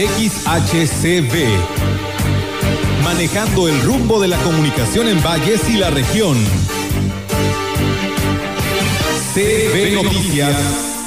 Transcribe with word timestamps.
XHCB. 0.00 1.34
Manejando 3.04 3.68
el 3.68 3.82
rumbo 3.82 4.18
de 4.18 4.28
la 4.28 4.38
comunicación 4.38 5.08
en 5.08 5.22
Valles 5.22 5.68
y 5.68 5.74
la 5.74 5.90
región. 5.90 6.38
CB 9.34 9.92
Noticias, 10.02 10.56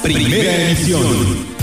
primera 0.00 0.70
emisión. 0.70 1.53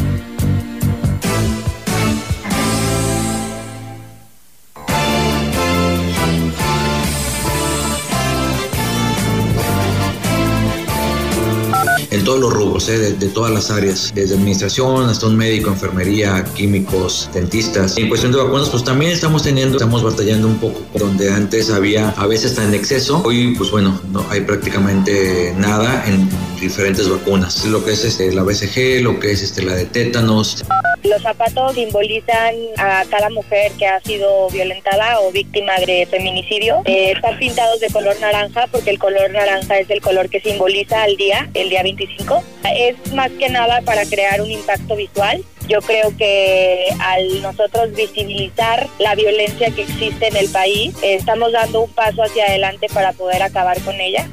Todos 12.22 12.40
los 12.40 12.54
rubros, 12.54 12.90
¿eh? 12.90 12.98
de, 12.98 13.14
de, 13.14 13.28
todas 13.28 13.52
las 13.52 13.72
áreas, 13.72 14.12
desde 14.14 14.36
administración 14.36 15.10
hasta 15.10 15.28
un 15.28 15.38
médico, 15.38 15.70
enfermería, 15.70 16.44
químicos, 16.56 17.30
dentistas. 17.34 17.98
En 17.98 18.10
cuestión 18.10 18.32
de 18.32 18.40
vacunas, 18.40 18.70
pues 18.70 18.84
también 18.84 19.12
estamos 19.12 19.44
teniendo, 19.44 19.78
estamos 19.78 20.04
batallando 20.04 20.48
un 20.48 20.58
poco, 20.58 20.82
donde 20.98 21.32
antes 21.32 21.70
había 21.70 22.10
a 22.10 22.28
veces 22.28 22.52
está 22.52 22.64
en 22.64 22.74
exceso, 22.74 23.22
hoy 23.24 23.56
pues 23.58 23.72
bueno, 23.72 24.00
no 24.12 24.26
hay 24.30 24.42
prácticamente 24.42 25.54
nada 25.58 26.04
en 26.08 26.30
diferentes 26.60 27.10
vacunas, 27.10 27.66
lo 27.66 27.84
que 27.84 27.94
es 27.94 28.06
este, 28.06 28.32
la 28.34 28.44
BCG, 28.44 29.02
lo 29.02 29.20
que 29.20 29.32
es 29.32 29.42
este, 29.42 29.64
la 29.64 29.76
de 29.76 29.86
tétanos. 29.86 30.64
Los 31.04 31.22
zapatos 31.24 31.74
simbolizan 31.74 32.56
a 32.78 33.04
cada 33.10 33.30
mujer 33.30 33.72
que 33.78 33.88
ha 33.88 34.00
sido 34.02 34.50
violentada 34.50 35.20
o 35.22 35.32
víctima 35.32 35.74
de 35.78 36.08
feminicidio. 36.10 36.82
Eh, 36.86 37.14
están 37.16 37.38
pintados 37.40 37.80
de 37.80 37.90
color 37.90 38.20
naranja 38.20 38.68
porque 38.68 38.92
el 38.92 39.00
color 39.00 39.32
naranja 39.32 39.80
es 39.80 39.90
el 39.90 40.02
color 40.02 40.30
que 40.30 40.40
simboliza 40.42 41.04
al 41.04 41.16
día, 41.18 41.50
el 41.54 41.70
día 41.70 41.82
25. 41.84 42.44
Es 42.76 43.14
más 43.14 43.32
que 43.32 43.50
nada 43.50 43.82
para 43.82 44.06
crear 44.06 44.42
un 44.42 44.52
impacto 44.52 44.96
visual. 44.96 45.44
Yo 45.68 45.82
creo 45.82 46.16
que 46.18 46.88
al 47.00 47.42
nosotros 47.42 47.94
visibilizar 47.96 48.88
la 49.00 49.16
violencia 49.16 49.72
que 49.72 49.84
existe 49.84 50.28
en 50.28 50.36
el 50.36 50.50
país, 50.50 50.94
estamos 51.02 51.52
dando 51.52 51.82
un 51.82 51.92
paso 51.92 52.24
hacia 52.24 52.46
adelante 52.46 52.88
para 52.94 53.14
poder 53.14 53.42
acabar 53.42 53.80
con 53.82 53.96
ella. 54.00 54.28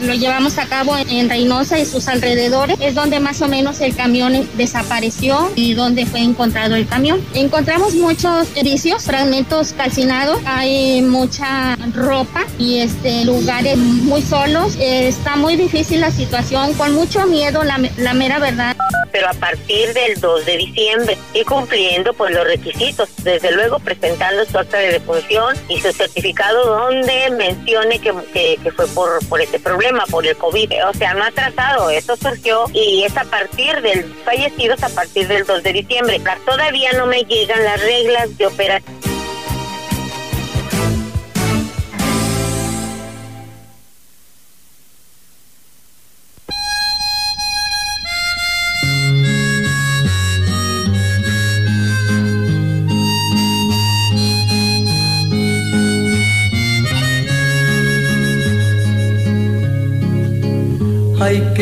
Lo 0.00 0.14
llevamos 0.14 0.58
a 0.58 0.66
cabo 0.66 0.96
en 0.96 1.28
Reynosa 1.28 1.78
y 1.78 1.84
sus 1.84 2.08
alrededores. 2.08 2.76
Es 2.80 2.94
donde 2.94 3.20
más 3.20 3.40
o 3.42 3.48
menos 3.48 3.80
el 3.80 3.94
camión 3.94 4.48
desapareció 4.56 5.52
y 5.54 5.74
donde 5.74 6.06
fue 6.06 6.20
encontrado 6.20 6.74
el 6.74 6.86
camión. 6.86 7.24
Encontramos 7.34 7.94
muchos 7.94 8.48
ericios, 8.56 9.04
fragmentos 9.04 9.72
calcinados, 9.72 10.40
hay 10.44 11.02
mucha 11.02 11.76
ropa 11.94 12.44
y 12.58 12.78
este 12.78 13.24
lugares 13.24 13.76
muy 13.76 14.22
solos. 14.22 14.76
Está 14.80 15.36
muy 15.36 15.56
difícil 15.56 16.00
la 16.00 16.10
situación, 16.10 16.74
con 16.74 16.94
mucho 16.94 17.26
miedo, 17.26 17.62
la 17.64 18.14
mera 18.14 18.38
verdad. 18.38 18.76
Pero 19.12 19.28
a 19.28 19.34
partir 19.34 19.92
del 19.92 20.20
2 20.20 20.46
de 20.46 20.56
diciembre 20.56 21.18
y 21.34 21.44
cumpliendo 21.44 22.12
pues 22.14 22.34
los 22.34 22.44
requisitos, 22.46 23.10
desde 23.22 23.52
luego 23.52 23.78
presentando 23.78 24.44
su 24.46 24.58
acta 24.58 24.78
de 24.78 24.92
defunción 24.92 25.56
y 25.68 25.80
su 25.80 25.92
certificado 25.92 26.64
donde 26.64 27.30
mencione 27.30 27.98
que, 27.98 28.12
que, 28.32 28.72
fue 28.72 28.86
por, 28.88 29.26
por 29.28 29.40
este 29.40 29.60
problema, 29.60 30.04
por 30.06 30.26
el 30.26 30.36
COVID. 30.36 30.72
O 30.88 30.94
sea, 30.94 31.14
no 31.14 31.24
ha 31.24 31.30
trazado, 31.30 31.90
eso 31.90 32.16
surgió 32.16 32.64
y 32.72 33.04
es 33.04 33.16
a 33.16 33.24
partir 33.24 33.80
del 33.82 34.04
fallecidos 34.24 34.82
a 34.82 34.88
partir 34.88 35.28
del 35.28 35.44
2 35.44 35.62
de 35.62 35.72
diciembre. 35.72 36.20
Todavía 36.46 36.92
no 36.92 37.06
me 37.06 37.24
llegan 37.24 37.62
las 37.64 37.80
reglas 37.80 38.36
de 38.38 38.46
operación. 38.46 39.11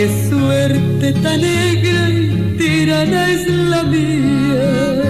Suerte 0.08 1.12
tan 1.20 1.40
negra 1.40 2.08
la 3.46 3.82
mía. 3.84 5.02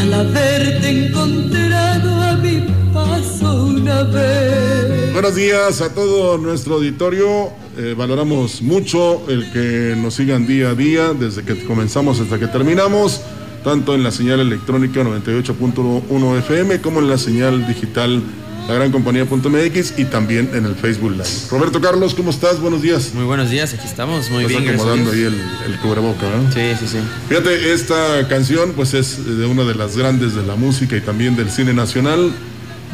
Al 0.00 0.14
haberte 0.14 1.06
encontrado 1.06 2.22
a 2.22 2.36
mi 2.36 2.66
paso 2.92 3.66
una 3.66 4.02
vez. 4.02 5.12
Buenos 5.12 5.34
días 5.34 5.80
a 5.80 5.94
todo 5.94 6.38
nuestro 6.38 6.74
auditorio. 6.74 7.50
Eh, 7.76 7.94
valoramos 7.96 8.60
mucho 8.62 9.22
el 9.28 9.50
que 9.52 9.94
nos 9.96 10.14
sigan 10.14 10.46
día 10.46 10.70
a 10.70 10.74
día, 10.74 11.12
desde 11.14 11.42
que 11.42 11.64
comenzamos 11.64 12.20
hasta 12.20 12.38
que 12.38 12.48
terminamos, 12.48 13.22
tanto 13.64 13.94
en 13.94 14.02
la 14.02 14.10
señal 14.10 14.40
electrónica 14.40 15.02
98.1 15.02 16.38
FM 16.38 16.80
como 16.80 17.00
en 17.00 17.08
la 17.08 17.18
señal 17.18 17.66
digital 17.66 18.22
la 18.68 18.74
gran 18.74 18.92
compañía.mx 18.92 19.98
y 19.98 20.04
también 20.04 20.50
en 20.52 20.66
el 20.66 20.74
Facebook 20.74 21.12
Live. 21.12 21.24
Roberto 21.50 21.80
Carlos, 21.80 22.14
¿cómo 22.14 22.28
estás? 22.28 22.60
Buenos 22.60 22.82
días. 22.82 23.12
Muy 23.14 23.24
buenos 23.24 23.48
días, 23.50 23.72
aquí 23.72 23.86
estamos, 23.86 24.30
muy 24.30 24.44
Estás 24.44 24.60
bien. 24.60 24.74
acomodando 24.74 25.10
ahí 25.10 25.22
el, 25.22 25.40
el 25.66 25.78
cubreboca, 25.80 26.26
¿verdad? 26.28 26.52
Sí, 26.52 26.76
sí, 26.86 26.92
sí. 26.92 26.98
Fíjate, 27.30 27.72
esta 27.72 28.28
canción 28.28 28.72
pues 28.76 28.92
es 28.92 29.24
de 29.38 29.46
una 29.46 29.64
de 29.64 29.74
las 29.74 29.96
grandes 29.96 30.34
de 30.34 30.42
la 30.44 30.54
música 30.54 30.96
y 30.96 31.00
también 31.00 31.34
del 31.34 31.50
cine 31.50 31.72
nacional, 31.72 32.30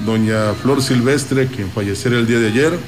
doña 0.07 0.55
Flor 0.63 0.81
Silvestre, 0.81 1.49
quien 1.49 1.69
falleciera 1.73 2.19
el 2.19 2.27
día 2.29 2.39
de 2.39 2.49
ayer. 2.49 2.79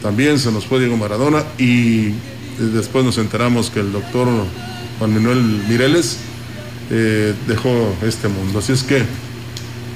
También 0.00 0.38
se 0.38 0.50
nos 0.50 0.64
fue 0.64 0.78
Diego 0.78 0.96
Maradona 0.96 1.44
y 1.58 2.14
después 2.58 3.04
nos 3.04 3.18
enteramos 3.18 3.68
que 3.68 3.80
el 3.80 3.92
doctor 3.92 4.26
Juan 4.98 5.12
Manuel 5.12 5.42
Mireles 5.68 6.16
eh, 6.90 7.34
dejó 7.46 7.94
este 8.02 8.28
mundo. 8.28 8.60
Así 8.60 8.72
es 8.72 8.82
que 8.82 9.02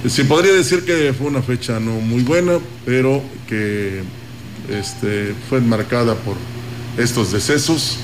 se 0.08 0.24
podría 0.24 0.52
decir 0.52 0.84
que 0.84 1.12
fue 1.12 1.26
una 1.26 1.42
fecha 1.42 1.80
no 1.80 1.92
muy 1.92 2.22
buena, 2.22 2.58
pero 2.84 3.22
que 3.48 4.02
este, 4.70 5.34
fue 5.48 5.58
enmarcada 5.58 6.14
por 6.14 6.36
estos 6.98 7.32
decesos 7.32 7.98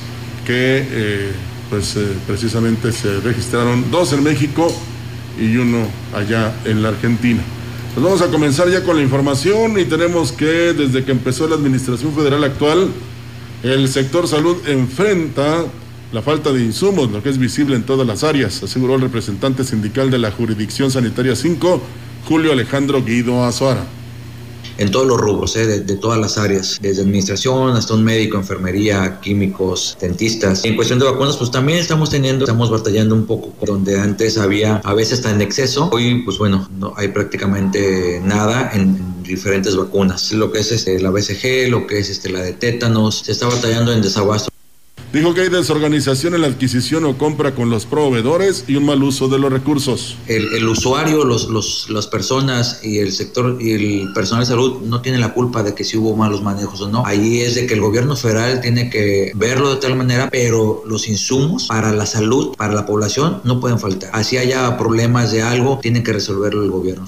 que 0.46 0.86
eh, 0.90 1.32
pues 1.70 1.96
eh, 1.96 2.06
precisamente 2.26 2.92
se 2.92 3.20
registraron 3.20 3.90
dos 3.90 4.12
en 4.12 4.22
México 4.22 4.72
y 5.40 5.56
uno 5.56 5.86
allá 6.14 6.54
en 6.64 6.82
la 6.82 6.90
Argentina. 6.90 7.42
Pues 7.94 8.04
vamos 8.04 8.22
a 8.22 8.28
comenzar 8.28 8.70
ya 8.70 8.82
con 8.82 8.96
la 8.96 9.02
información 9.02 9.78
y 9.78 9.84
tenemos 9.84 10.32
que 10.32 10.72
desde 10.72 11.04
que 11.04 11.12
empezó 11.12 11.46
la 11.46 11.56
administración 11.56 12.14
federal 12.14 12.42
actual, 12.44 12.88
el 13.62 13.88
sector 13.88 14.26
salud 14.26 14.56
enfrenta 14.66 15.64
la 16.12 16.20
falta 16.20 16.52
de 16.52 16.62
insumos, 16.62 17.10
lo 17.10 17.22
que 17.22 17.30
es 17.30 17.38
visible 17.38 17.74
en 17.74 17.84
todas 17.84 18.06
las 18.06 18.22
áreas, 18.22 18.62
aseguró 18.62 18.96
el 18.96 19.00
representante 19.00 19.64
sindical 19.64 20.10
de 20.10 20.18
la 20.18 20.30
Jurisdicción 20.30 20.90
Sanitaria 20.90 21.34
5, 21.34 21.80
Julio 22.28 22.52
Alejandro 22.52 23.02
Guido 23.02 23.42
Azuara. 23.44 23.86
En 24.78 24.90
todos 24.90 25.06
los 25.06 25.18
rubros, 25.18 25.54
¿eh? 25.56 25.66
de, 25.66 25.96
todas 25.96 26.18
las 26.18 26.38
áreas, 26.38 26.78
desde 26.80 27.02
administración 27.02 27.76
hasta 27.76 27.94
un 27.94 28.04
médico, 28.04 28.36
enfermería, 28.36 29.20
químicos, 29.20 29.96
dentistas. 30.00 30.64
En 30.64 30.76
cuestión 30.76 30.98
de 30.98 31.04
vacunas, 31.04 31.36
pues 31.36 31.50
también 31.50 31.78
estamos 31.78 32.10
teniendo, 32.10 32.44
estamos 32.44 32.70
batallando 32.70 33.14
un 33.14 33.26
poco, 33.26 33.54
donde 33.64 33.98
antes 34.00 34.38
había 34.38 34.76
a 34.84 34.94
veces 34.94 35.18
está 35.18 35.30
en 35.30 35.40
exceso, 35.40 35.90
hoy 35.92 36.22
pues 36.24 36.38
bueno, 36.38 36.68
no 36.78 36.94
hay 36.96 37.08
prácticamente 37.08 38.20
nada 38.24 38.70
en, 38.72 38.96
en 38.96 39.22
diferentes 39.22 39.76
vacunas. 39.76 40.32
Lo 40.32 40.50
que 40.52 40.60
es 40.60 40.72
este, 40.72 41.00
la 41.00 41.10
BCG, 41.10 41.68
lo 41.68 41.86
que 41.86 41.98
es 41.98 42.08
este, 42.08 42.30
la 42.30 42.40
de 42.40 42.52
tétanos, 42.52 43.22
se 43.24 43.32
está 43.32 43.46
batallando 43.46 43.92
en 43.92 44.02
desabasto. 44.02 44.51
Dijo 45.12 45.34
que 45.34 45.42
hay 45.42 45.50
desorganización 45.50 46.34
en 46.34 46.40
la 46.40 46.46
adquisición 46.46 47.04
o 47.04 47.18
compra 47.18 47.54
con 47.54 47.68
los 47.68 47.84
proveedores 47.84 48.64
y 48.66 48.76
un 48.76 48.86
mal 48.86 49.02
uso 49.02 49.28
de 49.28 49.38
los 49.38 49.52
recursos. 49.52 50.16
El, 50.26 50.54
el 50.54 50.66
usuario, 50.66 51.24
los, 51.24 51.50
los, 51.50 51.90
las 51.90 52.06
personas 52.06 52.80
y 52.82 52.98
el 52.98 53.12
sector 53.12 53.58
y 53.60 53.72
el 53.72 54.12
personal 54.14 54.44
de 54.44 54.46
salud 54.46 54.80
no 54.86 55.02
tienen 55.02 55.20
la 55.20 55.34
culpa 55.34 55.62
de 55.62 55.74
que 55.74 55.84
si 55.84 55.98
hubo 55.98 56.16
malos 56.16 56.42
manejos 56.42 56.80
o 56.80 56.88
no. 56.88 57.04
Ahí 57.04 57.42
es 57.42 57.56
de 57.56 57.66
que 57.66 57.74
el 57.74 57.82
gobierno 57.82 58.16
federal 58.16 58.62
tiene 58.62 58.88
que 58.88 59.32
verlo 59.34 59.74
de 59.74 59.80
tal 59.82 59.96
manera, 59.96 60.30
pero 60.30 60.82
los 60.86 61.06
insumos 61.06 61.66
para 61.66 61.92
la 61.92 62.06
salud, 62.06 62.56
para 62.56 62.72
la 62.72 62.86
población, 62.86 63.42
no 63.44 63.60
pueden 63.60 63.78
faltar. 63.78 64.08
Así 64.14 64.38
haya 64.38 64.78
problemas 64.78 65.30
de 65.30 65.42
algo, 65.42 65.78
tiene 65.82 66.02
que 66.02 66.14
resolverlo 66.14 66.62
el 66.62 66.70
gobierno. 66.70 67.06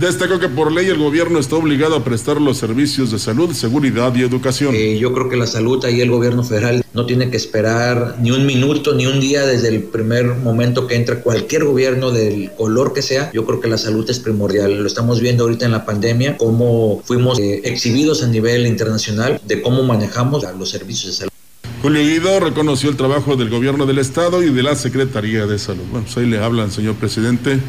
Destacó 0.00 0.38
que 0.38 0.48
por 0.48 0.72
ley 0.72 0.86
el 0.86 0.98
gobierno 0.98 1.38
está 1.38 1.56
obligado 1.56 1.94
a 1.94 2.02
prestar 2.02 2.40
los 2.40 2.56
servicios 2.56 3.10
de 3.12 3.18
salud, 3.18 3.52
seguridad 3.52 4.14
y 4.14 4.22
educación. 4.22 4.74
Eh, 4.74 4.98
yo 4.98 5.12
creo 5.12 5.28
que 5.28 5.36
la 5.36 5.46
salud 5.46 5.84
ahí 5.84 6.00
el 6.00 6.10
gobierno 6.10 6.42
federal 6.42 6.82
no 6.94 7.06
tiene 7.06 7.30
que 7.30 7.36
esperar 7.36 8.16
ni 8.20 8.30
un 8.30 8.46
minuto 8.46 8.94
ni 8.94 9.06
un 9.06 9.20
día 9.20 9.46
desde 9.46 9.68
el 9.68 9.82
primer 9.82 10.34
momento 10.36 10.86
que 10.86 10.96
entra 10.96 11.20
cualquier 11.20 11.64
gobierno 11.64 12.10
del 12.10 12.50
color 12.56 12.94
que 12.94 13.02
sea. 13.02 13.30
Yo 13.32 13.44
creo 13.44 13.60
que 13.60 13.68
la 13.68 13.78
salud 13.78 14.08
es 14.08 14.18
primordial. 14.18 14.80
Lo 14.80 14.86
estamos 14.86 15.20
viendo 15.20 15.44
ahorita 15.44 15.66
en 15.66 15.72
la 15.72 15.84
pandemia, 15.84 16.38
cómo 16.38 17.02
fuimos 17.04 17.38
eh, 17.38 17.60
exhibidos 17.64 18.22
a 18.22 18.28
nivel 18.28 18.66
internacional 18.66 19.40
de 19.46 19.62
cómo 19.62 19.82
manejamos 19.82 20.44
los 20.58 20.70
servicios 20.70 21.12
de 21.12 21.18
salud. 21.18 21.32
Julio 21.82 22.02
Guido 22.02 22.40
reconoció 22.40 22.90
el 22.90 22.96
trabajo 22.96 23.36
del 23.36 23.50
gobierno 23.50 23.86
del 23.86 23.98
estado 23.98 24.42
y 24.42 24.50
de 24.50 24.62
la 24.62 24.74
Secretaría 24.74 25.46
de 25.46 25.58
Salud. 25.58 25.84
Bueno, 25.90 26.06
pues 26.06 26.16
ahí 26.16 26.26
le 26.26 26.38
hablan, 26.38 26.70
señor 26.70 26.94
presidente 26.94 27.60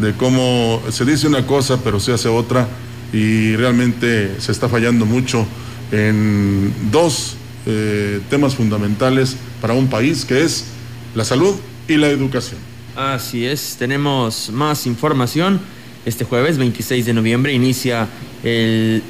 de 0.00 0.12
cómo 0.14 0.82
se 0.90 1.04
dice 1.04 1.26
una 1.26 1.46
cosa 1.46 1.80
pero 1.82 2.00
se 2.00 2.12
hace 2.12 2.28
otra 2.28 2.68
y 3.12 3.56
realmente 3.56 4.40
se 4.40 4.52
está 4.52 4.68
fallando 4.68 5.06
mucho 5.06 5.46
en 5.92 6.72
dos 6.90 7.36
eh, 7.66 8.20
temas 8.28 8.54
fundamentales 8.54 9.36
para 9.60 9.74
un 9.74 9.88
país 9.88 10.24
que 10.24 10.42
es 10.42 10.66
la 11.14 11.24
salud 11.24 11.54
y 11.88 11.96
la 11.96 12.08
educación. 12.08 12.58
Así 12.96 13.46
es, 13.46 13.76
tenemos 13.78 14.50
más 14.50 14.86
información. 14.86 15.60
Este 16.04 16.24
jueves 16.24 16.58
26 16.58 17.06
de 17.06 17.14
noviembre 17.14 17.52
inicia 17.52 18.08
el 18.42 19.02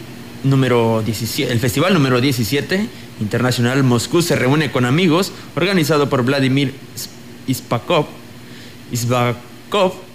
número 0.44 1.02
17, 1.04 1.52
el 1.52 1.60
festival 1.60 1.94
número 1.94 2.20
17 2.20 2.88
internacional 3.20 3.82
Moscú 3.82 4.22
se 4.22 4.36
reúne 4.36 4.70
con 4.70 4.84
amigos 4.84 5.32
organizado 5.54 6.08
por 6.08 6.22
Vladimir 6.24 6.74
Ispakov, 7.46 8.06
Ispakov 8.92 9.55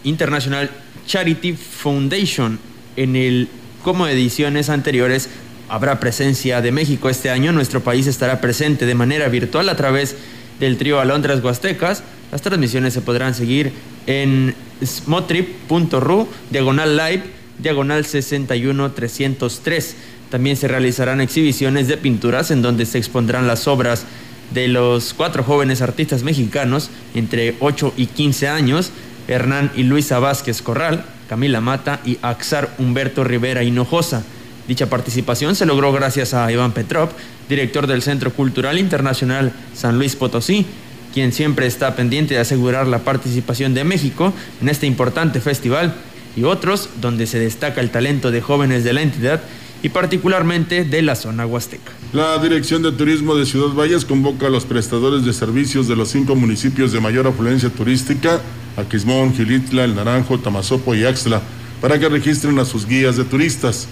International 0.04 0.70
Charity 1.06 1.54
Foundation. 1.54 2.60
En 2.96 3.16
el, 3.16 3.48
como 3.84 4.08
ediciones 4.08 4.70
anteriores, 4.70 5.30
habrá 5.70 6.00
presencia 6.00 6.62
de 6.62 6.72
México 6.72 7.10
este 7.10 7.30
año. 7.30 7.52
Nuestro 7.52 7.82
país 7.82 8.08
estará 8.08 8.42
presente 8.42 8.86
de 8.86 8.96
manera 8.96 9.28
virtual 9.30 9.70
a 9.70 9.76
través 9.76 10.16
del 10.60 10.78
trío 10.78 11.00
Alondras 11.00 11.44
Huastecas. 11.44 12.04
Las 12.32 12.42
transmisiones 12.42 12.94
se 12.94 13.02
podrán 13.02 13.34
seguir 13.36 13.74
en 14.08 14.56
smotrip.ru, 14.84 16.28
diagonal 16.50 16.98
live, 16.98 17.24
diagonal 17.60 18.06
61303. 18.06 19.96
También 20.30 20.56
se 20.56 20.68
realizarán 20.68 21.20
exhibiciones 21.20 21.88
de 21.88 21.98
pinturas 21.98 22.52
en 22.52 22.62
donde 22.62 22.86
se 22.86 22.98
expondrán 22.98 23.48
las 23.48 23.68
obras 23.68 24.06
de 24.54 24.68
los 24.68 25.14
cuatro 25.14 25.44
jóvenes 25.44 25.82
artistas 25.82 26.24
mexicanos 26.24 26.90
entre 27.16 27.56
8 27.60 27.94
y 27.98 28.08
15 28.08 28.48
años 28.48 28.92
Hernán 29.28 29.72
y 29.76 29.84
Luisa 29.84 30.20
Vázquez 30.20 30.62
Corral, 30.62 31.06
Camila 31.30 31.62
Mata 31.62 32.00
y 32.06 32.18
Axar 32.22 32.70
Humberto 32.78 33.24
Rivera 33.24 33.64
Hinojosa. 33.64 34.24
Dicha 34.68 34.88
participación 34.88 35.56
se 35.56 35.66
logró 35.66 35.92
gracias 35.92 36.34
a 36.34 36.52
Iván 36.52 36.72
Petrov, 36.72 37.10
director 37.50 37.88
del 37.88 38.02
Centro 38.02 38.32
Cultural 38.34 38.78
Internacional 38.78 39.52
San 39.74 39.98
Luis 39.98 40.16
Potosí, 40.16 40.66
quien 41.14 41.32
siempre 41.34 41.68
está 41.68 41.96
pendiente 41.96 42.36
de 42.36 42.40
asegurar 42.40 42.88
la 42.88 43.00
participación 43.00 43.74
de 43.74 43.84
México 43.84 44.34
en 44.62 44.70
este 44.70 44.88
importante 44.88 45.42
festival 45.42 45.94
y 46.36 46.44
otros 46.44 46.90
donde 47.02 47.28
se 47.28 47.40
destaca 47.40 47.82
el 47.82 47.90
talento 47.90 48.32
de 48.32 48.42
jóvenes 48.42 48.84
de 48.84 48.94
la 48.94 49.02
entidad 49.02 49.42
y 49.84 49.90
particularmente 49.90 50.84
de 50.84 51.02
la 51.02 51.16
zona 51.16 51.46
huasteca. 51.46 51.92
La 52.14 52.38
Dirección 52.38 52.84
de 52.84 52.92
Turismo 52.92 53.36
de 53.36 53.46
Ciudad 53.46 53.74
Valles 53.74 54.06
convoca 54.06 54.48
a 54.48 54.50
los 54.50 54.66
prestadores 54.66 55.26
de 55.26 55.34
servicios 55.34 55.88
de 55.88 55.96
los 55.96 56.10
cinco 56.10 56.36
municipios 56.36 56.92
de 56.92 57.00
mayor 57.00 57.28
afluencia 57.28 57.70
turística, 57.70 58.42
Aquismón, 58.78 59.34
Gilitla, 59.34 59.84
El 59.84 59.96
Naranjo, 59.96 60.40
Tamazopo 60.40 60.94
y 60.94 61.06
Axtla, 61.06 61.42
para 61.82 62.00
que 62.00 62.10
registren 62.10 62.60
a 62.60 62.66
sus 62.66 62.86
guías 62.86 63.18
de 63.18 63.24
turistas. 63.24 63.88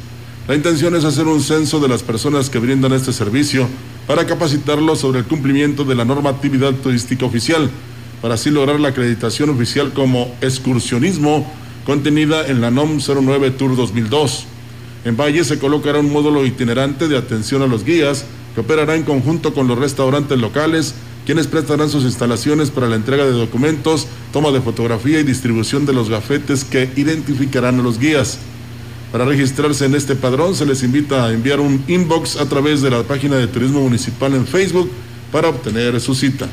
La 0.47 0.56
intención 0.56 0.95
es 0.95 1.06
hacer 1.06 1.27
un 1.27 1.41
censo 1.41 1.80
de 1.80 1.88
las 1.88 2.03
personas 2.03 2.50
que 2.50 2.59
brindan 2.59 2.94
este 2.94 3.13
servicio 3.13 3.68
para 4.07 4.25
capacitarlos 4.25 5.00
sobre 5.00 5.19
el 5.19 5.25
cumplimiento 5.25 5.83
de 5.83 5.95
la 5.95 6.06
normatividad 6.06 6.74
turística 6.74 7.25
oficial, 7.25 7.69
para 8.21 8.36
así 8.36 8.50
lograr 8.50 8.80
la 8.80 8.89
acreditación 8.89 9.50
oficial 9.50 9.94
como 9.94 10.36
excursionismo 10.41 11.51
contenida 11.86 12.47
en 12.47 12.62
la 12.62 12.71
NOM 12.71 13.00
09 13.00 13.51
Tour 13.51 13.75
2002. 13.75 14.45
En 15.06 15.16
Valle 15.16 15.44
se 15.44 15.60
colocará 15.60 16.00
un 16.00 16.12
módulo 16.12 16.46
itinerante 16.46 17.07
de 17.07 17.18
atención 17.18 17.62
a 17.62 17.68
los 17.68 17.86
guías 17.86 18.25
que 18.54 18.62
operará 18.62 18.96
en 18.96 19.04
conjunto 19.04 19.54
con 19.54 19.68
los 19.68 19.78
restaurantes 19.78 20.38
locales, 20.38 20.94
quienes 21.25 21.48
prestarán 21.48 21.90
sus 21.90 22.04
instalaciones 22.04 22.72
para 22.72 22.90
la 22.90 22.96
entrega 22.96 23.25
de 23.25 23.31
documentos, 23.31 24.07
toma 24.34 24.51
de 24.51 24.62
fotografía 24.62 25.19
y 25.19 25.24
distribución 25.24 25.86
de 25.86 25.94
los 25.94 26.10
gafetes 26.10 26.66
que 26.66 26.90
identificarán 26.96 27.80
a 27.80 27.84
los 27.84 28.00
guías. 28.00 28.40
Para 29.12 29.25
registrarse 29.25 29.86
en 29.86 29.96
este 29.96 30.16
padrón 30.16 30.54
se 30.54 30.66
les 30.66 30.84
invita 30.84 31.25
a 31.25 31.34
enviar 31.34 31.60
un 31.60 31.84
inbox 31.88 32.36
a 32.38 32.48
través 32.48 32.81
de 32.81 32.92
la 32.92 33.04
página 33.04 33.38
de 33.38 33.48
Turismo 33.48 33.81
Municipal 33.81 34.34
en 34.36 34.46
Facebook 34.46 34.92
para 35.31 35.50
obtener 35.50 36.00
su 36.01 36.13
cita. 36.13 36.48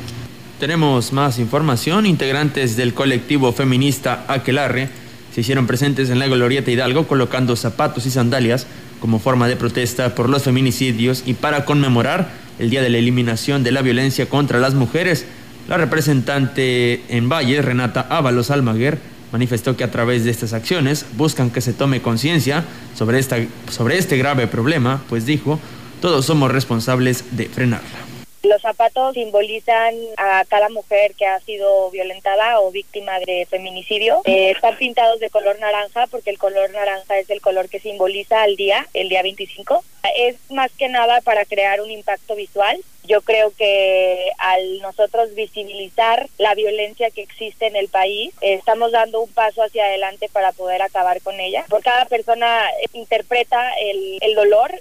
Tenemos 0.59 1.13
más 1.13 1.37
información. 1.37 2.07
Integrantes 2.07 2.75
del 2.75 2.93
colectivo 2.95 3.51
feminista 3.53 4.25
Aquelarre 4.27 4.89
se 5.37 5.41
hicieron 5.41 5.67
presentes 5.67 6.09
en 6.09 6.17
la 6.17 6.25
Glorieta 6.25 6.71
Hidalgo 6.71 7.05
colocando 7.07 7.55
zapatos 7.55 8.07
y 8.07 8.09
sandalias 8.09 8.65
como 8.99 9.19
forma 9.19 9.47
de 9.47 9.55
protesta 9.55 10.15
por 10.15 10.29
los 10.29 10.41
feminicidios 10.41 11.21
y 11.27 11.35
para 11.35 11.63
conmemorar 11.63 12.31
el 12.57 12.71
Día 12.71 12.81
de 12.81 12.89
la 12.89 12.97
Eliminación 12.97 13.63
de 13.63 13.71
la 13.71 13.83
Violencia 13.83 14.27
contra 14.27 14.59
las 14.59 14.73
Mujeres. 14.73 15.27
La 15.69 15.77
representante 15.77 17.03
en 17.09 17.29
Valle, 17.29 17.61
Renata 17.61 18.07
Ábalos 18.09 18.49
Almaguer, 18.49 18.97
manifestó 19.31 19.77
que 19.77 19.83
a 19.83 19.91
través 19.91 20.23
de 20.23 20.31
estas 20.31 20.53
acciones 20.53 21.05
buscan 21.15 21.51
que 21.51 21.61
se 21.61 21.73
tome 21.73 22.01
conciencia 22.01 22.65
sobre, 22.95 23.21
sobre 23.21 23.99
este 23.99 24.17
grave 24.17 24.47
problema, 24.47 25.03
pues 25.07 25.27
dijo, 25.27 25.59
todos 26.01 26.25
somos 26.25 26.51
responsables 26.51 27.37
de 27.37 27.47
frenarla. 27.47 28.06
Los 28.47 28.61
zapatos 28.61 29.13
simbolizan 29.13 29.93
a 30.15 30.45
cada 30.47 30.69
mujer 30.69 31.15
que 31.15 31.25
ha 31.25 31.39
sido 31.41 31.91
violentada 31.91 32.61
o 32.61 32.71
víctima 32.71 33.19
de 33.19 33.45
feminicidio. 33.49 34.21
Eh, 34.23 34.51
están 34.51 34.77
pintados 34.77 35.19
de 35.19 35.29
color 35.29 35.59
naranja 35.59 36.07
porque 36.07 36.29
el 36.29 36.37
color 36.37 36.71
naranja 36.71 37.19
es 37.19 37.29
el 37.29 37.41
color 37.41 37.67
que 37.67 37.81
simboliza 37.81 38.43
al 38.43 38.55
día, 38.55 38.87
el 38.93 39.09
día 39.09 39.21
25. 39.21 39.83
Es 40.15 40.37
más 40.49 40.71
que 40.71 40.87
nada 40.87 41.19
para 41.21 41.43
crear 41.43 41.81
un 41.81 41.91
impacto 41.91 42.35
visual. 42.35 42.77
Yo 43.03 43.21
creo 43.21 43.51
que 43.51 44.31
al 44.37 44.79
nosotros 44.79 45.35
visibilizar 45.35 46.27
la 46.37 46.55
violencia 46.55 47.11
que 47.11 47.23
existe 47.23 47.67
en 47.67 47.75
el 47.75 47.89
país, 47.89 48.33
estamos 48.41 48.91
dando 48.91 49.21
un 49.21 49.31
paso 49.31 49.61
hacia 49.63 49.85
adelante 49.85 50.29
para 50.31 50.53
poder 50.53 50.81
acabar 50.81 51.21
con 51.21 51.39
ella. 51.39 51.65
Por 51.69 51.83
cada 51.83 52.05
persona 52.05 52.63
interpreta 52.93 53.71
el, 53.79 54.19
el 54.21 54.35
dolor 54.35 54.79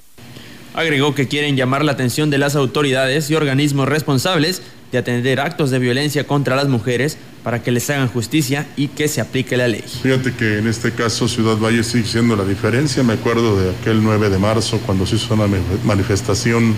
Agregó 0.76 1.14
que 1.14 1.26
quieren 1.26 1.56
llamar 1.56 1.84
la 1.84 1.92
atención 1.92 2.28
de 2.28 2.36
las 2.36 2.54
autoridades 2.54 3.30
y 3.30 3.34
organismos 3.34 3.88
responsables 3.88 4.60
de 4.92 4.98
atender 4.98 5.40
actos 5.40 5.70
de 5.70 5.78
violencia 5.78 6.26
contra 6.26 6.54
las 6.54 6.68
mujeres 6.68 7.16
para 7.42 7.62
que 7.62 7.72
les 7.72 7.88
hagan 7.88 8.08
justicia 8.08 8.66
y 8.76 8.88
que 8.88 9.08
se 9.08 9.22
aplique 9.22 9.56
la 9.56 9.68
ley. 9.68 9.82
Fíjate 10.02 10.34
que 10.34 10.58
en 10.58 10.66
este 10.66 10.92
caso 10.92 11.28
Ciudad 11.28 11.56
Valle 11.56 11.82
sigue 11.82 12.04
siendo 12.04 12.36
la 12.36 12.44
diferencia. 12.44 13.02
Me 13.02 13.14
acuerdo 13.14 13.58
de 13.58 13.70
aquel 13.70 14.02
9 14.02 14.28
de 14.28 14.38
marzo 14.38 14.78
cuando 14.84 15.06
se 15.06 15.16
hizo 15.16 15.32
una 15.32 15.46
manifestación 15.84 16.76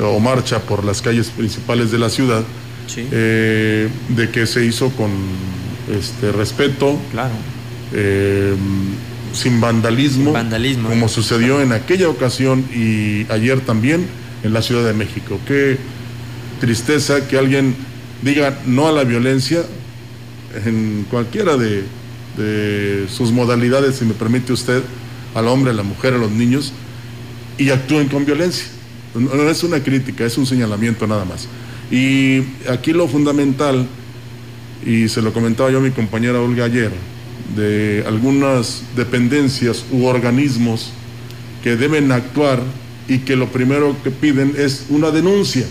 o 0.00 0.20
marcha 0.20 0.60
por 0.60 0.84
las 0.84 1.02
calles 1.02 1.30
principales 1.30 1.90
de 1.90 1.98
la 1.98 2.10
ciudad, 2.10 2.44
eh, 2.96 3.88
de 4.08 4.30
que 4.30 4.46
se 4.46 4.64
hizo 4.64 4.90
con 4.90 5.10
este 5.90 6.30
respeto. 6.30 6.96
Claro. 7.10 7.34
Eh, 7.92 8.54
sin 9.32 9.60
vandalismo, 9.60 10.32
como 10.88 11.08
sucedió 11.08 11.60
en 11.60 11.72
aquella 11.72 12.08
ocasión 12.08 12.64
y 12.74 13.26
ayer 13.30 13.60
también 13.60 14.06
en 14.42 14.52
la 14.52 14.62
Ciudad 14.62 14.84
de 14.84 14.92
México. 14.92 15.38
Qué 15.46 15.78
tristeza 16.60 17.26
que 17.26 17.38
alguien 17.38 17.74
diga 18.22 18.60
no 18.66 18.88
a 18.88 18.92
la 18.92 19.04
violencia 19.04 19.64
en 20.64 21.06
cualquiera 21.10 21.56
de, 21.56 21.84
sus 23.08 23.30
modalidades, 23.30 23.96
si 23.96 24.04
me 24.04 24.14
permite 24.14 24.52
usted, 24.52 24.82
al 25.34 25.48
hombre, 25.48 25.70
a 25.70 25.74
la 25.74 25.82
mujer, 25.82 26.14
a 26.14 26.18
los 26.18 26.30
niños, 26.30 26.72
y 27.58 27.70
actúen 27.70 28.08
con 28.08 28.24
violencia. 28.24 28.66
No 29.14 29.48
es 29.48 29.62
una 29.62 29.82
crítica, 29.82 30.24
es 30.24 30.38
un 30.38 30.46
señalamiento 30.46 31.06
nada 31.06 31.26
más. 31.26 31.46
Y 31.90 32.42
aquí 32.70 32.92
lo 32.92 33.06
fundamental, 33.06 33.86
y 34.86 35.08
se 35.08 35.20
lo 35.20 35.32
comentaba 35.32 35.70
yo 35.70 35.78
a 35.78 35.82
mi 35.82 35.90
compañera 35.90 36.40
Olga 36.40 36.64
ayer, 36.64 36.90
de 37.56 38.04
algunas 38.06 38.82
dependencias 38.96 39.84
u 39.90 40.06
organismos 40.06 40.90
que 41.62 41.76
deben 41.76 42.12
actuar 42.12 42.60
y 43.08 43.18
que 43.18 43.36
lo 43.36 43.48
primero 43.48 43.96
que 44.02 44.10
piden 44.10 44.54
es 44.56 44.86
una 44.88 45.10
denuncia. 45.10 45.66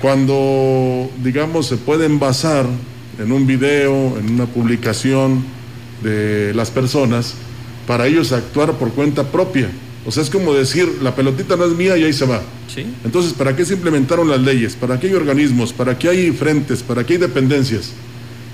Cuando, 0.00 1.10
digamos, 1.22 1.66
se 1.66 1.76
pueden 1.76 2.18
basar 2.18 2.66
en 3.18 3.32
un 3.32 3.46
video, 3.46 4.18
en 4.18 4.32
una 4.32 4.46
publicación 4.46 5.44
de 6.02 6.52
las 6.54 6.70
personas, 6.70 7.34
para 7.86 8.06
ellos 8.06 8.32
actuar 8.32 8.72
por 8.72 8.92
cuenta 8.92 9.24
propia. 9.24 9.70
O 10.04 10.12
sea, 10.12 10.22
es 10.22 10.30
como 10.30 10.52
decir, 10.54 10.98
la 11.02 11.14
pelotita 11.14 11.56
no 11.56 11.64
es 11.64 11.72
mía 11.72 11.96
y 11.96 12.04
ahí 12.04 12.12
se 12.12 12.26
va. 12.26 12.42
Entonces, 13.04 13.32
¿para 13.32 13.56
qué 13.56 13.64
se 13.64 13.74
implementaron 13.74 14.28
las 14.28 14.40
leyes? 14.40 14.74
¿Para 14.74 15.00
qué 15.00 15.08
hay 15.08 15.14
organismos? 15.14 15.72
¿Para 15.72 15.98
qué 15.98 16.08
hay 16.10 16.30
frentes? 16.30 16.82
¿Para 16.82 17.04
qué 17.04 17.14
hay 17.14 17.18
dependencias? 17.18 17.92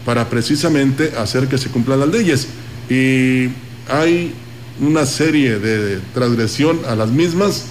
Para 0.04 0.28
precisamente 0.28 1.12
hacer 1.16 1.48
que 1.48 1.58
se 1.58 1.68
cumplan 1.68 2.00
las 2.00 2.08
leyes. 2.08 2.48
Y 2.88 3.48
hay 3.88 4.32
una 4.80 5.06
serie 5.06 5.58
de 5.58 6.00
transgresión 6.14 6.80
a 6.88 6.94
las 6.94 7.10
mismas 7.10 7.66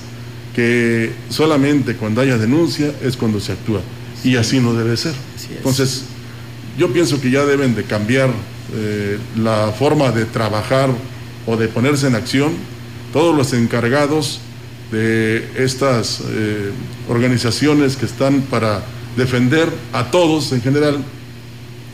que 0.56 1.12
solamente 1.30 1.96
cuando 1.96 2.22
haya 2.22 2.38
denuncia 2.38 2.92
es 3.02 3.18
cuando 3.18 3.40
se 3.40 3.54
actúa. 3.54 3.82
Y 4.24 4.36
así 4.36 4.60
no 4.60 4.74
debe 4.74 4.96
ser. 4.98 5.14
Entonces, 5.58 6.04
yo 6.78 6.92
pienso 6.94 7.20
que 7.20 7.32
ya 7.32 7.46
deben 7.46 7.76
de 7.76 7.84
cambiar 7.84 8.30
eh, 8.76 9.18
la 9.38 9.74
forma 9.78 10.12
de 10.12 10.26
trabajar 10.26 10.90
o 11.46 11.58
de 11.58 11.68
ponerse 11.68 12.08
en 12.08 12.16
acción 12.16 12.52
todos 13.12 13.36
los 13.36 13.54
encargados 13.54 14.40
de 14.92 15.50
estas 15.56 16.22
eh, 16.30 16.72
organizaciones 17.10 17.96
que 17.96 18.06
están 18.06 18.42
para 18.42 18.84
defender 19.18 19.70
a 19.94 20.12
todos 20.12 20.52
en 20.52 20.62
general 20.62 21.04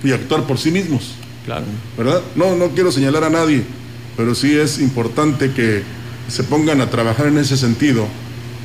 y 0.03 0.11
actuar 0.11 0.45
por 0.45 0.57
sí 0.57 0.71
mismos. 0.71 1.15
Claro. 1.45 1.65
¿Verdad? 1.97 2.21
No, 2.35 2.55
no 2.55 2.69
quiero 2.69 2.91
señalar 2.91 3.23
a 3.23 3.29
nadie, 3.29 3.63
pero 4.15 4.35
sí 4.35 4.55
es 4.57 4.79
importante 4.79 5.51
que 5.51 5.83
se 6.27 6.43
pongan 6.43 6.81
a 6.81 6.89
trabajar 6.89 7.27
en 7.27 7.37
ese 7.37 7.55
sentido, 7.55 8.05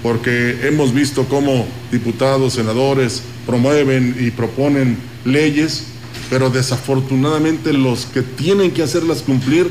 porque 0.02 0.66
hemos 0.66 0.92
visto 0.92 1.26
cómo 1.28 1.66
diputados, 1.92 2.54
senadores 2.54 3.22
promueven 3.46 4.16
y 4.18 4.30
proponen 4.30 4.96
leyes, 5.24 5.84
pero 6.28 6.50
desafortunadamente 6.50 7.72
los 7.72 8.06
que 8.06 8.22
tienen 8.22 8.70
que 8.70 8.82
hacerlas 8.82 9.22
cumplir 9.22 9.70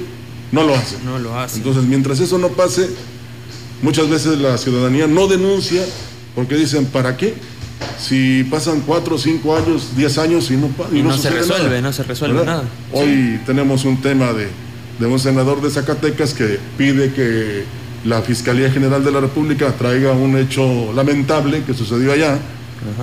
no 0.51 0.63
lo 0.63 0.75
hacen. 0.75 0.99
No 1.05 1.19
lo 1.19 1.37
hacen. 1.37 1.59
Entonces, 1.59 1.83
mientras 1.83 2.19
eso 2.19 2.37
no 2.37 2.49
pase, 2.49 2.89
muchas 3.81 4.09
veces 4.09 4.37
la 4.39 4.57
ciudadanía 4.57 5.07
no 5.07 5.27
denuncia 5.27 5.83
porque 6.35 6.55
dicen, 6.55 6.85
¿para 6.85 7.17
qué? 7.17 7.33
Si 8.00 8.43
pasan 8.45 8.81
cuatro, 8.81 9.17
cinco 9.17 9.55
años, 9.55 9.95
diez 9.95 10.17
años 10.17 10.50
y 10.51 10.57
no, 10.57 10.69
y 10.91 11.01
no, 11.01 11.17
se 11.17 11.29
resuelve, 11.29 11.81
no 11.81 11.93
se 11.93 12.03
resuelve 12.03 12.45
nada. 12.45 12.63
Hoy 12.91 13.39
tenemos 13.45 13.85
un 13.85 14.01
tema 14.01 14.33
de, 14.33 14.47
de 15.00 15.05
un 15.05 15.19
senador 15.19 15.61
de 15.61 15.69
Zacatecas 15.69 16.33
que 16.33 16.59
pide 16.77 17.13
que 17.13 17.63
la 18.05 18.21
Fiscalía 18.21 18.71
General 18.71 19.03
de 19.03 19.11
la 19.11 19.19
República 19.19 19.71
traiga 19.73 20.13
un 20.13 20.38
hecho 20.38 20.91
lamentable 20.93 21.63
que 21.63 21.73
sucedió 21.73 22.11
allá, 22.11 22.39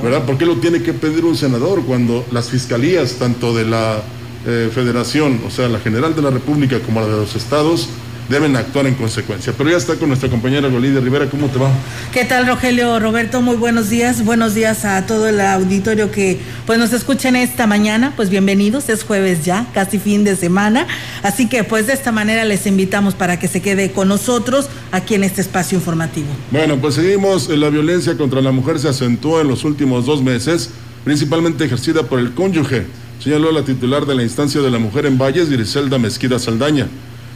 ¿verdad? 0.02 0.24
¿Por 0.24 0.38
qué 0.38 0.46
lo 0.46 0.56
tiene 0.56 0.82
que 0.82 0.92
pedir 0.92 1.24
un 1.24 1.36
senador 1.36 1.84
cuando 1.84 2.26
las 2.32 2.48
fiscalías, 2.48 3.14
tanto 3.14 3.54
de 3.54 3.64
la 3.64 4.02
eh, 4.46 4.70
Federación, 4.74 5.40
o 5.46 5.50
sea, 5.50 5.68
la 5.68 5.78
General 5.78 6.14
de 6.14 6.22
la 6.22 6.30
República 6.30 6.80
como 6.80 7.00
la 7.00 7.06
de 7.06 7.16
los 7.16 7.36
estados, 7.36 7.88
deben 8.28 8.56
actuar 8.56 8.86
en 8.86 8.94
consecuencia. 8.94 9.52
Pero 9.56 9.70
ya 9.70 9.76
está 9.76 9.94
con 9.96 10.08
nuestra 10.08 10.28
compañera 10.28 10.68
Golidia 10.68 11.00
Rivera, 11.00 11.26
¿cómo 11.26 11.48
te 11.48 11.58
va? 11.58 11.70
¿Qué 12.12 12.24
tal, 12.24 12.46
Rogelio 12.46 12.98
Roberto? 13.00 13.40
Muy 13.40 13.56
buenos 13.56 13.88
días. 13.88 14.24
Buenos 14.24 14.54
días 14.54 14.84
a 14.84 15.06
todo 15.06 15.28
el 15.28 15.40
auditorio 15.40 16.10
que 16.10 16.38
pues 16.66 16.78
nos 16.78 16.92
escuchen 16.92 17.36
esta 17.36 17.66
mañana. 17.66 18.12
Pues 18.16 18.30
bienvenidos, 18.30 18.88
es 18.88 19.02
jueves 19.02 19.44
ya, 19.44 19.66
casi 19.72 19.98
fin 19.98 20.24
de 20.24 20.36
semana. 20.36 20.86
Así 21.22 21.48
que 21.48 21.64
pues 21.64 21.86
de 21.86 21.94
esta 21.94 22.12
manera 22.12 22.44
les 22.44 22.66
invitamos 22.66 23.14
para 23.14 23.38
que 23.38 23.48
se 23.48 23.62
quede 23.62 23.92
con 23.92 24.08
nosotros 24.08 24.68
aquí 24.92 25.14
en 25.14 25.24
este 25.24 25.40
espacio 25.40 25.78
informativo. 25.78 26.28
Bueno, 26.50 26.76
pues 26.76 26.94
seguimos. 26.94 27.48
La 27.48 27.70
violencia 27.70 28.16
contra 28.16 28.40
la 28.40 28.52
mujer 28.52 28.78
se 28.78 28.88
acentuó 28.88 29.40
en 29.40 29.48
los 29.48 29.64
últimos 29.64 30.06
dos 30.06 30.22
meses, 30.22 30.70
principalmente 31.04 31.64
ejercida 31.64 32.02
por 32.02 32.18
el 32.18 32.32
cónyuge, 32.32 32.86
señaló 33.22 33.52
la 33.52 33.64
titular 33.64 34.06
de 34.06 34.14
la 34.14 34.22
instancia 34.22 34.60
de 34.60 34.70
la 34.70 34.78
mujer 34.78 35.06
en 35.06 35.18
Valles, 35.18 35.50
Griselda 35.50 35.98
Mezquida 35.98 36.38
Saldaña. 36.38 36.86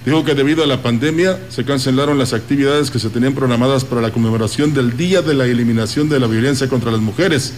Dijo 0.04 0.24
que 0.24 0.34
debido 0.34 0.64
a 0.64 0.66
la 0.66 0.82
pandemia 0.82 1.38
se 1.48 1.64
cancelaron 1.64 2.18
las 2.18 2.32
actividades 2.32 2.90
que 2.90 2.98
se 2.98 3.08
tenían 3.08 3.34
programadas 3.34 3.84
para 3.84 4.00
la 4.00 4.10
conmemoración 4.10 4.74
del 4.74 4.96
Día 4.96 5.22
de 5.22 5.34
la 5.34 5.46
Eliminación 5.46 6.08
de 6.08 6.18
la 6.18 6.26
Violencia 6.26 6.68
contra 6.68 6.90
las 6.90 7.00
Mujeres. 7.00 7.52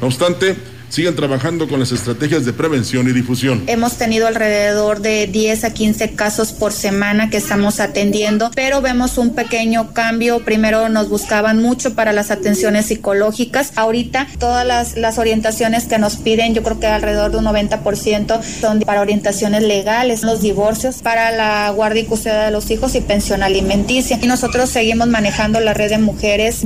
No 0.00 0.06
obstante, 0.06 0.56
siguen 0.92 1.16
trabajando 1.16 1.68
con 1.68 1.80
las 1.80 1.90
estrategias 1.90 2.44
de 2.44 2.52
prevención 2.52 3.08
y 3.08 3.12
difusión. 3.12 3.62
Hemos 3.66 3.94
tenido 3.96 4.26
alrededor 4.26 5.00
de 5.00 5.26
10 5.26 5.64
a 5.64 5.72
15 5.72 6.10
casos 6.10 6.52
por 6.52 6.72
semana 6.72 7.30
que 7.30 7.38
estamos 7.38 7.80
atendiendo, 7.80 8.50
pero 8.54 8.82
vemos 8.82 9.16
un 9.16 9.34
pequeño 9.34 9.94
cambio. 9.94 10.44
Primero 10.44 10.90
nos 10.90 11.08
buscaban 11.08 11.62
mucho 11.62 11.94
para 11.94 12.12
las 12.12 12.30
atenciones 12.30 12.86
psicológicas. 12.86 13.72
Ahorita 13.76 14.28
todas 14.38 14.66
las, 14.66 14.98
las 14.98 15.16
orientaciones 15.16 15.84
que 15.84 15.98
nos 15.98 16.16
piden, 16.16 16.54
yo 16.54 16.62
creo 16.62 16.78
que 16.78 16.86
alrededor 16.86 17.30
de 17.30 17.38
un 17.38 17.46
90% 17.46 18.42
son 18.42 18.80
para 18.80 19.00
orientaciones 19.00 19.62
legales, 19.62 20.22
los 20.22 20.42
divorcios, 20.42 20.96
para 20.96 21.30
la 21.30 21.70
guardia 21.70 22.02
y 22.02 22.04
custodia 22.04 22.44
de 22.44 22.50
los 22.50 22.70
hijos 22.70 22.94
y 22.94 23.00
pensión 23.00 23.42
alimenticia. 23.42 24.18
Y 24.20 24.26
nosotros 24.26 24.68
seguimos 24.68 25.08
manejando 25.08 25.58
la 25.60 25.72
red 25.72 25.88
de 25.88 25.98
mujeres. 25.98 26.64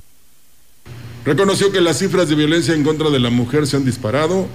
Reconoció 1.27 1.73
que 1.73 1.81
las 1.81 1.99
cifras 1.99 2.29
de 2.29 2.37
violencia 2.37 2.73
en 2.73 2.85
contra 2.85 3.11
de 3.11 3.19
la 3.19 3.31
mujer 3.31 3.67
se 3.67 3.77
han 3.77 3.85
disparado, 3.85 4.47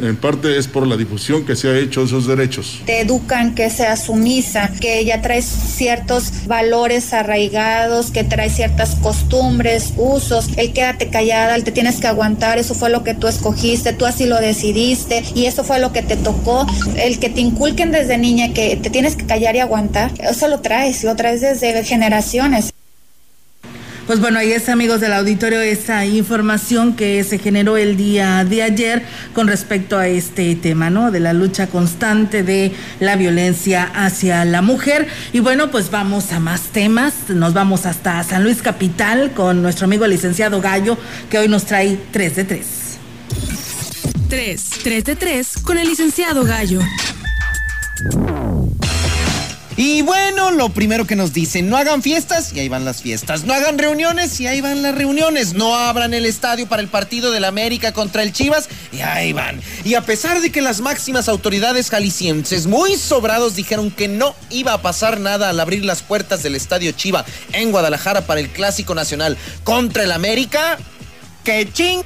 en 0.00 0.14
parte 0.14 0.56
es 0.56 0.68
por 0.68 0.86
la 0.86 0.96
difusión 0.96 1.44
que 1.44 1.56
se 1.56 1.68
ha 1.68 1.76
hecho 1.76 1.98
de 1.98 2.06
esos 2.06 2.28
derechos. 2.28 2.78
Te 2.86 3.00
educan 3.00 3.56
que 3.56 3.68
seas 3.70 4.04
sumisa, 4.04 4.70
que 4.80 5.04
ya 5.04 5.20
traes 5.20 5.44
ciertos 5.44 6.46
valores 6.46 7.12
arraigados, 7.12 8.12
que 8.12 8.22
traes 8.22 8.54
ciertas 8.54 8.94
costumbres, 8.94 9.94
usos, 9.96 10.50
el 10.56 10.72
quédate 10.72 11.08
callada, 11.10 11.56
el 11.56 11.64
te 11.64 11.72
tienes 11.72 11.98
que 11.98 12.06
aguantar, 12.06 12.56
eso 12.56 12.76
fue 12.76 12.88
lo 12.88 13.02
que 13.02 13.14
tú 13.14 13.26
escogiste, 13.26 13.92
tú 13.92 14.06
así 14.06 14.26
lo 14.26 14.40
decidiste 14.40 15.24
y 15.34 15.46
eso 15.46 15.64
fue 15.64 15.80
lo 15.80 15.92
que 15.92 16.02
te 16.02 16.16
tocó, 16.16 16.68
el 16.98 17.18
que 17.18 17.30
te 17.30 17.40
inculquen 17.40 17.90
desde 17.90 18.16
niña 18.16 18.52
que 18.54 18.76
te 18.76 18.90
tienes 18.90 19.16
que 19.16 19.26
callar 19.26 19.56
y 19.56 19.58
aguantar, 19.58 20.12
eso 20.20 20.46
lo 20.46 20.60
traes, 20.60 21.02
lo 21.02 21.16
traes 21.16 21.40
desde 21.40 21.82
generaciones. 21.82 22.72
Pues 24.12 24.20
bueno, 24.20 24.40
ahí 24.40 24.52
está, 24.52 24.74
amigos 24.74 25.00
del 25.00 25.14
auditorio, 25.14 25.62
esa 25.62 26.04
información 26.04 26.96
que 26.96 27.24
se 27.24 27.38
generó 27.38 27.78
el 27.78 27.96
día 27.96 28.44
de 28.44 28.62
ayer 28.62 29.02
con 29.32 29.48
respecto 29.48 29.96
a 29.96 30.06
este 30.06 30.54
tema, 30.54 30.90
¿no? 30.90 31.10
De 31.10 31.18
la 31.18 31.32
lucha 31.32 31.68
constante 31.68 32.42
de 32.42 32.72
la 33.00 33.16
violencia 33.16 33.84
hacia 33.84 34.44
la 34.44 34.60
mujer. 34.60 35.08
Y 35.32 35.40
bueno, 35.40 35.70
pues 35.70 35.90
vamos 35.90 36.30
a 36.32 36.40
más 36.40 36.60
temas. 36.64 37.14
Nos 37.30 37.54
vamos 37.54 37.86
hasta 37.86 38.22
San 38.22 38.44
Luis 38.44 38.60
Capital 38.60 39.32
con 39.32 39.62
nuestro 39.62 39.86
amigo 39.86 40.06
licenciado 40.06 40.60
Gallo, 40.60 40.98
que 41.30 41.38
hoy 41.38 41.48
nos 41.48 41.64
trae 41.64 41.98
3 42.10 42.36
de 42.36 42.44
3. 42.44 42.66
3, 44.28 44.70
3 44.82 45.04
de 45.04 45.16
3 45.16 45.52
con 45.64 45.78
el 45.78 45.88
licenciado 45.88 46.44
Gallo. 46.44 46.80
Y 49.84 50.00
bueno, 50.02 50.52
lo 50.52 50.68
primero 50.68 51.08
que 51.08 51.16
nos 51.16 51.32
dicen, 51.32 51.68
no 51.68 51.76
hagan 51.76 52.02
fiestas 52.02 52.52
y 52.52 52.60
ahí 52.60 52.68
van 52.68 52.84
las 52.84 53.02
fiestas, 53.02 53.42
no 53.42 53.52
hagan 53.52 53.78
reuniones 53.78 54.38
y 54.38 54.46
ahí 54.46 54.60
van 54.60 54.80
las 54.80 54.94
reuniones, 54.94 55.54
no 55.54 55.74
abran 55.74 56.14
el 56.14 56.24
estadio 56.24 56.68
para 56.68 56.82
el 56.82 56.86
partido 56.86 57.32
del 57.32 57.44
América 57.44 57.92
contra 57.92 58.22
el 58.22 58.32
Chivas 58.32 58.68
y 58.92 59.00
ahí 59.00 59.32
van. 59.32 59.60
Y 59.84 59.94
a 59.94 60.02
pesar 60.02 60.40
de 60.40 60.52
que 60.52 60.62
las 60.62 60.80
máximas 60.82 61.28
autoridades 61.28 61.90
jaliscienses 61.90 62.68
muy 62.68 62.94
sobrados 62.94 63.56
dijeron 63.56 63.90
que 63.90 64.06
no 64.06 64.36
iba 64.50 64.72
a 64.72 64.82
pasar 64.82 65.18
nada 65.18 65.48
al 65.48 65.58
abrir 65.58 65.84
las 65.84 66.00
puertas 66.00 66.44
del 66.44 66.54
estadio 66.54 66.92
Chiva 66.92 67.24
en 67.52 67.72
Guadalajara 67.72 68.24
para 68.24 68.38
el 68.38 68.50
Clásico 68.50 68.94
Nacional 68.94 69.36
contra 69.64 70.04
el 70.04 70.12
América, 70.12 70.78
que 71.42 71.68
ching 71.72 72.04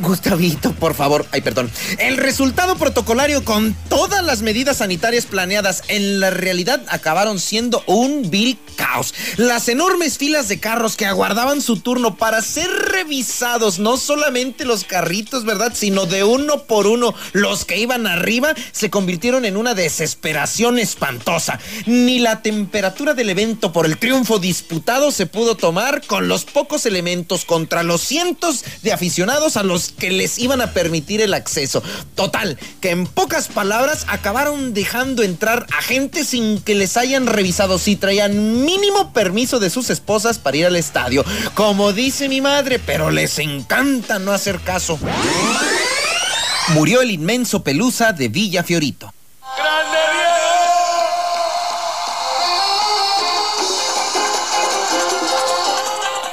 Gustavito, 0.00 0.72
por 0.72 0.94
favor. 0.94 1.26
Ay, 1.32 1.40
perdón. 1.40 1.70
El 1.98 2.16
resultado 2.16 2.76
protocolario 2.76 3.44
con 3.44 3.74
todas 3.88 4.22
las 4.24 4.42
medidas 4.42 4.78
sanitarias 4.78 5.26
planeadas 5.26 5.82
en 5.88 6.20
la 6.20 6.30
realidad 6.30 6.82
acabaron 6.88 7.38
siendo 7.38 7.82
un 7.86 8.30
vil 8.30 8.58
caos. 8.76 9.14
Las 9.36 9.68
enormes 9.68 10.18
filas 10.18 10.48
de 10.48 10.60
carros 10.60 10.96
que 10.96 11.06
aguardaban 11.06 11.62
su 11.62 11.78
turno 11.78 12.16
para 12.16 12.42
ser 12.42 12.68
revisados, 12.70 13.78
no 13.78 13.96
solamente 13.96 14.64
los 14.64 14.84
carritos, 14.84 15.44
¿verdad? 15.44 15.72
Sino 15.74 16.06
de 16.06 16.24
uno 16.24 16.64
por 16.64 16.86
uno 16.86 17.14
los 17.32 17.64
que 17.64 17.78
iban 17.78 18.06
arriba, 18.06 18.54
se 18.72 18.90
convirtieron 18.90 19.44
en 19.44 19.56
una 19.56 19.74
desesperación 19.74 20.78
espantosa. 20.78 21.58
Ni 21.86 22.18
la 22.18 22.42
temperatura 22.42 23.14
del 23.14 23.30
evento 23.30 23.72
por 23.72 23.86
el 23.86 23.98
triunfo 23.98 24.38
disputado 24.38 25.10
se 25.10 25.26
pudo 25.26 25.56
tomar 25.56 26.06
con 26.06 26.28
los 26.28 26.44
pocos 26.44 26.86
elementos 26.86 27.44
contra 27.44 27.82
los 27.82 28.02
cientos 28.02 28.64
de 28.82 28.92
aficionados 28.92 29.56
a 29.56 29.62
los 29.62 29.85
que 29.90 30.10
les 30.10 30.38
iban 30.38 30.60
a 30.60 30.72
permitir 30.72 31.20
el 31.20 31.34
acceso. 31.34 31.82
Total, 32.14 32.58
que 32.80 32.90
en 32.90 33.06
pocas 33.06 33.48
palabras 33.48 34.04
acabaron 34.08 34.74
dejando 34.74 35.22
entrar 35.22 35.66
a 35.76 35.82
gente 35.82 36.24
sin 36.24 36.60
que 36.60 36.74
les 36.74 36.96
hayan 36.96 37.26
revisado 37.26 37.78
si 37.78 37.96
traían 37.96 38.64
mínimo 38.64 39.12
permiso 39.12 39.58
de 39.58 39.70
sus 39.70 39.90
esposas 39.90 40.38
para 40.38 40.56
ir 40.56 40.66
al 40.66 40.76
estadio. 40.76 41.24
Como 41.54 41.92
dice 41.92 42.28
mi 42.28 42.40
madre, 42.40 42.78
pero 42.78 43.10
les 43.10 43.38
encanta 43.38 44.18
no 44.18 44.32
hacer 44.32 44.60
caso. 44.60 44.98
Murió 46.68 47.02
el 47.02 47.10
inmenso 47.10 47.62
Pelusa 47.62 48.12
de 48.12 48.28
Villa 48.28 48.62
Fiorito. 48.62 49.12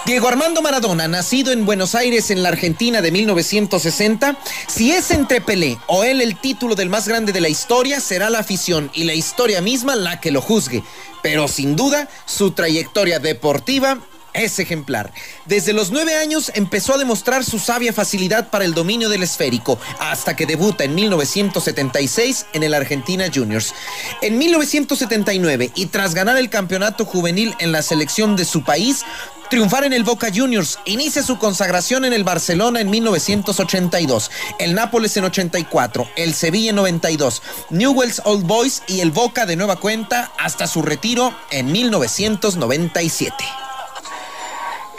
Diego 0.05 0.27
Armando 0.27 0.61
Maradona, 0.61 1.07
nacido 1.07 1.53
en 1.53 1.65
Buenos 1.65 1.95
Aires 1.95 2.29
en 2.29 2.43
la 2.43 2.49
Argentina 2.49 3.01
de 3.01 3.09
1960, 3.09 4.35
si 4.67 4.91
es 4.91 5.11
entre 5.11 5.39
Pelé 5.39 5.77
o 5.87 6.03
él 6.03 6.19
el 6.19 6.37
título 6.37 6.75
del 6.75 6.89
más 6.89 7.07
grande 7.07 7.31
de 7.31 7.39
la 7.39 7.47
historia, 7.47 8.01
será 8.01 8.29
la 8.29 8.39
afición 8.39 8.91
y 8.93 9.05
la 9.05 9.13
historia 9.13 9.61
misma 9.61 9.95
la 9.95 10.19
que 10.19 10.31
lo 10.31 10.41
juzgue. 10.41 10.83
Pero 11.21 11.47
sin 11.47 11.77
duda, 11.77 12.09
su 12.25 12.51
trayectoria 12.51 13.19
deportiva 13.19 13.99
es 14.33 14.59
ejemplar. 14.59 15.13
Desde 15.45 15.71
los 15.71 15.91
nueve 15.91 16.17
años 16.17 16.51
empezó 16.55 16.95
a 16.95 16.97
demostrar 16.97 17.45
su 17.45 17.57
sabia 17.57 17.93
facilidad 17.93 18.49
para 18.49 18.65
el 18.65 18.73
dominio 18.73 19.07
del 19.07 19.23
esférico, 19.23 19.79
hasta 19.99 20.35
que 20.35 20.45
debuta 20.45 20.83
en 20.83 20.95
1976 20.95 22.47
en 22.51 22.63
el 22.63 22.73
Argentina 22.73 23.27
Juniors. 23.33 23.73
En 24.21 24.37
1979, 24.37 25.71
y 25.75 25.85
tras 25.85 26.13
ganar 26.13 26.37
el 26.37 26.49
campeonato 26.49 27.05
juvenil 27.05 27.55
en 27.59 27.71
la 27.71 27.81
selección 27.81 28.35
de 28.35 28.43
su 28.43 28.63
país, 28.63 29.05
triunfar 29.49 29.83
en 29.83 29.93
el 29.93 30.03
Boca 30.03 30.29
Juniors, 30.33 30.79
inicia 30.85 31.23
su 31.23 31.37
consagración 31.37 32.05
en 32.05 32.13
el 32.13 32.23
Barcelona 32.23 32.81
en 32.81 32.89
1982, 32.89 34.31
el 34.59 34.73
Nápoles 34.73 35.15
en 35.17 35.25
84, 35.25 36.09
el 36.15 36.33
Sevilla 36.33 36.69
en 36.69 36.75
92, 36.77 37.41
Newell's 37.69 38.21
Old 38.25 38.45
Boys 38.45 38.83
y 38.87 39.01
el 39.01 39.11
Boca 39.11 39.45
de 39.45 39.55
nueva 39.55 39.75
cuenta 39.75 40.31
hasta 40.37 40.67
su 40.67 40.81
retiro 40.81 41.33
en 41.51 41.71
1997 41.71 43.43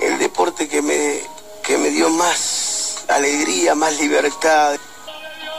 el 0.04 0.18
deporte 0.18 0.68
que 0.68 0.82
me, 0.82 1.20
que 1.62 1.78
me 1.78 1.90
dio 1.90 2.10
más 2.10 3.04
alegría, 3.08 3.74
más 3.74 3.98
libertad. 4.00 4.78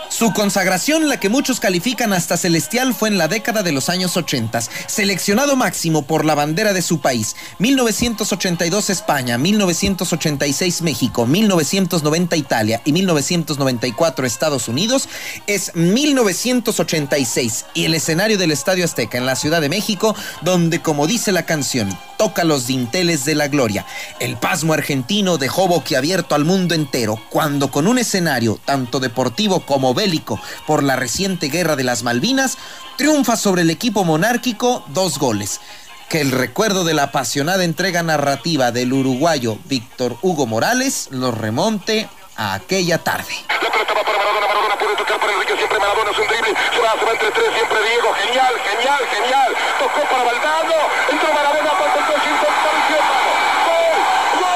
Su 0.10 0.32
consagración, 0.34 1.10
la 1.10 1.20
que 1.20 1.30
muchos 1.30 1.60
califican 1.60 2.14
hasta 2.14 2.38
celestial, 2.38 2.94
fue 2.94 3.10
en 3.10 3.18
la 3.18 3.28
década 3.28 3.64
de 3.64 3.72
los 3.72 3.90
años 3.90 4.16
80. 4.16 4.62
Seleccionado 4.88 5.56
máximo 5.56 6.04
por 6.04 6.24
la 6.24 6.36
bandera 6.36 6.74
de 6.74 6.82
su 6.82 7.02
país, 7.02 7.36
1982 7.60 8.90
España, 8.90 9.38
1986 9.38 10.82
México, 10.84 11.26
1990 11.26 12.36
Italia. 12.38 12.82
y 12.86 12.94
1994 12.94 14.26
Estados 14.26 14.68
Unidos, 14.68 15.10
es 15.48 15.76
1986 15.76 17.66
y 17.74 17.86
el 17.86 17.96
escenario 17.96 18.38
del 18.38 18.52
Estadio 18.52 18.86
Azteca 18.86 19.18
en 19.18 19.26
la 19.26 19.36
Ciudad 19.36 19.60
de 19.60 19.70
México, 19.70 20.16
donde 20.42 20.82
como 20.82 21.08
dice 21.08 21.32
la 21.32 21.46
canción, 21.46 21.90
toca 22.18 22.44
los 22.44 22.68
dinteles 22.68 23.26
de 23.26 23.36
la 23.36 23.48
gloria. 23.48 23.86
El 24.20 24.38
pasmo 24.38 24.74
argentino 24.74 25.38
dejó 25.38 25.68
boquiabierto 25.68 26.36
al 26.36 26.46
mundo 26.46 26.76
entero 26.76 27.20
cuando 27.30 27.72
con 27.72 27.88
un 27.88 27.98
escenario 27.98 28.60
tanto 28.64 29.00
deportivo 29.00 29.62
como 29.62 29.95
bélico 29.96 30.40
por 30.68 30.84
la 30.84 30.96
reciente 30.96 31.48
guerra 31.50 31.76
de 31.76 31.84
las 31.84 32.04
Malvinas, 32.04 32.58
triunfa 32.98 33.36
sobre 33.36 33.64
el 33.64 33.72
equipo 33.72 34.04
monárquico 34.04 34.84
dos 34.90 35.18
goles. 35.18 35.62
Que 36.10 36.22
el 36.22 36.32
recuerdo 36.32 36.84
de 36.84 36.94
la 36.94 37.04
apasionada 37.04 37.64
entrega 37.64 38.04
narrativa 38.04 38.72
del 38.72 38.94
uruguayo 38.94 39.58
Víctor 39.66 40.18
Hugo 40.22 40.46
Morales 40.46 41.08
lo 41.10 41.32
remonte 41.32 42.08
a 42.36 42.54
aquella 42.54 43.00
tarde. 43.00 43.34
Diego, 47.86 48.14
genial, 48.14 48.54
genial, 48.64 49.04
genial, 49.10 49.56
tocó 49.80 50.02
para 50.10 50.24
Valdano, 50.24 50.76
entró 51.12 51.34
Maradona, 51.34 51.72
para 51.72 51.86
el 51.86 52.06
coche, 52.06 52.30
intentó, 52.30 52.70
gol, 53.66 53.90
gol. 54.42 54.56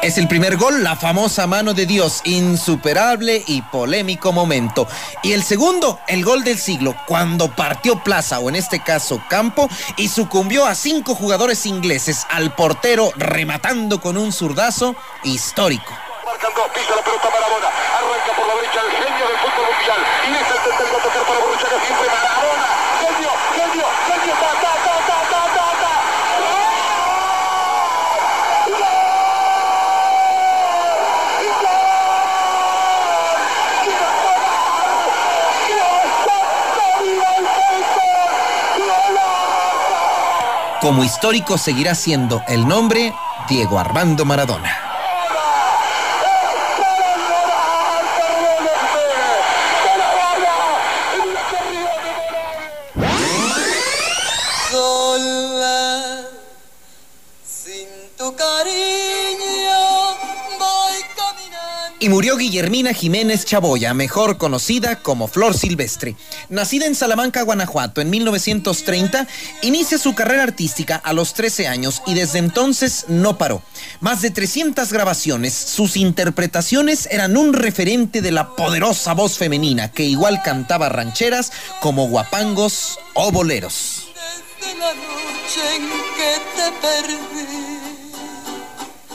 Es 0.00 0.16
el 0.16 0.28
primer 0.28 0.56
gol, 0.56 0.84
la 0.84 0.94
famosa 0.94 1.48
mano 1.48 1.74
de 1.74 1.84
Dios, 1.84 2.20
insuperable 2.22 3.42
y 3.48 3.62
polémico 3.62 4.32
momento. 4.32 4.86
Y 5.24 5.32
el 5.32 5.42
segundo, 5.42 5.98
el 6.06 6.24
gol 6.24 6.44
del 6.44 6.56
siglo, 6.56 6.94
cuando 7.08 7.50
partió 7.50 7.98
plaza, 8.04 8.38
o 8.38 8.48
en 8.48 8.54
este 8.54 8.80
caso 8.80 9.20
campo, 9.28 9.68
y 9.96 10.06
sucumbió 10.06 10.66
a 10.66 10.76
cinco 10.76 11.16
jugadores 11.16 11.66
ingleses, 11.66 12.26
al 12.30 12.54
portero 12.54 13.10
rematando 13.16 14.00
con 14.00 14.16
un 14.16 14.32
zurdazo 14.32 14.94
histórico. 15.24 15.92
Marcan 16.24 16.52
dos, 16.54 16.68
pisa 16.72 16.94
la 16.94 17.02
pelota 17.02 17.30
Maradona, 17.30 17.66
arranca 17.66 18.36
por 18.36 18.46
la 18.46 18.54
derecha 18.54 18.80
el 18.86 18.92
genio 18.92 19.26
del 19.26 19.38
fútbol 19.38 19.66
mundial, 19.66 20.00
y 20.22 20.30
el 20.30 20.46
siempre 21.84 22.08
genio, 23.02 23.47
Como 40.88 41.04
histórico 41.04 41.58
seguirá 41.58 41.94
siendo 41.94 42.42
el 42.48 42.66
nombre 42.66 43.12
Diego 43.46 43.78
Armando 43.78 44.24
Maradona. 44.24 44.87
Murió 62.08 62.38
Guillermina 62.38 62.94
Jiménez 62.94 63.44
Chaboya, 63.44 63.92
mejor 63.92 64.38
conocida 64.38 65.02
como 65.02 65.28
Flor 65.28 65.54
Silvestre. 65.54 66.16
Nacida 66.48 66.86
en 66.86 66.94
Salamanca, 66.94 67.42
Guanajuato, 67.42 68.00
en 68.00 68.08
1930, 68.08 69.26
inicia 69.60 69.98
su 69.98 70.14
carrera 70.14 70.44
artística 70.44 70.96
a 70.96 71.12
los 71.12 71.34
13 71.34 71.68
años 71.68 72.00
y 72.06 72.14
desde 72.14 72.38
entonces 72.38 73.04
no 73.08 73.36
paró. 73.36 73.60
Más 74.00 74.22
de 74.22 74.30
300 74.30 74.90
grabaciones, 74.90 75.52
sus 75.52 75.98
interpretaciones 75.98 77.08
eran 77.10 77.36
un 77.36 77.52
referente 77.52 78.22
de 78.22 78.32
la 78.32 78.56
poderosa 78.56 79.12
voz 79.12 79.36
femenina 79.36 79.92
que 79.92 80.04
igual 80.04 80.40
cantaba 80.42 80.88
rancheras 80.88 81.52
como 81.82 82.08
guapangos 82.08 82.98
o 83.12 83.30
boleros. 83.30 84.08
Desde 84.58 84.78
la 84.78 84.94
noche 84.94 85.76
en 85.76 85.88
que 86.16 86.40
te 86.56 86.72
perdí. 86.80 87.87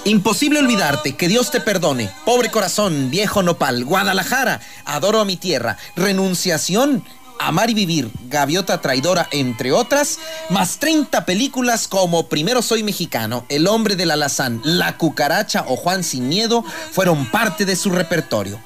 Imposible 0.06 0.60
olvidarte, 0.60 1.16
que 1.16 1.30
Dios 1.30 1.50
te 1.50 1.62
perdone. 1.62 2.10
Pobre 2.26 2.52
corazón, 2.52 3.10
viejo 3.10 3.42
nopal, 3.42 3.86
Guadalajara, 3.86 4.60
adoro 4.84 5.22
a 5.22 5.26
mi 5.26 5.38
tierra, 5.38 5.78
renunciación, 5.96 7.06
amar 7.40 7.70
y 7.70 7.74
vivir, 7.74 8.12
gaviota 8.28 8.82
traidora, 8.82 9.30
entre 9.32 9.72
otras, 9.72 10.20
más 10.50 10.80
30 10.80 11.24
películas 11.24 11.88
como 11.88 12.28
Primero 12.28 12.62
soy 12.62 12.84
mexicano, 12.84 13.46
El 13.48 13.66
hombre 13.66 13.96
del 13.96 14.12
alazán, 14.12 14.60
La 14.66 14.98
cucaracha 14.98 15.64
o 15.70 15.78
Juan 15.78 16.04
sin 16.04 16.28
miedo 16.28 16.66
fueron 16.92 17.26
parte 17.32 17.64
de 17.64 17.78
su 17.78 17.90
repertorio. 17.90 18.60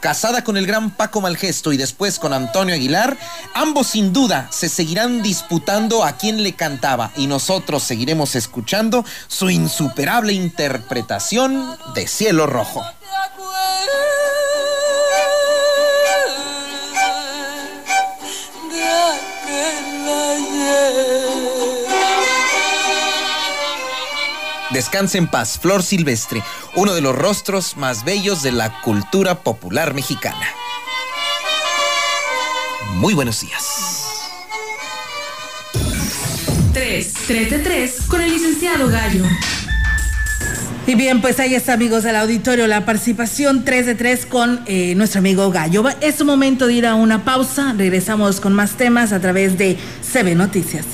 Casada 0.00 0.42
con 0.44 0.56
el 0.56 0.66
gran 0.66 0.90
Paco 0.90 1.20
Malgesto 1.20 1.74
y 1.74 1.76
después 1.76 2.18
con 2.18 2.32
Antonio 2.32 2.74
Aguilar, 2.74 3.18
ambos 3.54 3.88
sin 3.88 4.14
duda 4.14 4.48
se 4.50 4.70
seguirán 4.70 5.22
disputando 5.22 6.04
a 6.04 6.12
quién 6.12 6.42
le 6.42 6.54
cantaba 6.54 7.12
y 7.16 7.26
nosotros 7.26 7.82
seguiremos 7.82 8.34
escuchando 8.34 9.04
su 9.28 9.50
insuperable 9.50 10.32
interpretación 10.32 11.76
de 11.94 12.08
Cielo 12.08 12.46
Rojo. 12.46 12.82
Descanse 24.72 25.18
en 25.18 25.26
paz, 25.26 25.58
Flor 25.60 25.82
Silvestre, 25.82 26.42
uno 26.76 26.94
de 26.94 27.00
los 27.00 27.16
rostros 27.16 27.76
más 27.76 28.04
bellos 28.04 28.42
de 28.42 28.52
la 28.52 28.80
cultura 28.82 29.42
popular 29.42 29.94
mexicana. 29.94 30.46
Muy 32.94 33.14
buenos 33.14 33.40
días. 33.40 34.04
3, 36.72 37.14
3 37.26 37.50
de 37.50 37.58
3 37.58 37.96
con 38.06 38.20
el 38.20 38.30
licenciado 38.30 38.88
Gallo. 38.88 39.24
Y 40.86 40.94
bien, 40.94 41.20
pues 41.20 41.40
ahí 41.40 41.54
está, 41.54 41.72
amigos 41.72 42.04
del 42.04 42.14
auditorio, 42.16 42.68
la 42.68 42.84
participación 42.84 43.64
3 43.64 43.86
de 43.86 43.94
3 43.96 44.26
con 44.26 44.62
eh, 44.66 44.94
nuestro 44.94 45.18
amigo 45.18 45.50
Gallo. 45.50 45.84
Es 46.00 46.24
momento 46.24 46.68
de 46.68 46.74
ir 46.74 46.86
a 46.86 46.94
una 46.94 47.24
pausa. 47.24 47.74
Regresamos 47.76 48.40
con 48.40 48.54
más 48.54 48.76
temas 48.76 49.12
a 49.12 49.20
través 49.20 49.58
de 49.58 49.76
CB 50.02 50.36
Noticias. 50.36 50.86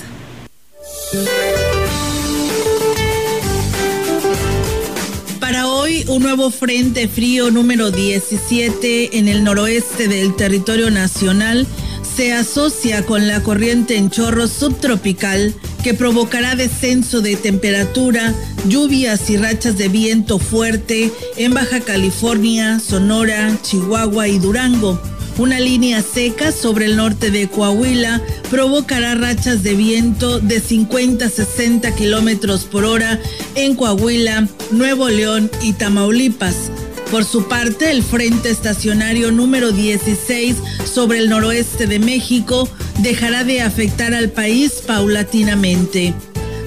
Hoy, 5.87 6.05
un 6.09 6.23
nuevo 6.23 6.51
frente 6.51 7.07
frío 7.07 7.53
número 7.53 7.93
17 7.93 9.19
en 9.19 9.29
el 9.29 9.45
noroeste 9.45 10.09
del 10.09 10.35
territorio 10.35 10.91
nacional 10.91 11.65
se 12.03 12.33
asocia 12.33 13.07
con 13.07 13.29
la 13.29 13.41
corriente 13.45 13.97
en 13.97 14.11
chorro 14.11 14.49
subtropical 14.49 15.55
que 15.85 15.95
provocará 15.95 16.57
descenso 16.57 17.21
de 17.21 17.37
temperatura, 17.37 18.35
lluvias 18.69 19.31
y 19.31 19.37
rachas 19.37 19.79
de 19.79 19.89
viento 19.89 20.41
fuerte 20.41 21.13
en 21.37 21.55
Baja 21.55 21.79
California, 21.79 22.81
Sonora, 22.81 23.57
Chihuahua 23.63 24.27
y 24.27 24.41
Durango. 24.41 25.01
Una 25.39 25.61
línea 25.61 26.01
seca 26.01 26.51
sobre 26.51 26.87
el 26.87 26.97
norte 26.97 27.31
de 27.31 27.47
Coahuila 27.47 28.23
provocará 28.51 29.15
rachas 29.15 29.63
de 29.63 29.75
viento 29.75 30.41
de 30.41 30.61
50 30.61 31.27
a 31.27 31.29
60 31.29 31.95
kilómetros 31.95 32.65
por 32.65 32.87
hora 32.87 33.21
en 33.55 33.75
Coahuila, 33.75 34.49
Nuevo 34.71 35.11
León 35.11 35.51
y 35.61 35.75
Tamaulipas. 35.75 36.71
Por 37.11 37.27
su 37.27 37.49
parte, 37.49 37.91
el 37.91 38.03
frente 38.03 38.49
estacionario 38.49 39.31
número 39.31 39.73
16 39.73 40.57
sobre 40.91 41.19
el 41.19 41.29
noroeste 41.29 41.87
de 41.87 41.99
México 41.99 42.67
dejará 43.03 43.45
de 43.45 43.61
afectar 43.61 44.15
al 44.15 44.31
país 44.31 44.83
paulatinamente. 44.87 46.15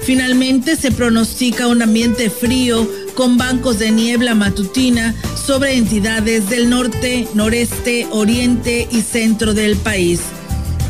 Finalmente 0.02 0.76
se 0.76 0.92
pronostica 0.92 1.66
un 1.66 1.82
ambiente 1.82 2.30
frío 2.30 2.88
con 3.14 3.36
bancos 3.36 3.78
de 3.80 3.90
niebla 3.90 4.34
matutina 4.34 5.14
sobre 5.50 5.76
entidades 5.76 6.48
del 6.48 6.70
norte, 6.70 7.26
noreste, 7.34 8.06
oriente 8.12 8.86
y 8.88 9.00
centro 9.00 9.52
del 9.52 9.76
país. 9.76 10.20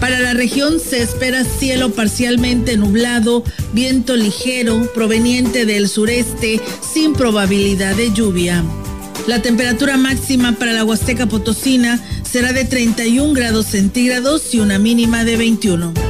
Para 0.00 0.20
la 0.20 0.34
región 0.34 0.80
se 0.80 1.00
espera 1.00 1.44
cielo 1.44 1.92
parcialmente 1.94 2.76
nublado, 2.76 3.42
viento 3.72 4.16
ligero 4.16 4.92
proveniente 4.92 5.64
del 5.64 5.88
sureste 5.88 6.60
sin 6.82 7.14
probabilidad 7.14 7.96
de 7.96 8.12
lluvia. 8.12 8.62
La 9.26 9.40
temperatura 9.40 9.96
máxima 9.96 10.52
para 10.52 10.74
la 10.74 10.84
Huasteca 10.84 11.24
Potosina 11.24 11.98
será 12.22 12.52
de 12.52 12.66
31 12.66 13.32
grados 13.32 13.64
centígrados 13.64 14.52
y 14.52 14.60
una 14.60 14.78
mínima 14.78 15.24
de 15.24 15.38
21. 15.38 16.09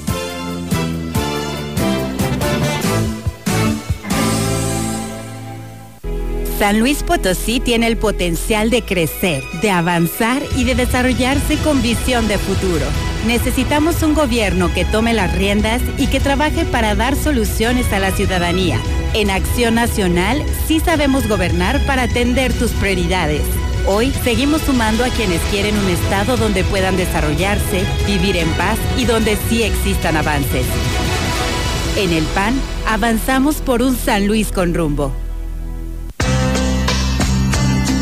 San 6.61 6.79
Luis 6.79 7.01
Potosí 7.01 7.59
tiene 7.59 7.87
el 7.87 7.97
potencial 7.97 8.69
de 8.69 8.83
crecer, 8.83 9.43
de 9.63 9.71
avanzar 9.71 10.43
y 10.55 10.63
de 10.63 10.75
desarrollarse 10.75 11.57
con 11.57 11.81
visión 11.81 12.27
de 12.27 12.37
futuro. 12.37 12.85
Necesitamos 13.25 14.03
un 14.03 14.13
gobierno 14.13 14.71
que 14.71 14.85
tome 14.85 15.15
las 15.15 15.35
riendas 15.35 15.81
y 15.97 16.05
que 16.05 16.19
trabaje 16.19 16.63
para 16.65 16.93
dar 16.93 17.15
soluciones 17.15 17.91
a 17.91 17.97
la 17.97 18.11
ciudadanía. 18.11 18.79
En 19.15 19.31
Acción 19.31 19.73
Nacional 19.73 20.43
sí 20.67 20.79
sabemos 20.79 21.27
gobernar 21.27 21.83
para 21.87 22.03
atender 22.03 22.53
tus 22.53 22.69
prioridades. 22.73 23.41
Hoy 23.87 24.13
seguimos 24.23 24.61
sumando 24.61 25.03
a 25.03 25.09
quienes 25.09 25.41
quieren 25.49 25.75
un 25.79 25.89
estado 25.89 26.37
donde 26.37 26.63
puedan 26.63 26.95
desarrollarse, 26.95 27.83
vivir 28.05 28.37
en 28.37 28.49
paz 28.49 28.77
y 28.99 29.05
donde 29.05 29.35
sí 29.49 29.63
existan 29.63 30.15
avances. 30.15 30.67
En 31.97 32.13
el 32.13 32.23
PAN 32.35 32.53
avanzamos 32.87 33.61
por 33.61 33.81
un 33.81 33.97
San 33.97 34.27
Luis 34.27 34.51
con 34.51 34.75
rumbo. 34.75 35.11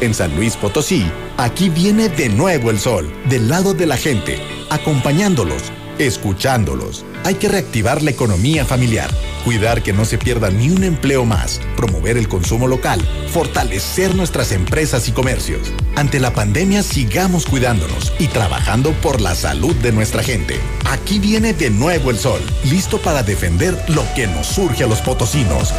En 0.00 0.14
San 0.14 0.36
Luis 0.36 0.56
Potosí, 0.56 1.04
aquí 1.38 1.70
viene 1.70 2.08
de 2.08 2.28
nuevo 2.28 2.70
el 2.70 2.78
sol, 2.78 3.12
del 3.28 3.48
lado 3.48 3.74
de 3.74 3.84
la 3.84 3.96
gente, 3.96 4.38
acompañándolos, 4.70 5.72
escuchándolos. 5.98 7.04
Hay 7.24 7.34
que 7.34 7.48
reactivar 7.48 8.02
la 8.02 8.12
economía 8.12 8.64
familiar, 8.64 9.10
cuidar 9.44 9.82
que 9.82 9.92
no 9.92 10.04
se 10.04 10.16
pierda 10.16 10.50
ni 10.50 10.70
un 10.70 10.84
empleo 10.84 11.24
más, 11.24 11.60
promover 11.76 12.16
el 12.16 12.28
consumo 12.28 12.68
local, 12.68 13.00
fortalecer 13.32 14.14
nuestras 14.14 14.52
empresas 14.52 15.08
y 15.08 15.12
comercios. 15.12 15.72
Ante 15.96 16.20
la 16.20 16.32
pandemia 16.32 16.84
sigamos 16.84 17.44
cuidándonos 17.44 18.12
y 18.20 18.28
trabajando 18.28 18.92
por 19.02 19.20
la 19.20 19.34
salud 19.34 19.74
de 19.76 19.90
nuestra 19.90 20.22
gente. 20.22 20.60
Aquí 20.88 21.18
viene 21.18 21.54
de 21.54 21.70
nuevo 21.70 22.10
el 22.10 22.18
sol, 22.18 22.40
listo 22.64 22.98
para 22.98 23.24
defender 23.24 23.76
lo 23.88 24.04
que 24.14 24.28
nos 24.28 24.46
surge 24.46 24.84
a 24.84 24.86
los 24.86 25.00
potosinos. 25.00 25.74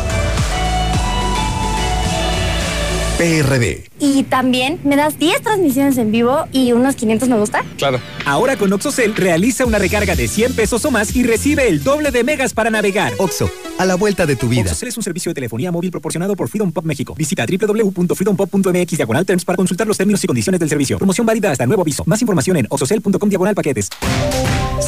PRD. 3.19 3.83
Y 3.99 4.23
también 4.23 4.79
me 4.85 4.95
das 4.95 5.19
10 5.19 5.41
transmisiones 5.41 5.97
en 5.97 6.09
vivo 6.09 6.45
y 6.53 6.71
unos 6.71 6.95
500 6.95 7.27
me 7.27 7.37
gusta. 7.37 7.65
Claro. 7.77 7.99
Ahora 8.25 8.55
con 8.55 8.71
OxoCell 8.71 9.13
realiza 9.13 9.65
una 9.65 9.77
recarga 9.77 10.15
de 10.15 10.29
100 10.29 10.55
pesos 10.55 10.85
o 10.85 10.91
más 10.91 11.13
y 11.13 11.23
recibe 11.23 11.67
el 11.67 11.83
doble 11.83 12.11
de 12.11 12.23
megas 12.23 12.53
para 12.53 12.69
navegar. 12.69 13.11
Oxo, 13.17 13.51
a 13.77 13.83
la 13.83 13.95
vuelta 13.95 14.25
de 14.25 14.37
tu 14.37 14.47
vida. 14.47 14.71
OxoCell 14.71 14.87
es 14.87 14.95
un 14.95 15.03
servicio 15.03 15.31
de 15.31 15.33
telefonía 15.33 15.69
móvil 15.69 15.91
proporcionado 15.91 16.33
por 16.37 16.47
Freedom 16.47 16.71
Pop 16.71 16.85
México. 16.85 17.13
Visita 17.13 17.45
www.freedompop.mx 17.45 18.97
diagonal 18.97 19.25
terms 19.25 19.43
para 19.43 19.57
consultar 19.57 19.85
los 19.85 19.97
términos 19.97 20.23
y 20.23 20.27
condiciones 20.27 20.61
del 20.61 20.69
servicio. 20.69 20.97
Promoción 20.97 21.27
válida 21.27 21.51
hasta 21.51 21.65
nuevo 21.65 21.81
aviso. 21.81 22.03
Más 22.05 22.21
información 22.21 22.55
en 22.55 22.67
oxocell.com 22.69 23.27
diagonal 23.27 23.53
paquetes. 23.53 23.89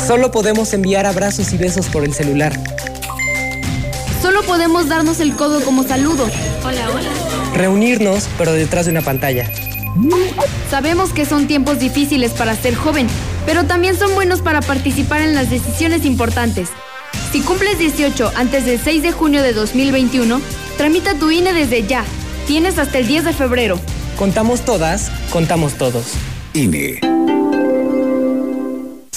Solo 0.07 0.31
podemos 0.31 0.71
enviar 0.71 1.05
abrazos 1.05 1.51
y 1.51 1.57
besos 1.57 1.87
por 1.87 2.05
el 2.05 2.13
celular. 2.13 2.57
Solo 4.21 4.41
podemos 4.43 4.87
darnos 4.87 5.19
el 5.19 5.35
codo 5.35 5.59
como 5.65 5.83
saludo. 5.83 6.29
Hola, 6.63 6.89
hola. 6.91 7.30
Reunirnos, 7.55 8.27
pero 8.37 8.53
detrás 8.53 8.85
de 8.85 8.91
una 8.91 9.01
pantalla. 9.01 9.49
Sabemos 10.69 11.11
que 11.11 11.25
son 11.25 11.47
tiempos 11.47 11.79
difíciles 11.79 12.31
para 12.31 12.55
ser 12.55 12.75
joven, 12.75 13.07
pero 13.45 13.65
también 13.65 13.97
son 13.97 14.15
buenos 14.15 14.41
para 14.41 14.61
participar 14.61 15.21
en 15.21 15.35
las 15.35 15.49
decisiones 15.49 16.05
importantes. 16.05 16.69
Si 17.31 17.41
cumples 17.41 17.77
18 17.79 18.31
antes 18.35 18.65
del 18.65 18.79
6 18.79 19.03
de 19.03 19.11
junio 19.11 19.43
de 19.43 19.53
2021, 19.53 20.41
tramita 20.77 21.13
tu 21.15 21.31
INE 21.31 21.53
desde 21.53 21.85
ya. 21.85 22.03
Tienes 22.47 22.77
hasta 22.77 22.99
el 22.99 23.07
10 23.07 23.25
de 23.25 23.33
febrero. 23.33 23.79
Contamos 24.17 24.61
todas, 24.61 25.11
contamos 25.31 25.73
todos. 25.73 26.13
INE. 26.53 27.10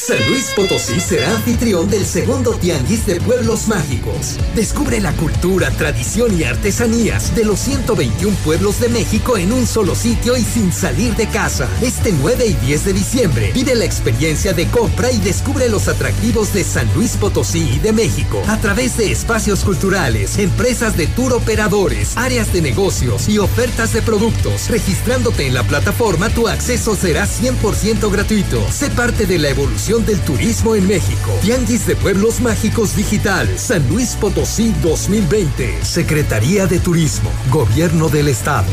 San 0.07 0.19
Luis 0.29 0.53
Potosí 0.55 1.01
será 1.01 1.31
anfitrión 1.31 1.89
del 1.89 2.05
segundo 2.05 2.53
Tianguis 2.53 3.07
de 3.07 3.23
Pueblos 3.23 3.69
Mágicos. 3.69 4.37
Descubre 4.55 5.01
la 5.01 5.13
cultura, 5.13 5.71
tradición 5.71 6.39
y 6.39 6.45
artesanías 6.45 7.35
de 7.35 7.47
los 7.47 7.59
121 7.61 8.37
pueblos 8.45 8.81
de 8.81 8.91
México 8.91 9.39
en 9.39 9.51
un 9.51 9.67
solo 9.67 9.95
sitio 9.95 10.37
y 10.37 10.43
sin 10.43 10.75
salir 10.75 11.17
de 11.17 11.27
casa. 11.29 11.71
Este 11.81 12.13
9 12.13 12.45
y 12.45 12.53
10 12.53 12.85
de 12.85 12.93
diciembre 12.93 13.53
vive 13.55 13.75
la 13.77 13.87
experiencia 13.87 14.53
de 14.53 14.67
compra 14.67 15.11
y 15.11 15.17
descubre 15.21 15.71
los 15.71 15.89
atractivos 15.89 16.53
de 16.53 16.65
San 16.65 16.93
Luis 16.95 17.17
Potosí 17.17 17.77
y 17.77 17.79
de 17.79 17.95
México 17.95 18.43
a 18.47 18.59
través 18.59 18.99
de 18.99 19.11
espacios 19.11 19.65
culturales, 19.65 20.37
empresas 20.39 20.99
de 20.99 21.07
tour 21.07 21.33
operadores, 21.33 22.15
áreas 22.17 22.53
de 22.53 22.61
negocios 22.61 23.27
y 23.27 23.39
ofertas 23.39 23.95
de 23.95 24.03
productos. 24.03 24.69
Registrándote 24.69 25.47
en 25.47 25.55
la 25.55 25.63
plataforma, 25.63 26.29
tu 26.29 26.47
acceso 26.47 26.95
será 26.95 27.27
100% 27.27 28.13
gratuito. 28.13 28.71
Sé 28.71 28.91
parte 28.91 29.25
de 29.25 29.39
la 29.39 29.49
evolución 29.49 29.94
del 30.03 30.21
turismo 30.21 30.75
en 30.75 30.89
México. 30.89 31.31
Tianguis 31.43 31.87
de 31.87 31.95
Pueblos 31.95 32.41
Mágicos 32.41 32.97
Digital, 32.97 33.49
San 33.57 33.89
Luis 33.89 34.17
Potosí 34.17 34.75
2020. 34.83 35.85
Secretaría 35.85 36.67
de 36.67 36.81
Turismo, 36.81 37.31
Gobierno 37.51 38.09
del 38.09 38.29
Estado. 38.29 38.67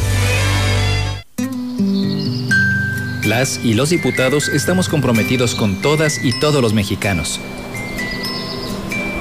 Las 3.23 3.59
y 3.63 3.75
los 3.75 3.91
diputados 3.91 4.49
estamos 4.49 4.89
comprometidos 4.89 5.53
con 5.53 5.81
todas 5.81 6.23
y 6.23 6.37
todos 6.39 6.61
los 6.61 6.73
mexicanos. 6.73 7.39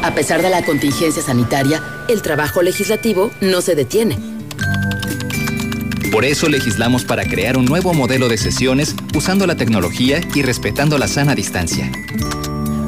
A 0.03 0.15
pesar 0.15 0.41
de 0.41 0.49
la 0.49 0.65
contingencia 0.65 1.23
sanitaria, 1.23 1.83
el 2.09 2.23
trabajo 2.23 2.63
legislativo 2.63 3.31
no 3.43 3.61
se 3.61 3.75
detiene. 3.75 4.30
Por 6.11 6.25
eso 6.25 6.49
legislamos 6.49 7.05
para 7.05 7.25
crear 7.25 7.57
un 7.57 7.67
nuevo 7.67 7.95
modelo 7.95 8.29
de 8.29 8.37
sesiones 8.37 8.97
usando 9.15 9.47
la 9.47 9.57
tecnología 9.57 10.21
y 10.35 10.43
respetando 10.43 10.99
la 10.99 11.07
sana 11.07 11.37
distancia. 11.37 11.91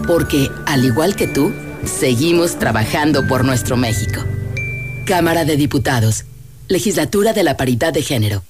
Porque, 0.08 0.50
al 0.66 0.84
igual 0.84 1.14
que 1.14 1.28
tú, 1.28 1.52
seguimos 1.84 2.58
trabajando 2.58 3.26
por 3.28 3.44
nuestro 3.44 3.76
México. 3.76 4.24
Cámara 5.06 5.44
de 5.44 5.56
Diputados. 5.56 6.24
Legislatura 6.66 7.32
de 7.32 7.44
la 7.44 7.56
Paridad 7.56 7.92
de 7.92 8.02
Género. 8.02 8.42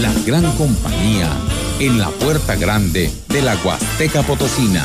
La 0.00 0.12
gran 0.26 0.50
compañía 0.56 1.30
en 1.78 1.98
la 1.98 2.08
puerta 2.10 2.56
grande 2.56 3.12
de 3.28 3.42
la 3.42 3.56
Huasteca 3.56 4.22
Potosina. 4.24 4.84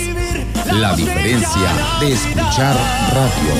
la 0.73 0.95
diferencia 0.95 1.69
de 1.99 2.13
escuchar 2.13 2.75
radio. 3.13 3.53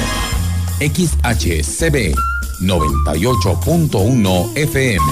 XHCB 0.80 2.16
98.1 2.62 4.58
FM. 4.58 5.06